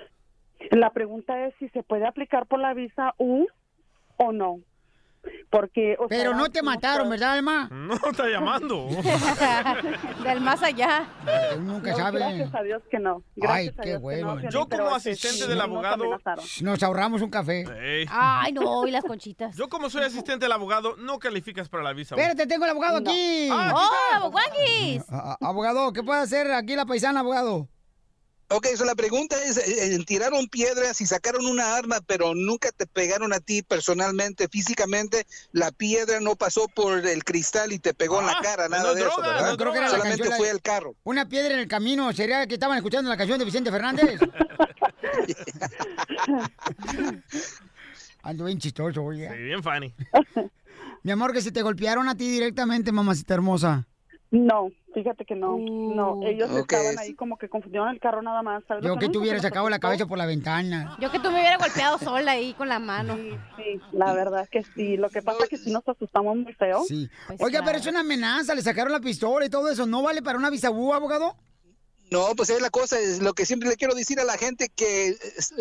[0.72, 3.48] La pregunta es si se puede aplicar por la visa U
[4.18, 4.60] o no.
[5.50, 7.70] Porque, o Pero sea, no te mataron, ¿verdad, Alma?
[7.72, 8.88] No, está llamando.
[10.24, 11.08] Del más allá.
[11.60, 12.20] Nunca No, sabe.
[12.20, 13.24] Gracias a Dios que no.
[13.48, 14.36] Ay, Gracias qué bueno.
[14.36, 16.20] no, Yo como asistente sí, del abogado-.
[16.62, 17.66] Nos ahorramos un café.
[18.10, 19.56] Ay, no, y las conchitas.
[19.56, 22.16] Yo como soy asistente del abogado, no calificas para la visa.
[22.16, 23.50] Espérate, tengo el abogado aquí.
[23.52, 25.04] Ah, ¡Oh, aboguanguis!
[25.42, 27.70] Abogado, ¿qué puede hacer aquí la paisana, abogado?
[28.50, 32.72] Ok, so la pregunta es, eh, eh, tiraron piedras y sacaron una arma, pero nunca
[32.72, 37.94] te pegaron a ti personalmente, físicamente, la piedra no pasó por el cristal y te
[37.94, 39.52] pegó en la cara, nada no de eso, ¿verdad?
[39.52, 40.96] no Creo que era la Solamente canción, fue la- el carro.
[41.04, 44.18] Una piedra en el camino, ¿sería que estaban escuchando la canción de Vicente Fernández?
[48.24, 49.30] Ando bien chistoso, oye.
[49.30, 49.94] Sí, bien funny.
[51.04, 53.88] Mi amor, que si te golpearon a ti directamente, mamacita hermosa.
[54.30, 55.58] No, fíjate que no.
[55.58, 58.64] No, ellos estaban ahí como que confundieron el carro nada más.
[58.68, 60.98] ¿sabes lo Yo que tú hubieras sacado la cabeza por la ventana.
[61.00, 63.16] Yo que tú me hubiera golpeado sola ahí con la mano.
[63.16, 64.98] Sí, sí, la verdad que sí.
[64.98, 66.84] Lo que pasa es que sí nos asustamos muy feo.
[66.86, 67.10] Sí.
[67.28, 69.86] Pues Oiga, pero es una amenaza, le sacaron la pistola y todo eso.
[69.86, 71.36] ¿No vale para una visa U, abogado?
[72.12, 74.70] No, pues es la cosa, es lo que siempre le quiero decir a la gente
[74.76, 75.54] que es-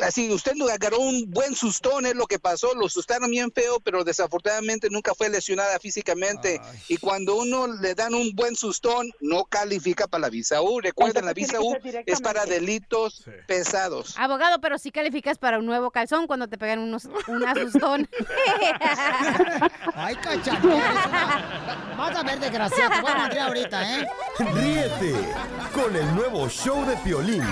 [0.00, 3.80] así usted lo agarró un buen sustón, es lo que pasó, lo asustaron bien feo,
[3.80, 6.60] pero desafortunadamente nunca fue lesionada físicamente.
[6.88, 10.80] Y cuando uno le dan un buen sustón, no califica para la visa U.
[10.80, 11.76] Recuerden, la visa U
[12.06, 14.14] es para delitos pesados.
[14.16, 18.08] Abogado, pero sí calificas para un nuevo calzón cuando te pegan unos, un asustón.
[19.94, 20.16] Ay,
[20.62, 24.08] una- Vas a ver, desgraciado, te voy a mandar ahorita, ¿eh?
[24.38, 25.14] Ríete
[25.74, 27.42] con el nuevo show de Piolín.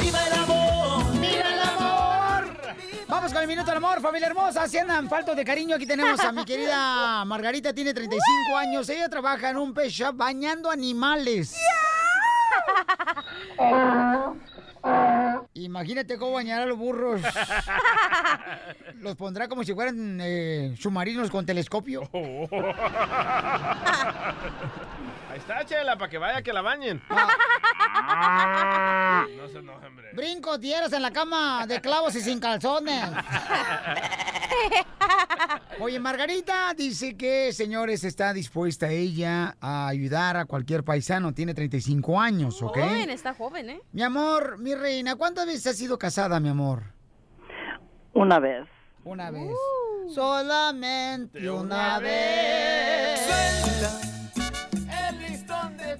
[0.00, 0.61] ¡Viva el amor!
[3.12, 4.66] Vamos con el minuto del amor, familia hermosa.
[4.66, 8.88] Si andan faltos de cariño, aquí tenemos a mi querida Margarita, tiene 35 años.
[8.88, 11.54] Ella trabaja en un pet shop bañando animales.
[15.52, 17.20] Imagínate cómo bañar a los burros.
[19.00, 22.08] Los pondrá como si fueran eh, submarinos con telescopio.
[25.32, 27.02] Ahí está, Chela, para que vaya que la bañen.
[29.36, 30.10] No se enoje, hombre.
[30.14, 33.02] Brincos dieras en la cama de clavos y sin calzones.
[35.80, 41.32] Oye, Margarita dice que, señores, está dispuesta ella a ayudar a cualquier paisano.
[41.32, 42.78] Tiene 35 años, ¿ok?
[42.78, 43.80] Joven, está joven, ¿eh?
[43.92, 46.82] Mi amor, mi reina, ¿cuántas veces has sido casada, mi amor?
[48.12, 48.68] Una vez.
[49.04, 49.50] Una vez.
[50.08, 54.11] Solamente una vez.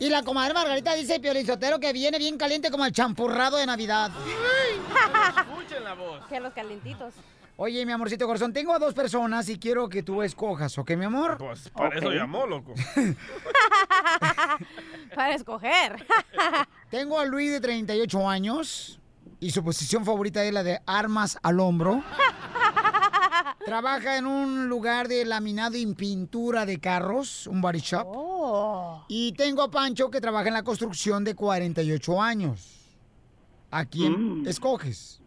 [0.02, 4.10] Y la comadre Margarita dice, Piolizotero, que viene bien caliente como el champurrado de Navidad.
[5.38, 6.26] Escuchen la voz.
[6.26, 7.14] Que los calentitos.
[7.56, 11.04] Oye, mi amorcito corazón, tengo a dos personas y quiero que tú escojas, ¿ok, mi
[11.04, 11.38] amor?
[11.38, 12.74] Pues para eso llamó, loco.
[15.14, 16.04] Para escoger.
[16.90, 18.98] Tengo a Luis de 38 años
[19.38, 22.02] y su posición favorita es la de armas al hombro.
[23.64, 29.04] Trabaja en un lugar de laminado y pintura de carros, un body shop.
[29.08, 32.78] Y tengo a Pancho que trabaja en la construcción de 48 años.
[33.70, 34.48] ¿A quién Mm.
[34.48, 35.20] escoges?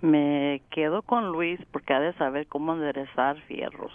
[0.00, 3.92] Me quedo con Luis porque ha de saber cómo enderezar fierros.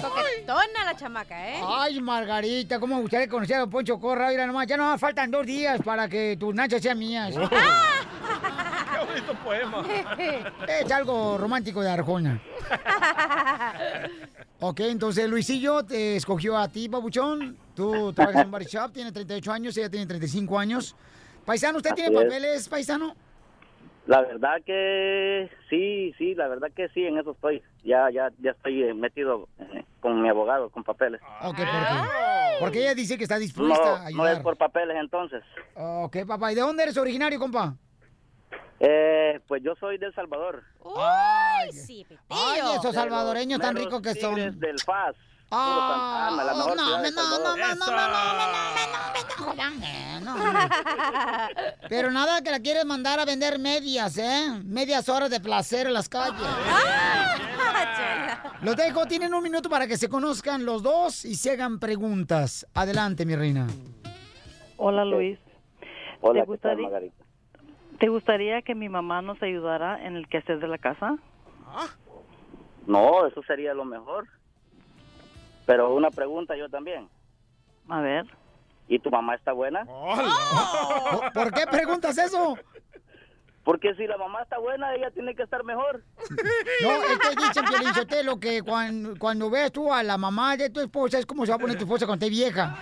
[0.00, 1.60] Coquetona la chamaca, ¿eh?
[1.66, 4.28] Ay, Margarita, ¿cómo me gustaría conocer a Poncho Corra?
[4.28, 7.34] Mira nomás, ya no faltan dos días para que tus nachas sean mías.
[8.98, 9.84] Qué bonito poema.
[10.68, 12.40] Es algo romántico de Arjona.
[14.60, 17.54] Ok, entonces Luisillo te escogió a ti, babuchón.
[17.74, 20.96] Tú trabajas en bar shop, tiene 38 años, ella tiene 35 años.
[21.44, 22.22] Paisano, ¿usted tiene es.
[22.22, 23.14] papeles, paisano?
[24.06, 27.62] La verdad que sí, sí, la verdad que sí, en eso estoy.
[27.84, 31.20] Ya, ya, ya estoy eh, metido eh, con mi abogado, con papeles.
[31.42, 32.08] Ok, ¿por qué?
[32.60, 35.42] Porque ella dice que está dispuesta a No, no es por papeles entonces.
[35.74, 36.52] Ok, papá.
[36.52, 37.74] ¿Y de dónde eres originario, compa?
[38.80, 40.62] Eh, pues yo soy del Salvador.
[40.96, 44.58] Ay, sí, Ay, esos salvadoreños tan ricos que son.
[44.58, 45.14] Del FAS.
[45.50, 47.58] Ah, Puro Santana, la mejor no, ciudad de no, no, no, Salvador.
[47.78, 47.84] no,
[49.54, 49.70] no, no,
[50.20, 51.48] no, no, no.
[51.88, 54.60] Pero nada que la quieres mandar a vender medias, ¿eh?
[54.64, 56.40] Medias horas de placer en las calles.
[58.62, 62.66] Los dejo, tienen un minuto para que se conozcan los dos y se hagan preguntas.
[62.74, 63.66] Adelante, mi reina.
[64.76, 65.38] Hola Luis.
[66.20, 67.23] Hola, ¿Te ¿qué tal, gustaría, Margarita?
[68.04, 71.16] ¿Te gustaría que mi mamá nos ayudara en el quehacer de la casa?
[72.86, 74.28] No, eso sería lo mejor.
[75.64, 77.08] Pero una pregunta yo también.
[77.88, 78.26] A ver.
[78.88, 79.86] ¿Y tu mamá está buena?
[79.86, 82.58] ¿Por, por qué preguntas eso?
[83.64, 86.04] Porque si la mamá está buena, ella tiene que estar mejor.
[86.82, 90.80] No, es que dicen, Piolín que cuando, cuando ves tú a la mamá de tu
[90.80, 92.76] esposa es como se va a poner tu esposa cuando esté vieja.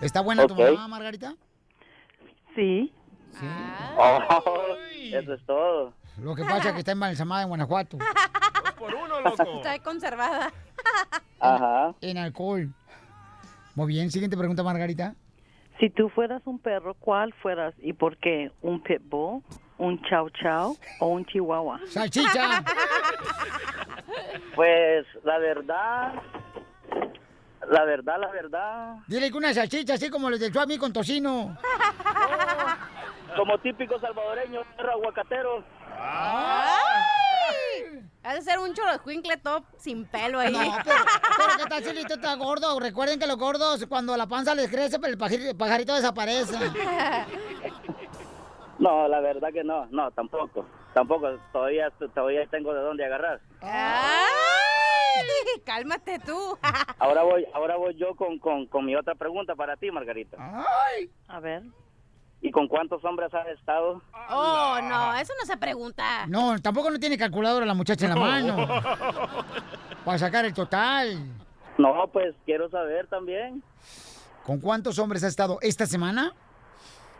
[0.00, 1.34] ¿Está buena tu mamá, Margarita?
[2.54, 2.92] Sí.
[3.96, 4.76] Oh,
[5.12, 5.92] eso es todo.
[6.18, 7.98] Lo que pasa es que está embalsamada en Guanajuato.
[8.78, 9.14] Por uno,
[9.56, 10.52] Está conservada.
[11.40, 11.94] Ajá.
[12.00, 12.68] En alcohol.
[13.74, 15.14] Muy bien, siguiente pregunta, Margarita.
[15.80, 18.52] Si tú fueras un perro, ¿cuál fueras y por qué?
[18.60, 19.42] ¿Un pitbull,
[19.78, 21.80] un chow chow o un chihuahua?
[21.86, 22.64] ¡Salchicha!
[24.54, 26.12] Pues la verdad,
[27.70, 31.56] la verdad, la verdad, Dile que una salchicha así como los del Suami con tocino.
[33.36, 35.64] como típico salvadoreño, perro aguacatero.
[35.98, 36.72] ¡Ay!
[38.24, 40.52] Has de ser un choroscuincle top sin pelo ahí.
[40.52, 41.04] No, pero,
[41.36, 42.78] pero ¿qué tal si está gordo?
[42.78, 46.56] Recuerden que los gordos, cuando la panza les crece, pero el pajarito, pajarito desaparece.
[48.82, 53.40] No, la verdad que no, no, tampoco, tampoco, todavía, todavía tengo de dónde agarrar.
[53.60, 54.32] ¡Ay!
[55.64, 56.58] Cálmate tú.
[56.98, 60.36] Ahora voy, ahora voy yo con, con, con mi otra pregunta para ti, Margarita.
[61.28, 61.62] A ver.
[62.40, 64.02] ¿Y con cuántos hombres has estado?
[64.28, 66.26] Oh, no, eso no se pregunta.
[66.26, 68.66] No, tampoco no tiene calculadora la muchacha en la mano.
[70.04, 71.18] Para sacar el total.
[71.78, 73.62] No, pues quiero saber también.
[74.44, 76.32] ¿Con cuántos hombres ha estado esta semana?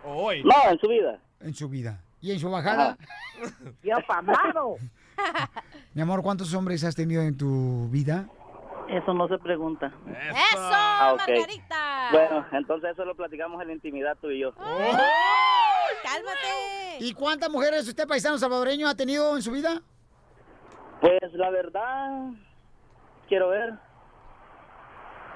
[0.04, 0.42] Hoy.
[0.42, 1.20] No, en su vida.
[1.43, 2.01] En su vida.
[2.20, 2.97] ¿Y en su bajada?
[3.82, 4.76] Yo pamado.
[5.95, 8.28] Mi amor, ¿cuántos hombres has tenido en tu vida?
[8.88, 9.93] Eso no se pregunta.
[10.07, 11.14] ¡Eso, Ah.
[11.18, 12.09] Margarita!
[12.12, 14.53] Bueno, entonces eso lo platicamos en la intimidad tú y yo.
[14.55, 14.99] ¡Cálmate!
[17.01, 19.82] ¿Y cuántas mujeres usted, paisano salvadoreño, ha tenido en su vida?
[21.01, 22.30] Pues la verdad,
[23.28, 23.74] quiero ver.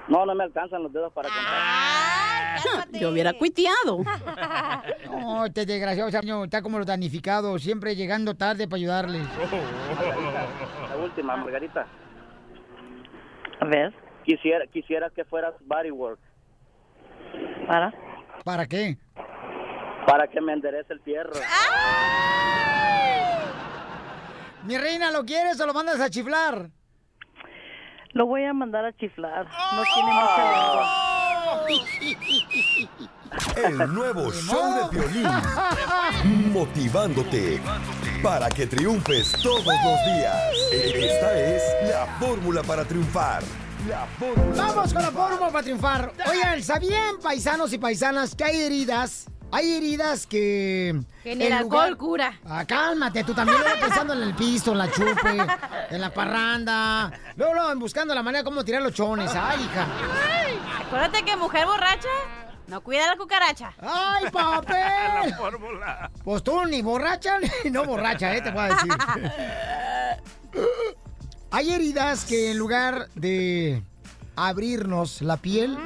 [0.07, 2.91] No, no me alcanzan los dedos para contar.
[2.99, 4.03] Yo hubiera cuiteado.
[5.09, 9.27] No, este desgraciado señor está como los damnificados, siempre llegando tarde para ayudarles.
[10.89, 11.87] La última, Margarita.
[13.59, 13.93] A ver.
[14.23, 16.19] Quisiera, quisiera que fueras bodywork.
[17.65, 17.93] ¿Para?
[18.43, 18.97] ¿Para qué?
[20.05, 21.31] Para que me enderece el fierro.
[24.63, 26.69] Mi reina, ¿lo quieres o lo mandas a chiflar?
[28.13, 29.45] Lo voy a mandar a chiflar.
[29.45, 31.07] No tiene mucha lengua.
[33.55, 35.27] El nuevo show de Piolín.
[36.53, 37.61] Motivándote
[38.23, 40.35] para que triunfes todos los días.
[40.73, 43.43] Esta es la fórmula para triunfar.
[43.87, 44.63] La fórmula.
[44.63, 46.11] Vamos con la fórmula para triunfar.
[46.29, 49.27] Oigan, ¿sabían, paisanos y paisanas, que hay heridas?
[49.51, 50.99] Hay heridas que...
[51.23, 52.39] Que ni el alcohol cura.
[52.45, 55.47] Ah, cálmate, tú también luego pensando en el piso, en la chupe,
[55.89, 57.11] en la parranda.
[57.35, 59.31] Luego, luego buscando la manera de cómo tirar los chones.
[59.33, 59.87] Ay, hija.
[60.85, 62.09] Acuérdate que mujer borracha
[62.67, 63.73] no cuida la cucaracha.
[63.79, 64.75] ¡Ay, papel!
[65.29, 66.11] La fórmula.
[66.23, 68.41] Pues tú ni borracha ni no borracha, ¿eh?
[68.41, 68.91] Te puedo decir.
[71.51, 73.81] Hay heridas que en lugar de
[74.35, 75.77] abrirnos la piel,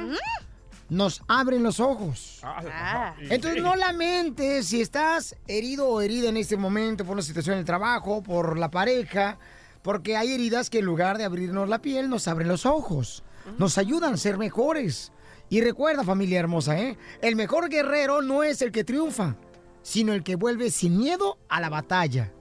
[0.92, 2.40] nos abren los ojos.
[2.42, 3.14] Ah.
[3.18, 7.64] Entonces no lamentes si estás herido o herida en este momento por la situación del
[7.64, 9.38] trabajo, por la pareja,
[9.80, 13.24] porque hay heridas que en lugar de abrirnos la piel nos abren los ojos,
[13.56, 15.12] nos ayudan a ser mejores.
[15.48, 16.98] Y recuerda familia hermosa, ¿eh?
[17.22, 19.36] el mejor guerrero no es el que triunfa,
[19.82, 22.32] sino el que vuelve sin miedo a la batalla.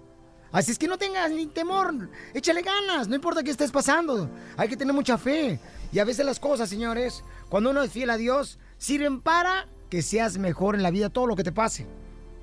[0.51, 4.67] Así es que no tengas ni temor, échale ganas, no importa qué estés pasando, hay
[4.67, 5.57] que tener mucha fe.
[5.93, 10.01] Y a veces las cosas, señores, cuando uno es fiel a Dios, sirven para que
[10.01, 11.85] seas mejor en la vida todo lo que te pase.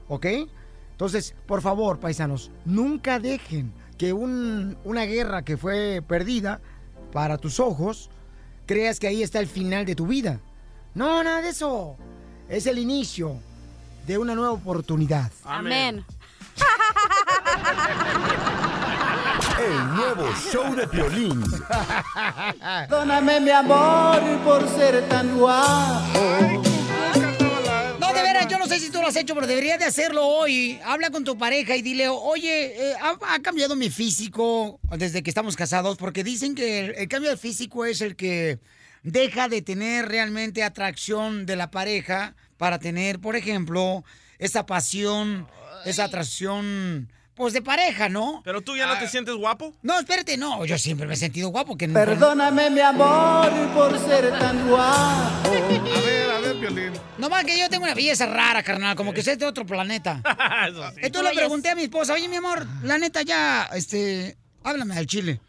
[0.07, 0.27] ¿Ok?
[0.93, 6.61] Entonces, por favor, paisanos, nunca dejen que un- una guerra que fue perdida
[7.13, 8.11] para tus ojos,
[8.67, 10.41] creas que ahí está el final de tu vida.
[10.95, 11.97] No, nada de eso.
[12.49, 13.39] Es el inicio
[14.07, 15.31] de una nueva oportunidad.
[15.45, 16.05] Amén.
[19.59, 21.43] El nuevo show de Piolín.
[22.89, 26.63] Perdóname, mi amor, por ser tan guapo.
[27.99, 30.25] No, de veras, yo no sé si tú lo has hecho, pero deberías de hacerlo
[30.27, 30.81] hoy.
[30.85, 35.31] Habla con tu pareja y dile, oye, eh, ha, ha cambiado mi físico desde que
[35.31, 38.61] estamos casados, porque dicen que el, el cambio de físico es el que
[39.03, 44.05] deja de tener realmente atracción de la pareja para tener, por ejemplo,
[44.39, 45.49] esa pasión,
[45.85, 48.43] esa atracción, pues de pareja, ¿no?
[48.45, 49.73] ¿Pero tú ya no te sientes guapo?
[49.83, 51.77] No, espérate, no, yo siempre me he sentido guapo.
[51.79, 55.49] Que no- Perdóname, mi amor, por ser tan guapo.
[55.49, 56.93] A ver, a ver, Piolín.
[57.17, 60.21] No más que yo tengo una belleza rara, carnal, como que soy de otro planeta.
[60.69, 61.01] Eso sí.
[61.03, 65.07] Entonces le pregunté a mi esposa, oye, mi amor, la neta ya, este, háblame del
[65.07, 65.41] chile.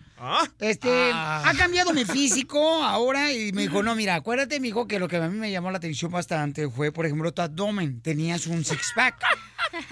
[0.60, 5.00] Este, ha cambiado mi físico ahora y me dijo, no, mira, acuérdate, mi hijo, que
[5.00, 8.02] lo que a mí me llamó la atención bastante fue, por ejemplo, tu abdomen.
[8.02, 9.16] Tenías un six-pack.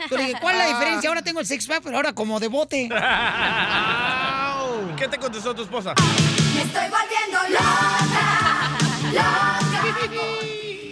[0.09, 1.09] Yo le dije, ¿cuál es la diferencia?
[1.09, 2.81] Ahora tengo el six-pack, pero ahora como de bote.
[2.83, 2.89] ¿Y
[4.97, 5.93] ¿Qué te contestó tu esposa?
[6.55, 8.77] Me estoy volviendo loca,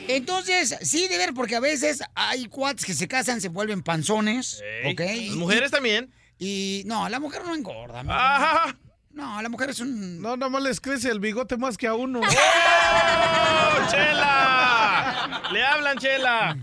[0.08, 4.62] Entonces, sí, de ver, porque a veces hay cuates que se casan, se vuelven panzones,
[4.84, 5.00] Ey, ¿ok?
[5.30, 6.14] las mujeres también.
[6.38, 8.02] Y no, la mujer no engorda.
[8.02, 8.14] amigo.
[8.16, 8.76] Ah.
[9.12, 10.22] No, la mujer es un...
[10.22, 12.20] No, nomás les crece el bigote más que a uno.
[12.20, 15.42] ¡Oh, Chela!
[15.54, 16.58] ¡Le hablan, Chela!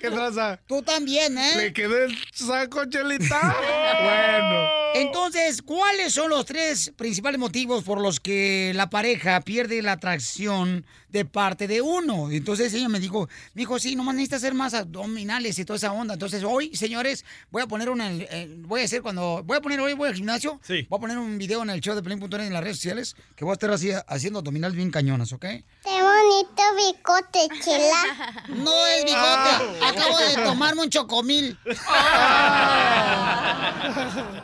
[0.00, 0.58] ¿Qué raza?
[0.66, 1.52] Tú también, ¿eh?
[1.56, 3.38] ¿Le quedó el saco, Chelita?
[4.02, 4.89] bueno.
[4.94, 10.84] Entonces, ¿cuáles son los tres principales motivos por los que la pareja pierde la atracción
[11.08, 12.30] de parte de uno?
[12.30, 15.92] Entonces ella me dijo, me dijo, sí, nomás necesitas hacer más abdominales y toda esa
[15.92, 16.14] onda.
[16.14, 19.80] Entonces hoy, señores, voy a poner una, eh, voy a hacer cuando, voy a poner
[19.80, 20.86] hoy, voy al gimnasio, Sí.
[20.88, 23.44] voy a poner un video en el show de Pelín.net en las redes sociales que
[23.44, 25.42] voy a estar así, haciendo abdominales bien cañonas, ¿ok?
[25.42, 28.44] Qué bonito bicote, chela.
[28.48, 31.56] No es bigote, acabo de tomarme un chocomil.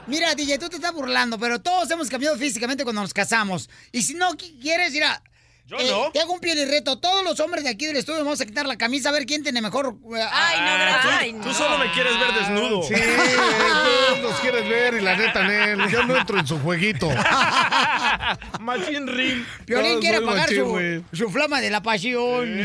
[0.06, 3.68] Mira, DJ, tú te estás burlando, pero todos hemos cambiado físicamente cuando nos casamos.
[3.92, 5.22] Y si no qui- quieres, mira.
[5.68, 6.10] Yo eh, no.
[6.12, 6.98] Te hago un piel y reto.
[6.98, 9.42] Todos los hombres de aquí del estudio vamos a quitar la camisa a ver quién
[9.42, 9.96] tiene mejor.
[10.16, 11.42] eh, Ay, no, Ah, tú- gracias.
[11.42, 12.82] Tú, solo me quieres ver desnudo.
[12.84, 17.08] Sí, tú nos quieres ver y la neta, Nel, yo no entro en su jueguito.
[18.60, 19.44] Machín Ring.
[19.64, 22.64] Piolín quiere apagar machín, su, su flama de la pasión.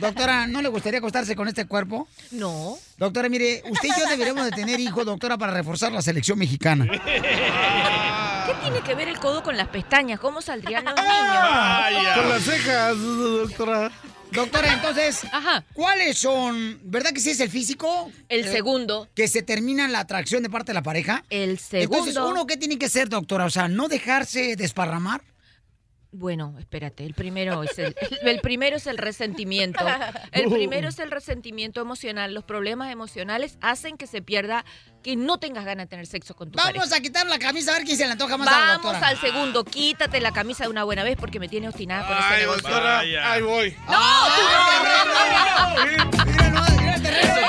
[0.00, 2.08] Doctora, ¿no le gustaría acostarse con este cuerpo?
[2.32, 2.76] No.
[2.96, 6.86] Doctora, mire, usted y yo deberíamos de tener hijos, doctora, para reforzar la selección mexicana.
[8.50, 10.18] ¿Qué tiene que ver el codo con las pestañas?
[10.18, 12.14] ¿Cómo saldrían los niños?
[12.16, 13.92] Con las cejas, doctora.
[14.32, 15.64] Doctora, entonces, Ajá.
[15.72, 16.78] ¿cuáles son?
[16.82, 18.10] ¿Verdad que sí es el físico?
[18.28, 19.08] El Eh, segundo.
[19.14, 21.24] Que se termina la atracción de parte de la pareja.
[21.30, 21.98] El segundo.
[21.98, 23.44] Entonces, ¿uno qué tiene que ser, doctora?
[23.44, 25.22] O sea, ¿no dejarse desparramar?
[26.12, 29.84] Bueno, espérate, el primero es el, el primero es el resentimiento.
[30.32, 32.34] El primero es el resentimiento emocional.
[32.34, 34.64] Los problemas emocionales hacen que se pierda,
[35.04, 36.96] que no tengas ganas de tener sexo con tu Vamos pareja.
[36.96, 39.06] a quitar la camisa a ver quién se le antoja más a la Vamos doctora.
[39.06, 39.64] al segundo.
[39.64, 42.98] Quítate la camisa de una buena vez porque me tiene obstinada con ese Ay, doctora,
[42.98, 43.76] ahí voy.
[46.26, 47.34] Mira, no, mira el terreno.
[47.36, 47.46] Pero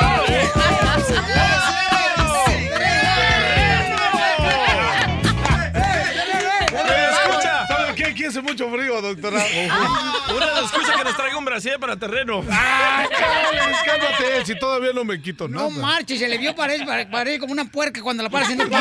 [8.41, 9.37] hace mucho frío, doctora.
[10.35, 12.43] Una excusa que nos traiga un brasier para terreno.
[12.49, 14.45] ¡Ay, chales, cálmate!
[14.45, 15.69] Si todavía no me quito nada.
[15.69, 16.85] No marches, se le vio parecer,
[17.39, 18.67] como una puerca cuando la paras en el.
[18.67, 18.73] ¡Uy,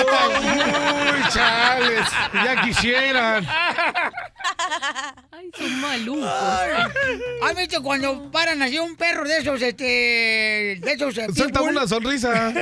[1.32, 2.08] chales!
[2.32, 3.46] Ya quisieran.
[5.32, 6.30] Ay, son malucos.
[7.42, 11.87] ¿Has visto cuando paran así un perro de esos, este, de esos eh, Suelta una
[11.87, 12.53] sonrisa.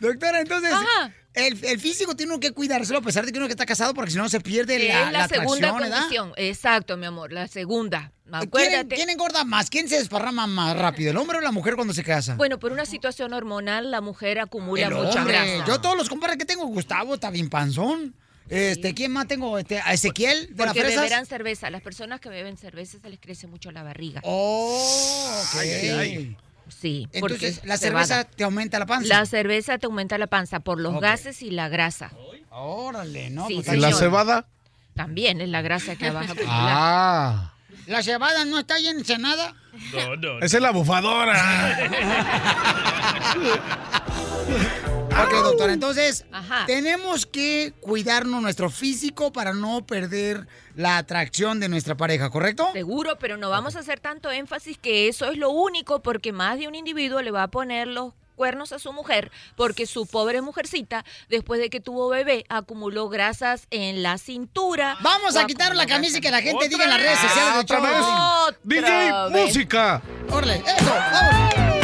[0.00, 1.12] Doctora, entonces, Ajá.
[1.46, 3.94] El, el físico tiene uno que cuidárselo a pesar de que uno que está casado
[3.94, 6.32] porque si no se pierde Es la, la, segunda condición.
[6.36, 8.12] Exacto, mi amor, la segunda.
[8.24, 8.94] ¿Quién, Acuérdate.
[8.94, 9.70] quién engorda más?
[9.70, 12.34] ¿Quién se desparrama más rápido, el hombre o la mujer cuando se casa?
[12.34, 15.34] Bueno, por una situación hormonal, la mujer acumula el mucha hombre.
[15.34, 15.64] grasa.
[15.66, 18.14] Yo todos los compadres que tengo, Gustavo está bien panzón.
[18.50, 19.58] Este, ¿quién más tengo?
[19.58, 21.02] Este, a Ezequiel de las Porque fresas.
[21.02, 21.70] beberán cerveza.
[21.70, 24.20] Las personas que beben cerveza se les crece mucho la barriga.
[24.24, 25.60] Oh, ok.
[25.60, 26.36] Ay, ay.
[26.68, 28.06] Sí, Entonces, la cebada.
[28.06, 29.08] cerveza te aumenta la panza.
[29.08, 32.10] La cerveza te aumenta la panza por los gases y la grasa.
[32.50, 33.46] Órale, ¿no?
[33.46, 34.46] Sí, Pues, ¿Y la cebada?
[34.94, 36.34] También es la grasa que baja.
[36.46, 37.52] Ah.
[37.86, 39.54] ¿La cebada no está llena de nada?
[39.94, 40.38] No, no.
[40.40, 41.88] Esa es la bufadora.
[45.10, 46.64] Ok, doctora, entonces Ajá.
[46.66, 52.68] tenemos que cuidarnos nuestro físico para no perder la atracción de nuestra pareja, ¿correcto?
[52.72, 56.58] Seguro, pero no vamos a hacer tanto énfasis que eso es lo único porque más
[56.58, 60.40] de un individuo le va a poner los cuernos a su mujer porque su pobre
[60.40, 64.96] mujercita después de que tuvo bebé acumuló grasas en la cintura.
[65.00, 67.80] Vamos a quitar la camisa y que la gente diga en las redes sociales ¿Otra
[67.80, 68.56] vez?
[68.62, 70.02] DJ, música.
[70.30, 71.77] Órale, eso, vamos.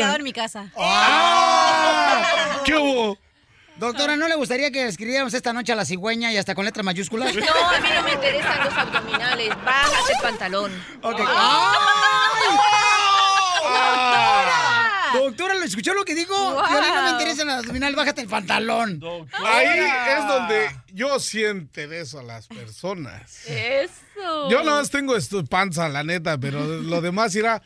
[0.00, 0.70] En mi casa.
[2.64, 3.18] ¿Qué hubo?
[3.76, 6.84] Doctora, ¿no le gustaría que escribiéramos esta noche a la cigüeña y hasta con letras
[6.84, 7.34] mayúsculas?
[7.34, 9.48] No, a mí no me interesan los abdominales.
[9.64, 10.84] Bájate el pantalón.
[11.02, 11.20] Ok.
[11.26, 12.60] ¡Ay!
[15.14, 16.34] Doctora, ¿lo escuchó lo que dijo?
[16.34, 16.62] Wow.
[16.68, 19.00] Piolín, no me interesa el abdominal, bájate el pantalón.
[19.32, 23.46] Ahí es donde yo siento eso a las personas.
[23.46, 24.50] Eso.
[24.50, 27.62] Yo no tengo esto panza, la neta, pero lo demás irá.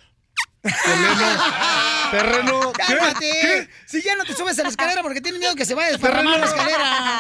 [0.65, 1.27] Terreno.
[2.11, 2.73] Terreno.
[2.73, 2.83] ¿Qué?
[2.97, 3.31] ¡Cálmate!
[3.43, 3.69] ¿Qué?
[3.87, 5.93] Si ya no te subes a la escalera porque tienes miedo que se vaya a
[5.93, 7.19] desparramar la escalera.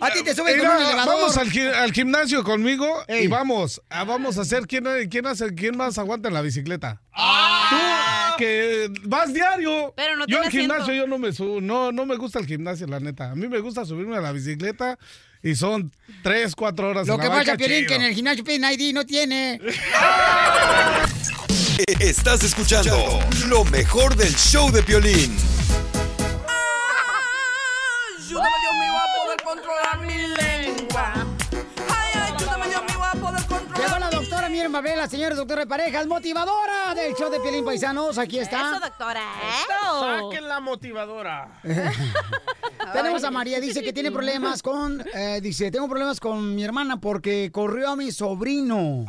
[0.00, 1.14] A ti te subes con Mira, un elevador.
[1.16, 3.82] vamos al, gi- al gimnasio conmigo y vamos.
[3.90, 7.00] a- vamos a hacer quién, quién, hace, quién más aguanta en la bicicleta.
[7.70, 7.76] Tú
[8.38, 9.92] que vas diario.
[9.96, 12.86] Pero no yo al gimnasio yo no me subo, no, no me gusta el gimnasio,
[12.86, 13.32] la neta.
[13.32, 14.96] A mí me gusta subirme a la bicicleta
[15.42, 15.90] y son
[16.22, 17.06] tres, cuatro horas.
[17.08, 19.60] Lo en la que pasa, Piolín, que en el gimnasio piden ID no tiene.
[22.00, 22.96] Estás escuchando
[23.48, 25.36] lo mejor del show de Piolín.
[28.16, 31.26] Ayúdame, Dios mío, a poder controlar mi lengua.
[31.88, 33.84] Ay, ayúdame, Dios mío, a poder controlar.
[33.84, 37.64] Llegó la doctora Miren Babel, la señora doctora de parejas, motivadora del show de Piolín
[37.64, 38.16] Paisanos.
[38.16, 38.76] Aquí está.
[38.76, 39.22] Eso, doctora.
[39.98, 41.60] Saquen la motivadora.
[42.92, 47.00] Tenemos a María, dice que tiene problemas con, eh, dice, tengo problemas con mi hermana
[47.00, 49.04] porque corrió a mi sobrino.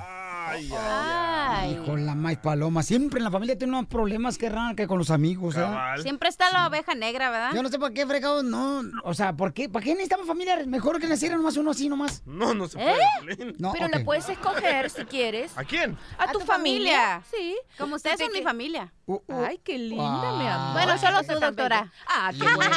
[0.49, 1.71] Ay, Ay.
[1.73, 2.83] Hijo, la maíz paloma.
[2.83, 5.65] Siempre en la familia tiene unos problemas que raro que con los amigos, ¿eh?
[6.01, 7.51] Siempre está la oveja negra, ¿verdad?
[7.53, 8.83] Yo no sé por qué, fregados, no.
[9.03, 9.69] O sea, ¿por qué?
[9.69, 10.57] ¿Para qué necesitamos familia?
[10.65, 12.23] Mejor que naciera nomás uno así nomás.
[12.25, 12.95] No, no se ¿Eh?
[13.23, 13.55] puede.
[13.59, 13.95] No, Pero ok.
[13.95, 15.51] la puedes escoger si quieres.
[15.57, 15.97] ¿A quién?
[16.17, 17.21] A, tu, familia.
[17.29, 17.57] Sí.
[17.77, 18.91] Como ustedes son mi familia.
[19.05, 19.43] Uh, uh.
[19.45, 20.35] Ay, qué linda, Ah.
[20.37, 20.73] mi amor.
[20.73, 21.91] Bueno, solo tú, doctora.
[22.07, 22.75] Ah, qué bueno.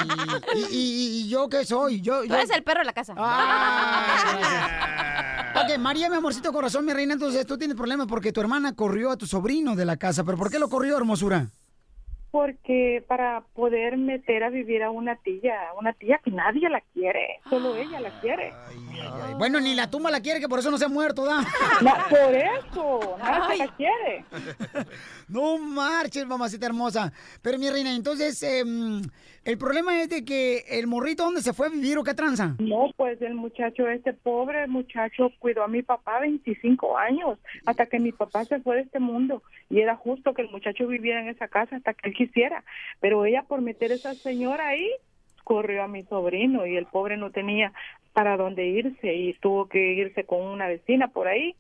[0.55, 2.01] ¿Y, y, y yo qué soy?
[2.01, 2.35] Yo, Tú yo...
[2.37, 3.15] eres el perro de la casa.
[3.17, 4.89] Ah.
[5.55, 9.13] Ok, María, mi amorcito corazón, mi reina, entonces tú tienes problemas porque tu hermana corrió
[9.13, 10.25] a tu sobrino de la casa.
[10.25, 11.47] ¿Pero por qué lo corrió, hermosura?
[12.33, 17.39] Porque para poder meter a vivir a una tía, una tía que nadie la quiere,
[17.49, 18.53] solo ella la quiere.
[18.67, 21.45] Ay, Bueno, ni la tumba la quiere, que por eso no se ha muerto, ¿da?
[21.83, 24.25] No, por eso, nadie la quiere.
[25.29, 27.13] No marches, mamacita hermosa.
[27.43, 29.03] Pero mi reina, entonces, em,
[29.45, 32.55] el problema es de que el morrito, ¿dónde se fue a vivir o qué tranza?
[32.61, 37.99] No, pues el muchacho, este pobre muchacho cuidó a mi papá 25 años hasta que
[37.99, 41.29] mi papá se fue de este mundo y era justo que el muchacho viviera en
[41.29, 42.63] esa casa hasta que él quisiera,
[43.01, 44.89] pero ella por meter a esa señora ahí
[45.43, 47.73] corrió a mi sobrino y el pobre no tenía
[48.13, 51.57] para dónde irse y tuvo que irse con una vecina por ahí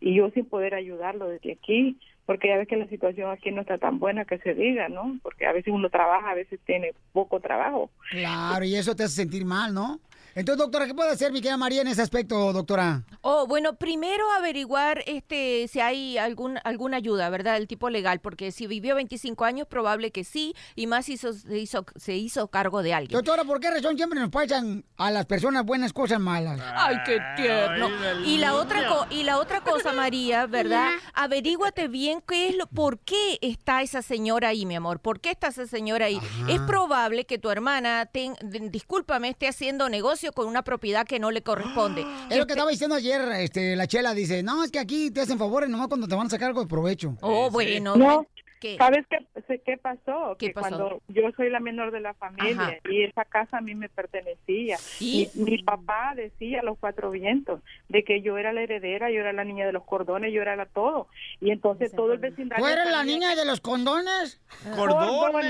[0.00, 3.62] y yo sin poder ayudarlo desde aquí porque ya ves que la situación aquí no
[3.62, 5.18] está tan buena que se diga, ¿no?
[5.22, 7.90] Porque a veces uno trabaja, a veces tiene poco trabajo.
[8.10, 10.00] Claro, y eso te hace sentir mal, ¿no?
[10.36, 13.04] Entonces, doctora, ¿qué puede hacer mi querida María en ese aspecto, doctora?
[13.22, 17.56] Oh, bueno, primero averiguar este si hay algún alguna ayuda, ¿verdad?
[17.56, 21.56] El tipo legal, porque si vivió 25 años, probable que sí, y más hizo, se,
[21.58, 23.16] hizo, se hizo cargo de alguien.
[23.16, 26.60] Doctora, ¿por qué razón siempre nos pasan a las personas buenas cosas malas?
[26.76, 27.88] Ay, qué tierno.
[28.26, 30.90] Y la otra co- y la otra cosa, María, ¿verdad?
[31.14, 35.00] Averíguate bien qué es lo por qué está esa señora ahí, mi amor.
[35.00, 36.20] ¿Por qué está esa señora ahí?
[36.46, 38.36] Es probable que tu hermana ten-
[38.70, 42.04] discúlpame, esté haciendo negocio con una propiedad que no le corresponde.
[42.30, 45.20] Es lo que estaba diciendo ayer, este, la chela dice, no, es que aquí te
[45.20, 47.16] hacen favores nomás cuando te van a sacar algo de provecho.
[47.20, 47.96] Oh, bueno.
[47.96, 48.26] No,
[48.66, 48.76] ¿Qué?
[48.78, 50.36] ¿sabes qué, qué pasó?
[50.38, 50.68] ¿Qué que pasó?
[50.68, 52.76] cuando yo soy la menor de la familia Ajá.
[52.90, 54.76] y esa casa a mí me pertenecía.
[54.98, 55.28] ¿Y?
[55.34, 59.20] Mi, mi papá decía a los cuatro vientos de que yo era la heredera, yo
[59.20, 61.08] era la niña de los cordones, yo era la todo.
[61.40, 62.64] Y entonces todo el vecindario...
[62.64, 64.40] ¿Tú eres la niña de los condones?
[64.74, 65.46] ¡Cordones!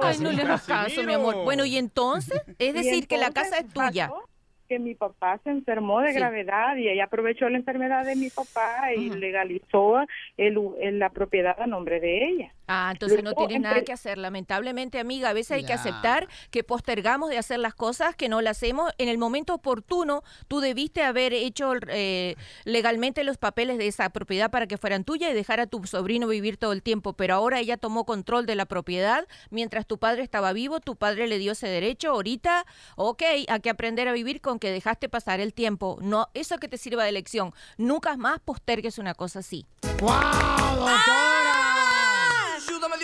[0.00, 1.36] Ay, no le hagas caso, mi amor.
[1.44, 4.08] Bueno, y entonces, es decir, que la casa es tuya.
[4.08, 4.35] pasó
[4.68, 6.18] que mi papá se enfermó de Sí.
[6.18, 10.00] gravedad y ella aprovechó la enfermedad de mi papá y legalizó
[10.36, 12.52] el, el- la propiedad a nombre de ella.
[12.68, 14.18] Ah, entonces no tienes nada que hacer.
[14.18, 18.40] Lamentablemente, amiga, a veces hay que aceptar que postergamos de hacer las cosas, que no
[18.40, 18.92] las hacemos.
[18.98, 24.50] En el momento oportuno, tú debiste haber hecho eh, legalmente los papeles de esa propiedad
[24.50, 27.12] para que fueran tuyas y dejar a tu sobrino vivir todo el tiempo.
[27.12, 31.26] Pero ahora ella tomó control de la propiedad mientras tu padre estaba vivo, tu padre
[31.26, 32.10] le dio ese derecho.
[32.10, 32.66] Ahorita,
[32.96, 35.98] ok, hay que aprender a vivir con que dejaste pasar el tiempo.
[36.00, 37.52] No, eso que te sirva de lección.
[37.76, 39.66] Nunca más postergues una cosa así.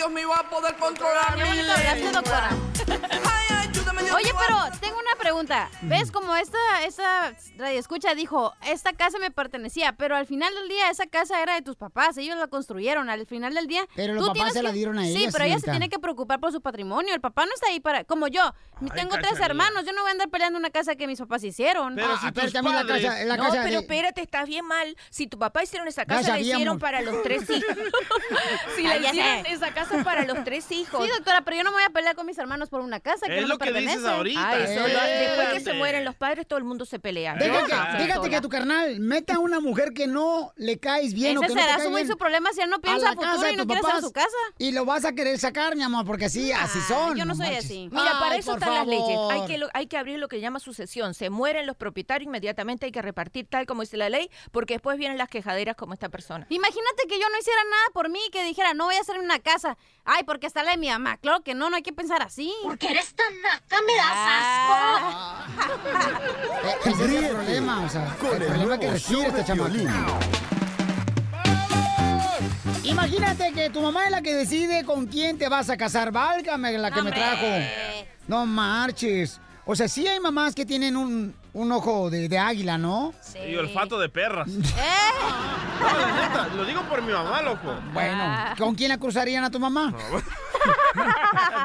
[0.03, 2.49] Dios mío, a poder controlar mi bonito hablaste, doctora.
[2.89, 3.52] Ay, ayúdame, Dios
[4.15, 5.69] Oye, pero tengo una pregunta.
[5.83, 10.89] ¿Ves como esta, esta radioescucha dijo, esta casa me pertenecía, pero al final del día
[10.89, 13.09] esa casa era de tus papás, ellos la construyeron.
[13.09, 13.85] Al final del día...
[13.95, 15.69] Pero los tú papás tienes se la que- dieron a Sí, ella, pero ella se
[15.69, 17.13] tiene que preocupar por su patrimonio.
[17.13, 18.03] El papá no está ahí para...
[18.03, 18.53] Como yo,
[18.95, 21.95] tengo tres hermanos, yo no voy a andar peleando una casa que mis papás hicieron.
[21.95, 24.95] Pero si tus padres- no, pero espérate, estás bien mal.
[25.09, 27.75] Si tu papá hicieron esa casa, la hicieron para los tres hijos.
[28.75, 31.03] si Ah, la ya hicieron, esa casa es para los tres hijos.
[31.05, 33.27] Sí, doctora, pero yo no me voy a pelear con mis hermanos por una casa
[33.27, 33.97] que Es no lo me que pertenece.
[34.03, 34.49] Dices ahorita.
[34.49, 37.35] Ah, eso, lo- después que se mueren los padres, todo el mundo se pelea.
[37.35, 41.47] Fíjate, que tu carnal meta a una mujer que no le caes bien o que
[41.49, 43.55] no te será cae su, bien su problema si él no piensa a futuro y
[43.55, 44.27] no tus quiere estar en su casa.
[44.57, 47.15] Y lo vas a querer sacar, mi amor, porque así, así son.
[47.17, 47.89] yo no soy así.
[47.91, 49.17] Mira, para Ay, eso están las leyes.
[49.31, 51.13] Hay que, lo- hay que abrir lo que llama sucesión.
[51.13, 54.97] Se mueren los propietarios, inmediatamente hay que repartir tal como dice la ley, porque después
[54.97, 56.45] vienen las quejaderas como esta persona.
[56.49, 59.39] Imagínate que yo no hiciera nada por mí, que dijera, no voy a hacer una
[59.39, 59.77] casa.
[60.05, 61.17] Ay, porque está la de mi mamá.
[61.17, 62.53] Claro que no, no hay que pensar así.
[62.63, 65.45] Porque eres tan naca, me das Ah.
[66.63, 69.53] Eh, Ese es el problema, o sea, el el problema que respira este.
[69.53, 69.89] Piolín.
[72.83, 76.11] Imagínate que tu mamá es la que decide con quién te vas a casar.
[76.11, 77.45] Válgame la que me trajo.
[78.27, 79.39] No marches.
[79.65, 83.13] O sea, sí hay mamás que tienen un, un ojo de, de águila, ¿no?
[83.47, 84.49] Y olfato de perras.
[84.75, 85.79] Eh.
[85.79, 87.75] No, la neta, lo digo por mi mamá, loco.
[87.93, 88.23] Bueno,
[88.57, 89.93] ¿con quién la cruzarían a tu mamá?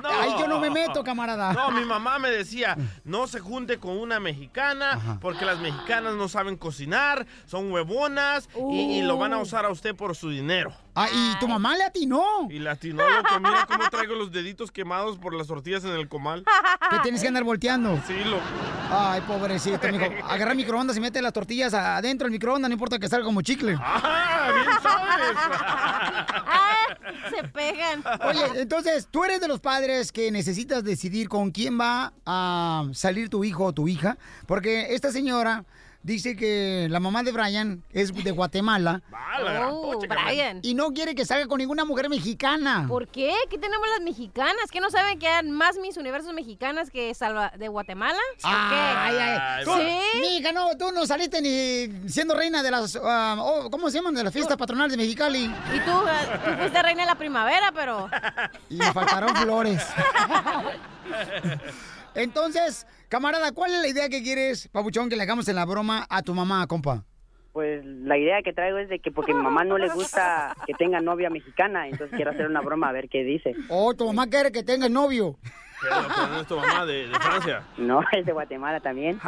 [0.05, 1.53] Ay, yo no me meto, camarada.
[1.53, 6.29] No, mi mamá me decía, no se junte con una mexicana porque las mexicanas no
[6.29, 10.73] saben cocinar, son huevonas y, y lo van a usar a usted por su dinero.
[10.95, 12.49] Ah, y tu mamá le atinó.
[12.51, 16.45] Y latino, loco, mira cómo traigo los deditos quemados por las tortillas en el comal.
[16.91, 18.01] Que tienes que andar volteando.
[18.07, 18.43] Sí, loco.
[18.91, 20.05] Ay, pobrecito, mijo.
[20.29, 23.43] Agarra el microondas y mete las tortillas adentro del microondas, no importa que salga como
[23.43, 23.77] chicle.
[23.81, 24.67] ¡Ah, bien
[26.51, 26.97] Ah,
[27.31, 28.03] se pegan.
[28.23, 33.29] Oye, entonces, tú eres de los padres que necesitas decidir con quién va a salir
[33.29, 35.65] tu hijo o tu hija, porque esta señora
[36.09, 39.03] dice que la mamá de Brian es de Guatemala.
[39.41, 40.59] Oh, Brian.
[40.63, 42.87] Y no quiere que salga con ninguna mujer mexicana.
[42.89, 43.33] ¿Por qué?
[43.49, 44.71] ¿Qué tenemos las mexicanas?
[44.73, 48.19] ¿Que no saben que hay más mis universos mexicanas que Salva de Guatemala?
[48.19, 48.77] ¿O Ay, qué?
[49.21, 49.99] ay, tú, ¿Sí?
[50.21, 54.15] Mija, no, tú no saliste ni siendo reina de las, ah, oh, ¿cómo se llaman?
[54.15, 55.45] De las fiestas patronales de Mexicali.
[55.45, 58.09] Y tú, eh, tú fuiste reina de la primavera, pero...
[58.71, 59.87] Y me faltaron flores.
[62.15, 66.07] Entonces, camarada, ¿cuál es la idea que quieres, Pabuchón, que le hagamos en la broma
[66.09, 67.05] a tu mamá, compa?
[67.53, 70.55] Pues la idea que traigo es de que porque a mi mamá no le gusta
[70.67, 73.55] que tenga novia mexicana, entonces quiero hacer una broma a ver qué dice.
[73.69, 75.39] Oh, tu mamá quiere que tengas novio.
[75.81, 77.63] Pero, no es tu mamá de, de Francia.
[77.77, 79.21] No, es de Guatemala también.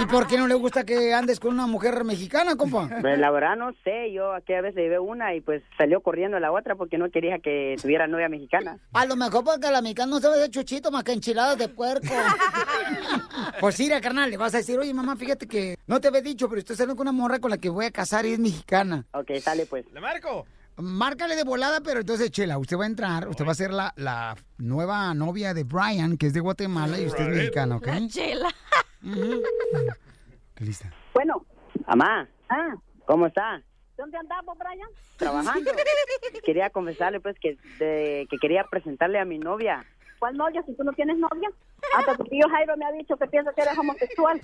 [0.00, 2.88] ¿Y por qué no le gusta que andes con una mujer mexicana, compa?
[3.00, 6.38] Pues la verdad no sé, yo aquella vez le llevé una y pues salió corriendo
[6.40, 8.78] la otra porque no quería que tuviera novia mexicana.
[8.92, 12.06] A lo mejor porque la mexicana no sabe de chuchito más que enchiladas de puerco.
[13.60, 16.48] pues mira, carnal, le vas a decir, oye, mamá, fíjate que no te había dicho,
[16.48, 19.04] pero estoy saliendo con una morra con la que voy a casar y es mexicana.
[19.12, 19.84] Ok, sale pues.
[19.92, 20.46] ¿Le marco?
[20.76, 23.92] Márcale de volada, pero entonces, Chela, usted va a entrar, usted va a ser la,
[23.96, 27.86] la nueva novia de Brian, que es de Guatemala, y usted es mexicana, ¿ok?
[27.86, 28.48] La chela.
[30.58, 30.92] Lista.
[31.14, 31.44] Bueno.
[31.86, 32.28] Mamá.
[32.48, 32.74] Ah,
[33.06, 33.62] ¿Cómo está?
[33.96, 34.88] ¿dónde andamos, Brian?
[35.16, 35.70] Trabajando.
[36.44, 39.84] quería confesarle pues que, de- que quería presentarle a mi novia.
[40.22, 41.50] ¿Cuál novia si tú no tienes novia?
[41.98, 44.40] Hasta tu tío Jairo me ha dicho que piensa que eres homosexual.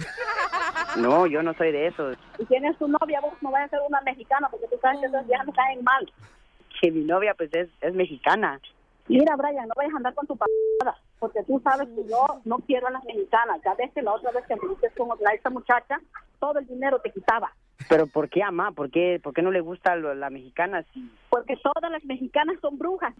[0.96, 2.10] No, yo no soy de eso.
[2.36, 5.06] Y tienes tu novia, vos no vayas a ser una mexicana porque tú sabes que
[5.06, 6.12] esas viejas me caen mal.
[6.80, 8.60] Que mi novia pues es, es mexicana.
[9.06, 10.44] Mira, Brian, no vayas a andar con tu p***,
[11.18, 13.60] porque tú sabes que yo no quiero a las mexicanas.
[13.64, 16.00] Ya ves que la otra vez que me con la- esta muchacha,
[16.38, 17.52] todo el dinero te quitaba.
[17.88, 18.72] Pero ¿por qué, mamá?
[18.72, 20.84] ¿Por qué, por qué no le gusta lo- la mexicana?
[20.92, 23.14] Si, Porque todas las mexicanas son brujas.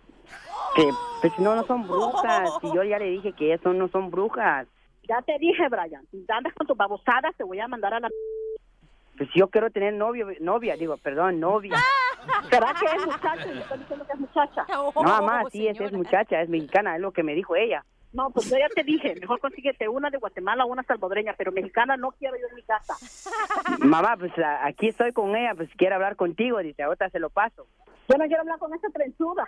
[0.75, 0.89] que,
[1.21, 2.51] pues no, no son brujas.
[2.61, 4.67] Si yo ya le dije que eso no son brujas.
[5.09, 8.09] Ya te dije, Brian, si andas con tus babosadas, te voy a mandar a la...
[9.17, 11.75] Pues yo quiero tener novio, novia, digo, perdón, novia.
[12.51, 13.47] ¿Será que es muchacha?
[13.47, 14.67] Me estoy diciendo que es muchacha.
[14.95, 17.85] No, mamá, sí, es, es muchacha, es mexicana, es lo que me dijo ella.
[18.13, 21.53] No, pues yo ya te dije, mejor consíguete una de Guatemala o una salvadoreña, pero
[21.53, 22.95] mexicana no quiero yo en mi casa.
[23.81, 24.33] Mamá, pues
[24.63, 27.67] aquí estoy con ella, pues quiere hablar contigo, dice, ahorita se lo paso.
[28.09, 29.47] Yo no quiero hablar con esa trenzuda.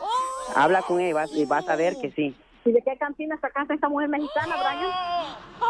[0.54, 2.36] Habla con ella y vas, y vas a ver que sí.
[2.64, 4.92] ¿Y de qué cantina sacaste esta mujer mexicana, Brian?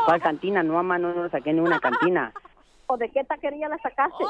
[0.04, 0.62] ¿Cuál cantina?
[0.62, 2.32] No, mamá, no, no saqué ni una cantina.
[2.86, 4.24] ¿O de qué taquería la sacaste?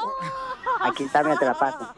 [0.81, 1.93] Aquí está, mira, te la paso.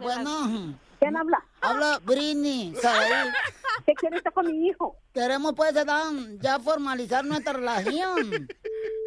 [0.00, 0.74] Bueno.
[0.98, 1.42] ¿Quién habla?
[1.60, 3.32] Habla Britney, Saúl.
[3.86, 4.96] ¿Qué quiere usted con mi hijo?
[5.12, 8.48] Queremos pues Dan, ya formalizar nuestra relación.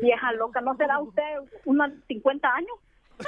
[0.02, 1.24] Vieja loca, ¿no será usted
[1.66, 2.72] unos 50 años?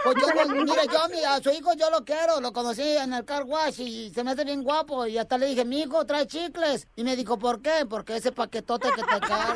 [0.03, 3.11] Pues yo, mire, yo a, mi- a su hijo yo lo quiero, lo conocí en
[3.11, 6.06] el car wash y se me hace bien guapo y hasta le dije, mi hijo
[6.06, 6.86] trae chicles.
[6.95, 7.88] Y me dijo, ¿por qué?
[7.90, 9.56] Porque ese paquetote que te carga.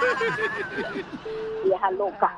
[1.63, 2.35] Vieja loca.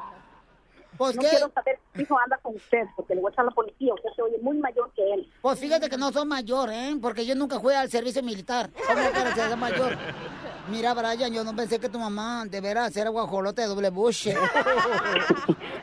[0.97, 1.29] Pues no qué.
[1.29, 3.93] quiero saber si hijo anda con usted, porque le voy a echar a la policía.
[3.93, 5.31] Usted se oye muy mayor que él.
[5.41, 6.95] Pues fíjate que no soy mayor, ¿eh?
[7.01, 8.69] Porque yo nunca fui al servicio militar.
[8.87, 9.97] ¿Cómo ser mayor?
[10.69, 14.29] Mira, Brian, yo no pensé que tu mamá de veras era guajolote de doble bush.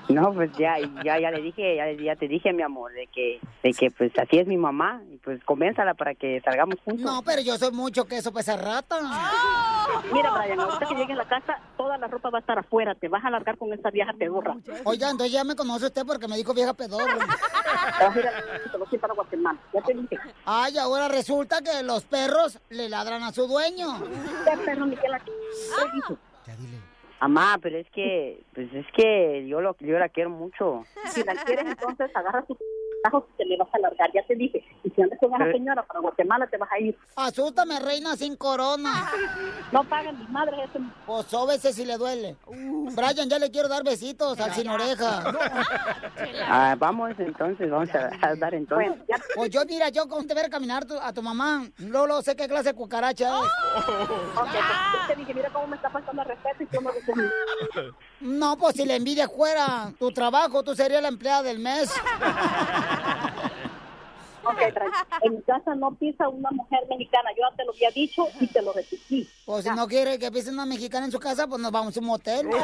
[0.08, 3.40] No, pues ya, ya, ya le dije, ya, ya te dije, mi amor, de que,
[3.62, 7.04] de que pues así es mi mamá, y pues convénzala para que salgamos juntos.
[7.04, 8.96] No, pero yo soy mucho queso pesa rata.
[10.12, 12.94] Mira, Brian, ahorita que llegue a la casa, toda la ropa va a estar afuera.
[12.94, 14.56] Te vas a largar con esa vieja pedorra.
[15.10, 17.18] Entonces ya me conoce usted porque me dijo vieja pedorra.
[19.00, 19.58] Para Guatemala.
[19.72, 20.18] Ya te dije.
[20.44, 23.98] Ay, ahora resulta que los perros le ladran a su dueño.
[24.44, 25.18] ¿Qué perro ni qué la...
[25.18, 25.32] ¿Qué
[25.94, 26.18] dijo?
[27.20, 30.84] Mamá, pero es que, pues es que yo lo, yo la quiero mucho.
[31.10, 32.58] Si la quieres, entonces agarra tus
[33.02, 34.10] tajos y te le vas a largar.
[34.14, 34.64] Ya te dije.
[34.84, 36.98] Y si andas con esa Pero- señora para Guatemala, te vas a ir.
[37.16, 39.10] Asústame, reina sin corona.
[39.72, 40.80] No pagan mis madres ese...
[41.06, 42.36] Pues sóbese si le duele.
[42.94, 45.22] Brian, ya le quiero dar besitos al sin oreja.
[46.46, 48.92] Ah, vamos entonces, vamos a, a dar entonces.
[49.34, 52.46] Pues yo, mira, yo con te ver caminar tu- a tu mamá, Lolo, sé qué
[52.48, 53.44] clase de cucaracha es.
[53.44, 56.92] Ok, pues yo te dije, mira cómo me está faltando el respeto y tú no
[56.92, 57.14] dices
[58.22, 61.92] No, pues si la envidia fuera tu trabajo, tú serías la empleada del mes.
[64.44, 64.92] Ok, tranquilo.
[65.22, 67.30] En mi casa no pisa una mujer mexicana.
[67.36, 69.28] Yo ya te lo había dicho y te lo repetí.
[69.46, 72.00] Pues si no quiere que pise una mexicana en su casa, pues nos vamos a
[72.00, 72.48] un motel.
[72.48, 72.56] No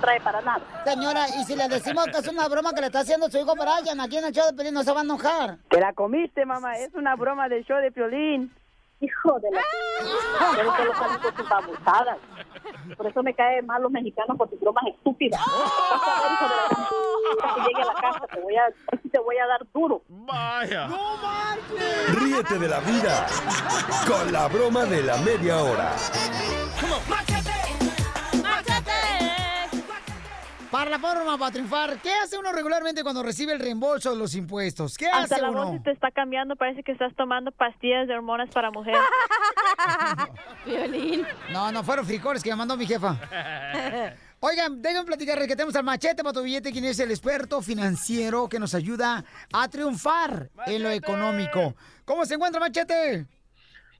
[0.00, 0.60] trae para nada.
[0.84, 3.54] Señora, y si le decimos que es una broma que le está haciendo su hijo
[3.54, 5.58] Brian aquí en el show de Pelín, no se va a enojar.
[5.70, 8.54] Te la comiste, mamá, es una broma del show de Piolín.
[9.00, 9.62] Hijo de la...
[10.54, 12.18] Pero solo salen con sus abusadas.
[12.96, 15.40] Por eso me caen mal los mexicanos por sus bromas estúpidas.
[15.40, 18.56] Vas a ver, hijo de la gran puta, que llegue a la casa, te voy
[18.56, 18.64] a,
[19.10, 20.02] te voy a dar duro.
[20.08, 20.88] Vaya.
[22.08, 23.26] Ríete de la vida
[24.06, 25.92] con la broma de la media hora.
[30.70, 34.36] Para la forma para triunfar, ¿qué hace uno regularmente cuando recibe el reembolso de los
[34.36, 34.96] impuestos?
[34.96, 35.78] ¿Qué Hasta hace la voz uno?
[35.78, 38.94] se te está cambiando, parece que estás tomando pastillas de hormonas para mujer.
[40.66, 41.26] Violín.
[41.52, 43.16] No, no fueron frijoles que me mandó mi jefa.
[44.38, 48.48] Oigan, déjenme platicarles que tenemos al machete para tu billete, quien es el experto financiero
[48.48, 51.74] que nos ayuda a triunfar en lo económico.
[52.04, 53.26] ¿Cómo se encuentra, machete?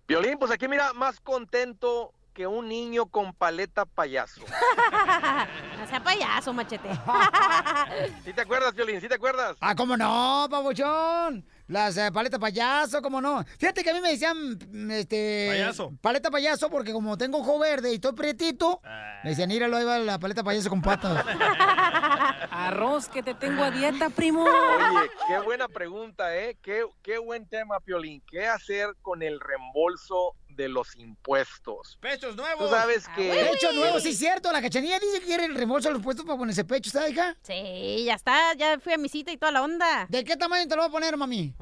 [0.06, 4.40] Violín, pues aquí mira, más contento que un niño con paleta payaso.
[5.78, 6.88] No sea payaso, machete.
[8.24, 9.00] ¿Sí te acuerdas, Violín?
[9.00, 9.56] ¿Sí te acuerdas?
[9.60, 11.44] Ah, ¿cómo no, pabuchón?
[11.68, 13.44] Las eh, paletas payaso, ¿cómo no?
[13.58, 15.48] Fíjate que a mí me decían, mm, este...
[15.50, 15.92] Payaso.
[16.00, 18.80] Paleta payaso porque como tengo ojo verde y estoy prietito,
[19.22, 21.24] me decían, míralo, ahí va la paleta payaso con patas.
[22.50, 24.44] Arroz, que te tengo a dieta, primo.
[24.44, 26.58] Oye, qué buena pregunta, ¿eh?
[26.62, 28.22] Qué, qué buen tema, Piolín.
[28.30, 31.96] ¿Qué hacer con el reembolso de los impuestos?
[32.00, 32.70] Pechos Tú nuevos.
[32.70, 33.48] sabes que...
[33.50, 34.52] Pecho nuevo, sí es cierto.
[34.52, 37.34] La cachanilla dice que quiere el reembolso de los puestos para ponerse pecho, ¿sabes, hija?
[37.42, 40.06] Sí, ya está, ya fui a mi cita y toda la onda.
[40.08, 41.54] ¿De qué tamaño te lo voy a poner, mami?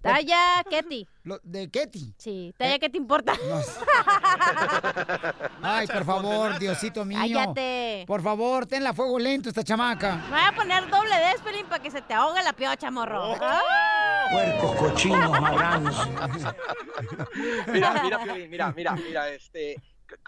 [0.00, 1.08] Talla Ketty.
[1.42, 2.14] ¿De Ketty?
[2.18, 3.32] Sí, talla ¿qué te importa?
[5.62, 7.18] Ay, por favor, Diosito mío.
[7.18, 8.04] Cállate.
[8.06, 10.16] Por favor, tenla a fuego lento esta chamaca.
[10.30, 13.32] Me voy a poner doble de Espelín para que se te ahogue la piocha, morro.
[13.32, 13.36] Oh.
[13.40, 14.28] Ah.
[14.30, 16.08] Puercos, cochinos, marranos.
[17.66, 18.18] Mira, mira,
[18.48, 19.76] Mira, mira, mira, este...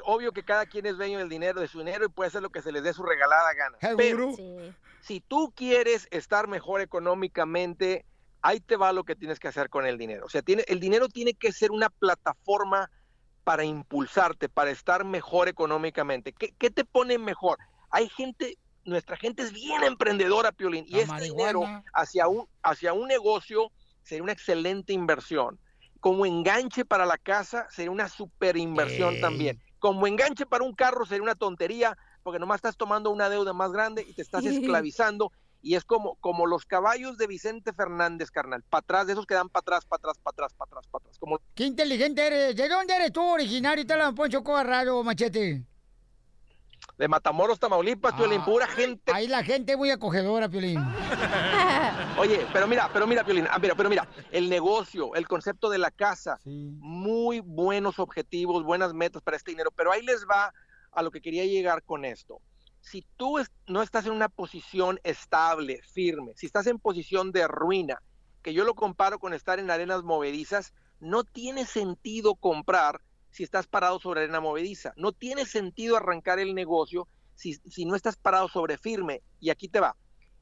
[0.05, 2.51] Obvio que cada quien es dueño del dinero, de su dinero y puede hacer lo
[2.51, 3.77] que se les dé su regalada gana.
[3.97, 4.33] Pero
[5.01, 8.05] si tú quieres estar mejor económicamente,
[8.43, 10.27] ahí te va lo que tienes que hacer con el dinero.
[10.27, 12.91] O sea, tiene, el dinero tiene que ser una plataforma
[13.45, 16.33] para impulsarte, para estar mejor económicamente.
[16.33, 17.59] ¿Qué, qué te pone mejor?
[17.91, 21.43] Hay gente, nuestra gente es bien emprendedora, Piolín, y La este marihuana.
[21.51, 23.71] dinero hacia un, hacia un negocio
[24.03, 25.61] sería una excelente inversión.
[26.01, 29.21] Como enganche para la casa sería una super inversión Ey.
[29.21, 29.63] también.
[29.79, 33.73] Como enganche para un carro sería una tontería, porque nomás estás tomando una deuda más
[33.73, 35.33] grande y te estás esclavizando.
[35.63, 39.35] Y es como, como los caballos de Vicente Fernández, carnal, para atrás, de esos que
[39.35, 41.19] dan para atrás, para atrás, para atrás, para atrás, para atrás.
[41.19, 41.41] Como...
[41.55, 42.55] Qué inteligente eres.
[42.55, 43.85] ¿De dónde eres tú originario?
[43.85, 45.65] Te la Poncho Corrado, machete.
[46.99, 49.13] De Matamoros, Tamaulipas, Piolín, pura gente.
[49.13, 50.79] Ahí la gente muy acogedora, Piolín.
[52.19, 55.77] Oye, pero mira, pero mira, Piolín, ah, mira, pero mira, el negocio, el concepto de
[55.79, 60.53] la casa, muy buenos objetivos, buenas metas para este dinero, pero ahí les va
[60.93, 62.41] a lo que quería llegar con esto.
[62.81, 67.47] Si tú es- no estás en una posición estable, firme, si estás en posición de
[67.47, 68.01] ruina,
[68.43, 73.01] que yo lo comparo con estar en arenas movedizas, no tiene sentido comprar
[73.37, 74.95] si estás parado sobre arena movediza.
[74.97, 79.23] No tiene sentido arrancar el negocio si, si no estás parado sobre firme.
[79.41, 79.95] Y aquí te va.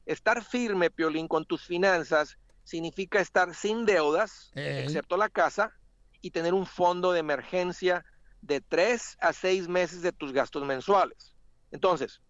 [0.05, 5.73] Estar firme, Piolín, con tus finanzas significa estar sin deudas, excepto la casa,
[6.21, 8.05] y tener un fondo de emergencia
[8.41, 11.35] de tres a seis meses de tus gastos mensuales.
[11.71, 12.21] Entonces,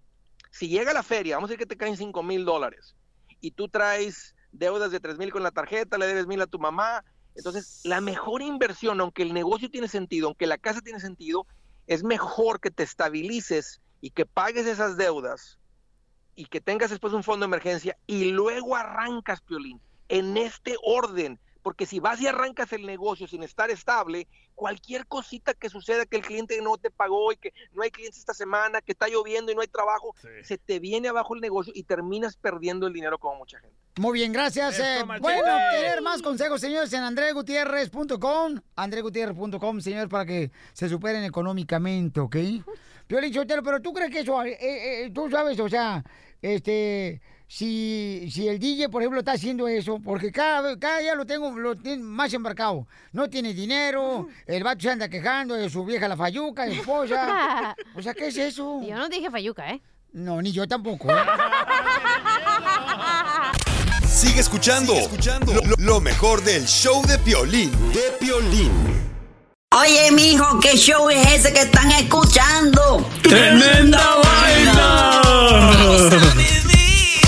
[0.50, 2.96] si llega la feria, vamos a decir que te caen cinco mil dólares,
[3.40, 6.58] y tú traes deudas de tres mil con la tarjeta, le debes mil a tu
[6.58, 7.06] mamá,
[7.36, 11.46] entonces la mejor inversión, aunque el negocio tiene sentido, aunque la casa tiene sentido,
[11.88, 15.60] es mejor que te estabilices y que pagues esas deudas
[16.36, 21.40] y que tengas después un fondo de emergencia y luego arrancas, Piolín, en este orden.
[21.66, 26.18] Porque si vas y arrancas el negocio sin estar estable, cualquier cosita que suceda, que
[26.18, 29.52] el cliente no te pagó y que no hay clientes esta semana, que está lloviendo
[29.52, 30.14] y no hay trabajo,
[30.44, 33.76] se te viene abajo el negocio y terminas perdiendo el dinero como mucha gente.
[33.96, 34.80] Muy bien, gracias.
[34.80, 38.62] Eh, bueno, tener más consejos, señores, en andregutierrez.com.
[38.76, 42.36] andregutierrez.com, señor, para que se superen económicamente, ¿ok?
[43.08, 46.04] Piolín Sotelo, pero tú crees que eso, eh, eh, tú sabes, o sea,
[46.44, 47.22] este,
[47.58, 51.58] si, si el DJ, por ejemplo, está haciendo eso, porque cada, cada día lo tengo
[51.58, 52.86] lo tiene más embarcado.
[53.14, 57.74] No tiene dinero, el vato se anda quejando de su vieja la fayuca, esposa.
[57.96, 58.82] O sea, ¿qué es eso?
[58.86, 59.82] Yo no dije fayuca, ¿eh?
[60.12, 61.10] No, ni yo tampoco.
[61.10, 61.16] ¿eh?
[64.06, 64.94] Sigue escuchando,
[65.54, 68.72] lo, lo- lo mejor del show de Piolín, de Piolín.
[69.72, 73.10] Oye, mijo, ¿qué show es ese que están escuchando?
[73.24, 74.16] ¡Tremenda